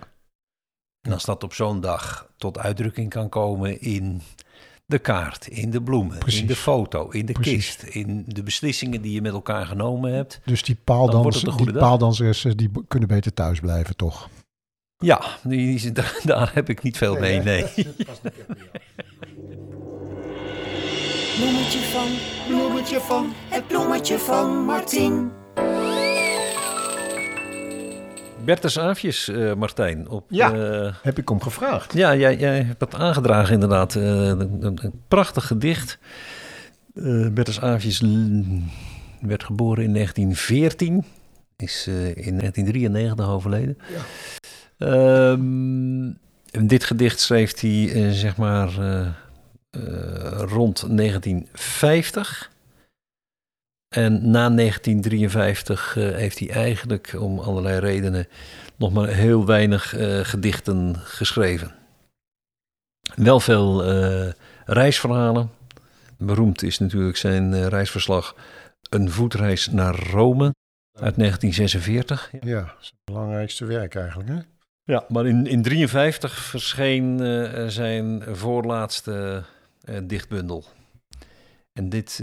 En 1.00 1.12
als 1.12 1.24
dat 1.24 1.42
op 1.42 1.52
zo'n 1.52 1.80
dag 1.80 2.32
tot 2.36 2.58
uitdrukking 2.58 3.10
kan 3.10 3.28
komen 3.28 3.80
in 3.80 4.22
de 4.86 4.98
kaart, 4.98 5.46
in 5.46 5.70
de 5.70 5.82
bloemen, 5.82 6.18
in 6.26 6.46
de 6.46 6.56
foto, 6.56 7.08
in 7.08 7.26
de 7.26 7.32
Precies. 7.32 7.76
kist, 7.76 7.94
in 7.94 8.24
de 8.26 8.42
beslissingen 8.42 9.02
die 9.02 9.12
je 9.12 9.20
met 9.20 9.32
elkaar 9.32 9.66
genomen 9.66 10.12
hebt. 10.12 10.40
Dus 10.44 10.62
die, 10.62 10.76
Dan 10.84 10.94
wordt 10.96 11.12
paaldans, 11.12 11.42
het 11.42 11.60
een 11.60 11.64
die 11.66 11.72
paaldanseressen 11.72 12.56
die 12.56 12.70
kunnen 12.88 13.08
beter 13.08 13.34
thuis 13.34 13.60
blijven, 13.60 13.96
toch? 13.96 14.28
Ja, 14.96 15.22
die, 15.42 15.92
daar, 15.92 16.20
daar 16.24 16.50
heb 16.54 16.68
ik 16.68 16.82
niet 16.82 16.96
veel 16.96 17.18
mee, 17.18 17.40
nee. 17.40 17.64
Bloemetje 21.38 21.78
van, 21.78 22.08
bloemetje 22.46 23.00
van 23.00 23.32
Het 23.48 23.66
bloemetje 23.66 24.18
van 24.18 24.64
Martien. 24.64 25.32
Bertus 28.44 28.78
Aafjes, 28.78 29.28
eh, 29.28 29.54
Martijn. 29.54 30.08
Op, 30.08 30.24
Ja. 30.28 30.52
eh, 30.52 30.94
Heb 31.02 31.18
ik 31.18 31.30
om 31.30 31.40
gevraagd. 31.42 31.92
ja, 31.92 32.14
jij, 32.16 32.36
jij 32.36 32.62
hebt 32.62 32.80
dat 32.80 32.94
aangedragen 32.94 33.54
inderdaad. 33.54 33.94
Eh, 33.96 34.02
een, 34.26 34.92
prachtig 35.08 35.46
gedicht. 35.46 35.98
Bertus 37.32 37.60
Aafjes 37.60 38.02
werd 39.20 39.44
geboren 39.44 39.84
in 39.84 39.92
1914. 39.92 41.04
Is 41.56 41.86
in 41.86 42.36
1993 42.36 43.28
overleden. 43.28 43.78
Ehm, 44.78 46.04
en 46.50 46.66
dit 46.66 46.84
gedicht 46.84 47.20
schreef 47.20 47.60
hij 47.60 48.12
zeg 48.12 48.36
maar 48.36 48.68
rond 50.38 50.84
1950. 50.88 52.50
En 53.94 54.30
na 54.30 54.50
1953 54.50 55.96
eh, 55.96 56.14
heeft 56.14 56.38
hij 56.38 56.50
eigenlijk 56.50 57.14
om 57.18 57.38
allerlei 57.38 57.78
redenen 57.78 58.28
nog 58.76 58.92
maar 58.92 59.08
heel 59.08 59.46
weinig 59.46 59.96
eh, 59.96 60.20
gedichten 60.20 60.96
geschreven. 60.96 61.74
Wel 63.14 63.40
veel 63.40 63.84
eh, 63.84 64.32
reisverhalen. 64.64 65.50
Beroemd 66.18 66.62
is 66.62 66.78
natuurlijk 66.78 67.16
zijn 67.16 67.68
reisverslag 67.68 68.36
Een 68.90 69.10
voetreis 69.10 69.70
naar 69.70 69.94
Rome 69.94 70.54
uit 70.92 71.16
1946. 71.16 72.30
Ja, 72.40 72.74
het 72.78 72.92
belangrijkste 73.04 73.64
werk 73.64 73.94
eigenlijk. 73.94 74.28
Hè? 74.28 74.38
Ja, 74.92 75.04
maar 75.08 75.26
in 75.26 75.44
1953 75.44 76.38
verscheen 76.38 77.18
zijn 77.70 78.22
voorlaatste 78.36 79.42
dichtbundel. 80.02 80.64
En 81.72 81.88
dit, 81.88 82.22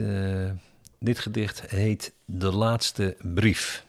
dit 1.03 1.19
gedicht 1.19 1.61
heet 1.61 2.13
De 2.25 2.51
Laatste 2.51 3.17
Brief. 3.21 3.85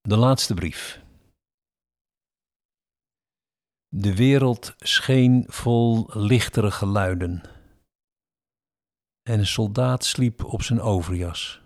De 0.00 0.16
Laatste 0.16 0.54
Brief. 0.54 1.02
De 3.88 4.16
wereld 4.16 4.74
scheen 4.78 5.44
vol 5.46 6.06
lichtere 6.08 6.70
geluiden. 6.70 7.42
En 9.22 9.38
een 9.38 9.46
soldaat 9.46 10.04
sliep 10.04 10.44
op 10.44 10.62
zijn 10.62 10.80
overjas. 10.80 11.62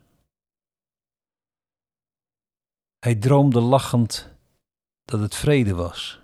Hij 2.98 3.14
droomde 3.14 3.60
lachend 3.60 4.34
dat 5.02 5.20
het 5.20 5.34
vrede 5.34 5.74
was, 5.74 6.20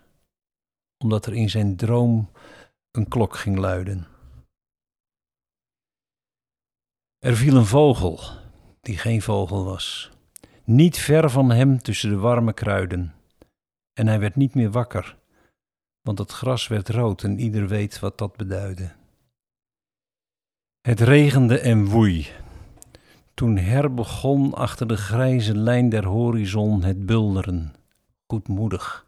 omdat 1.05 1.27
er 1.27 1.35
in 1.35 1.51
zijn 1.51 1.77
droom 1.77 2.31
een 2.91 3.09
klok 3.09 3.37
ging 3.37 3.59
luiden. 3.59 4.18
Er 7.19 7.37
viel 7.37 7.57
een 7.57 7.67
vogel, 7.67 8.21
die 8.81 8.99
geen 8.99 9.23
vogel 9.23 9.65
was, 9.65 10.11
niet 10.65 10.99
ver 10.99 11.31
van 11.31 11.51
hem 11.51 11.79
tussen 11.79 12.11
de 12.11 12.17
warme 12.17 12.53
kruiden. 12.53 13.15
En 13.93 14.07
hij 14.07 14.21
werd 14.21 14.37
niet 14.37 14.55
meer 14.55 14.71
wakker, 14.71 15.17
want 16.03 16.19
het 16.19 16.33
gras 16.33 16.69
werd 16.69 16.89
rood 16.89 17.23
en 17.23 17.39
ieder 17.39 17.69
weet 17.69 17.99
wat 17.99 18.19
dat 18.19 18.37
beduidde. 18.37 18.93
Het 20.81 21.01
regende 21.01 21.59
en 21.59 21.87
woei, 21.87 22.27
toen 23.35 23.57
herbegon 23.57 24.55
achter 24.55 24.89
de 24.89 24.97
grijze 24.97 25.57
lijn 25.57 25.89
der 25.89 26.05
horizon 26.05 26.83
het 26.83 27.07
bulderen, 27.07 27.75
goedmoedig, 28.27 29.07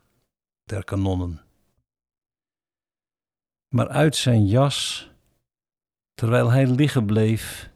der 0.64 0.84
kanonnen. 0.84 1.40
Maar 3.74 3.88
uit 3.88 4.16
zijn 4.16 4.46
jas, 4.46 5.10
terwijl 6.14 6.50
hij 6.50 6.66
liggen 6.66 7.06
bleef, 7.06 7.69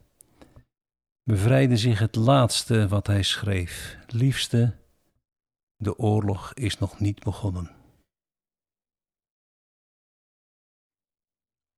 bevrijdde 1.25 1.77
zich 1.77 1.99
het 1.99 2.17
laatste 2.17 2.89
wat 2.89 3.07
hij 3.07 3.23
schreef. 3.23 3.97
Liefste, 4.07 4.77
de 5.77 5.99
oorlog 5.99 6.53
is 6.55 6.79
nog 6.79 7.01
niet 7.01 7.23
begonnen. 7.23 7.71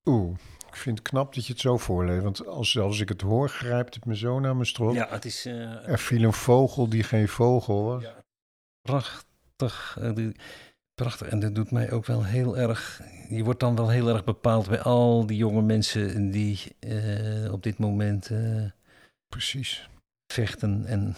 Oeh, 0.05 0.39
ik 0.69 0.77
vind 0.77 0.99
het 0.99 1.09
knap 1.09 1.35
dat 1.35 1.47
je 1.47 1.53
het 1.53 1.61
zo 1.61 1.77
voorleest. 1.77 2.23
Want 2.23 2.47
als 2.47 2.71
zelfs 2.71 3.01
ik 3.01 3.09
het 3.09 3.21
hoor, 3.21 3.49
grijpt 3.49 3.95
het 3.95 4.05
me 4.05 4.17
zo 4.17 4.41
naar 4.41 4.55
mijn 4.55 4.67
strot. 4.67 4.95
Ja, 4.95 5.09
het 5.09 5.25
is 5.25 5.45
eh, 5.47 5.89
Er 5.89 5.99
viel 5.99 6.23
een 6.23 6.33
vogel 6.33 6.89
die 6.89 7.03
geen 7.03 7.29
vogel 7.29 7.85
was. 7.85 8.05
prachtig. 8.83 9.97
eh, 10.01 10.29
Prachtig. 10.95 11.29
En 11.29 11.41
dat 11.41 11.55
doet 11.55 11.71
mij 11.71 11.91
ook 11.93 12.07
wel 12.07 12.25
heel 12.25 12.57
erg. 12.59 13.01
Je 13.29 13.45
wordt 13.45 13.61
dan 13.61 13.77
wel 13.77 13.89
heel 13.89 14.09
erg 14.09 14.25
bepaald 14.25 14.69
bij 14.69 14.81
al 14.81 15.27
die 15.27 15.37
jonge 15.37 15.63
mensen 15.63 16.31
die 16.31 16.77
eh, 16.81 17.53
op 17.53 17.63
dit 17.63 17.79
moment 17.79 18.31
Precies. 19.37 19.89
vechten 20.33 20.87
en 20.87 21.17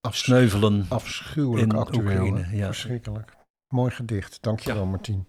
Afs- 0.00 0.18
sneuvelen. 0.22 0.86
Afschuwelijk 0.88 1.72
in 1.72 1.78
actueel. 1.78 2.00
Oekraïne, 2.26 2.56
ja. 2.56 2.66
Verschrikkelijk. 2.66 3.36
Mooi 3.74 3.90
gedicht. 3.90 4.42
Dankjewel, 4.42 4.86
Martien. 4.86 5.26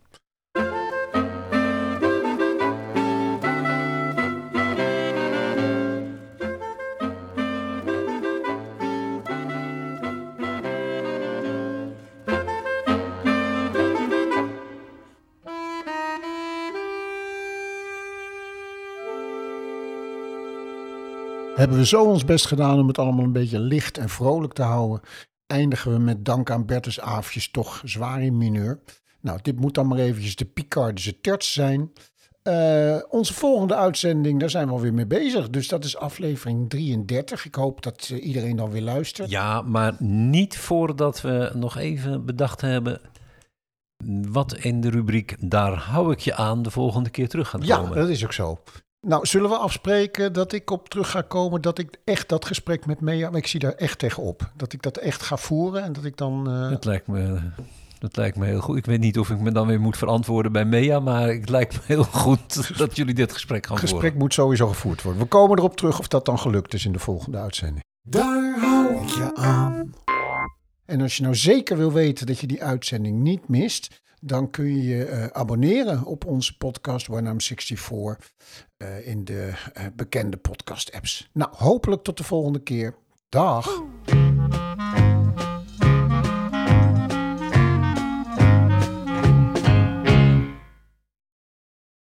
Hebben 21.60 21.78
we 21.78 21.86
zo 21.86 22.04
ons 22.06 22.26
best 22.26 22.46
gedaan 22.46 22.80
om 22.80 22.88
het 22.88 22.98
allemaal 22.98 23.26
een 23.26 23.32
beetje 23.32 23.60
licht 23.60 23.98
en 23.98 24.10
vrolijk 24.10 24.54
te 24.54 24.62
houden, 24.62 25.02
eindigen 25.48 25.92
we 25.92 26.00
met 26.00 26.26
dank 26.26 26.52
aan 26.52 26.66
Bertus 26.66 27.00
Aafjes 27.00 27.52
toch 27.52 27.82
zwaar 27.86 28.22
in 28.22 28.38
mineur. 28.38 28.80
Nou, 29.22 29.40
dit 29.42 29.60
moet 29.60 29.74
dan 29.74 29.88
maar 29.88 29.98
eventjes 29.98 30.36
de 30.36 30.46
Picardische 30.46 31.22
terts 31.22 31.54
zijn. 31.54 31.92
Eh, 32.44 32.98
onze 33.10 33.34
volgende 33.34 33.76
uitzending, 33.76 34.40
daar 34.40 34.50
zijn 34.50 34.68
we 34.68 34.74
alweer 34.74 34.94
mee 34.94 35.08
bezig. 35.08 35.50
Dus 35.50 35.68
dat 35.68 35.84
is 35.84 35.98
aflevering 35.98 36.70
33. 36.70 37.46
Ik 37.46 37.56
hoop 37.56 37.84
dat 37.84 38.10
eh, 38.12 38.26
iedereen 38.26 38.56
dan 38.56 38.70
weer 38.70 38.82
luistert. 38.82 39.30
Ja, 39.30 39.62
maar 39.62 39.96
niet 40.04 40.58
voordat 40.58 41.22
we 41.22 41.52
nog 41.56 41.78
even 41.78 42.26
bedacht 42.26 42.62
hebben 42.62 43.02
wat 44.32 44.56
in 44.58 44.82
de 44.82 44.90
rubriek 44.90 45.36
Daar 45.40 45.74
hou 45.74 46.12
ik 46.12 46.20
je 46.20 46.36
aan 46.36 46.62
de 46.62 46.72
volgende 46.72 47.10
keer 47.10 47.28
terug 47.28 47.50
gaat 47.50 47.66
Ja, 47.66 47.78
komen. 47.78 47.96
dat 47.96 48.10
is 48.10 48.24
ook 48.24 48.34
zo. 48.34 48.60
Nou, 49.02 49.26
zullen 49.26 49.50
we 49.50 49.56
afspreken 49.58 50.34
dat 50.34 50.52
ik 50.54 50.72
op 50.72 50.90
terug 50.90 51.10
ga 51.12 51.22
komen, 51.22 51.62
dat 51.62 51.78
ik 51.80 51.98
echt 52.04 52.30
dat 52.30 52.46
gesprek 52.46 52.86
met 52.86 53.02
Mea, 53.02 53.30
maar 53.30 53.40
ik 53.40 53.48
zie 53.48 53.60
daar 53.60 53.72
echt 53.74 54.00
tegenop. 54.00 54.52
Dat 54.56 54.74
ik 54.74 54.82
dat 54.82 54.98
echt 54.98 55.22
ga 55.22 55.38
voeren 55.38 55.84
en 55.84 55.94
dat 55.94 56.04
ik 56.06 56.18
dan... 56.18 56.50
eh, 56.52 56.70
Dat 56.70 56.86
lijkt 56.86 57.08
me... 57.08 57.40
Dat 58.00 58.16
lijkt 58.18 58.38
me 58.38 58.46
heel 58.46 58.60
goed. 58.60 58.78
Ik 58.78 58.86
weet 58.86 59.00
niet 59.00 59.20
of 59.20 59.30
ik 59.30 59.40
me 59.40 59.52
dan 59.52 59.68
weer 59.68 59.80
moet 59.80 59.98
verantwoorden 59.98 60.52
bij 60.52 60.66
Mea, 60.66 61.00
maar 61.00 61.28
het 61.28 61.50
lijkt 61.50 61.74
me 61.74 61.80
heel 61.86 62.04
goed 62.04 62.78
dat 62.78 62.96
jullie 62.96 63.14
dit 63.14 63.32
gesprek 63.34 63.64
gaan 63.66 63.72
Het 63.76 63.82
gesprek 63.82 64.02
voeren. 64.02 64.20
moet 64.20 64.34
sowieso 64.34 64.68
gevoerd 64.68 65.02
worden. 65.02 65.22
We 65.22 65.28
komen 65.28 65.58
erop 65.58 65.76
terug 65.78 66.00
of 66.00 66.08
dat 66.08 66.26
dan 66.26 66.40
gelukt 66.40 66.74
is 66.74 66.86
in 66.86 66.92
de 66.92 67.00
volgende 67.00 67.38
uitzending. 67.38 67.84
Daar 68.02 68.60
hou 68.60 69.02
ik 69.04 69.10
je 69.10 69.36
aan. 69.36 69.94
En 70.86 71.02
als 71.02 71.18
je 71.18 71.24
nou 71.24 71.36
zeker 71.36 71.78
wil 71.78 71.92
weten 71.92 72.26
dat 72.26 72.40
je 72.40 72.48
die 72.48 72.64
uitzending 72.64 73.20
niet 73.20 73.48
mist, 73.48 74.02
dan 74.20 74.50
kun 74.50 74.76
je 74.76 74.84
je 74.84 75.06
eh, 75.06 75.26
abonneren 75.26 76.04
op 76.04 76.26
onze 76.26 76.58
podcast 76.58 77.08
When 77.08 77.26
I'm 77.26 77.42
64 77.42 78.32
eh, 78.78 79.08
in 79.08 79.26
de 79.26 79.52
eh, 79.74 79.86
bekende 79.96 80.38
podcast 80.38 80.94
apps. 80.94 81.30
Nou, 81.34 81.52
hopelijk 81.56 82.04
tot 82.04 82.18
de 82.18 82.24
volgende 82.24 82.60
keer. 82.60 82.96
Dag. 83.30 83.82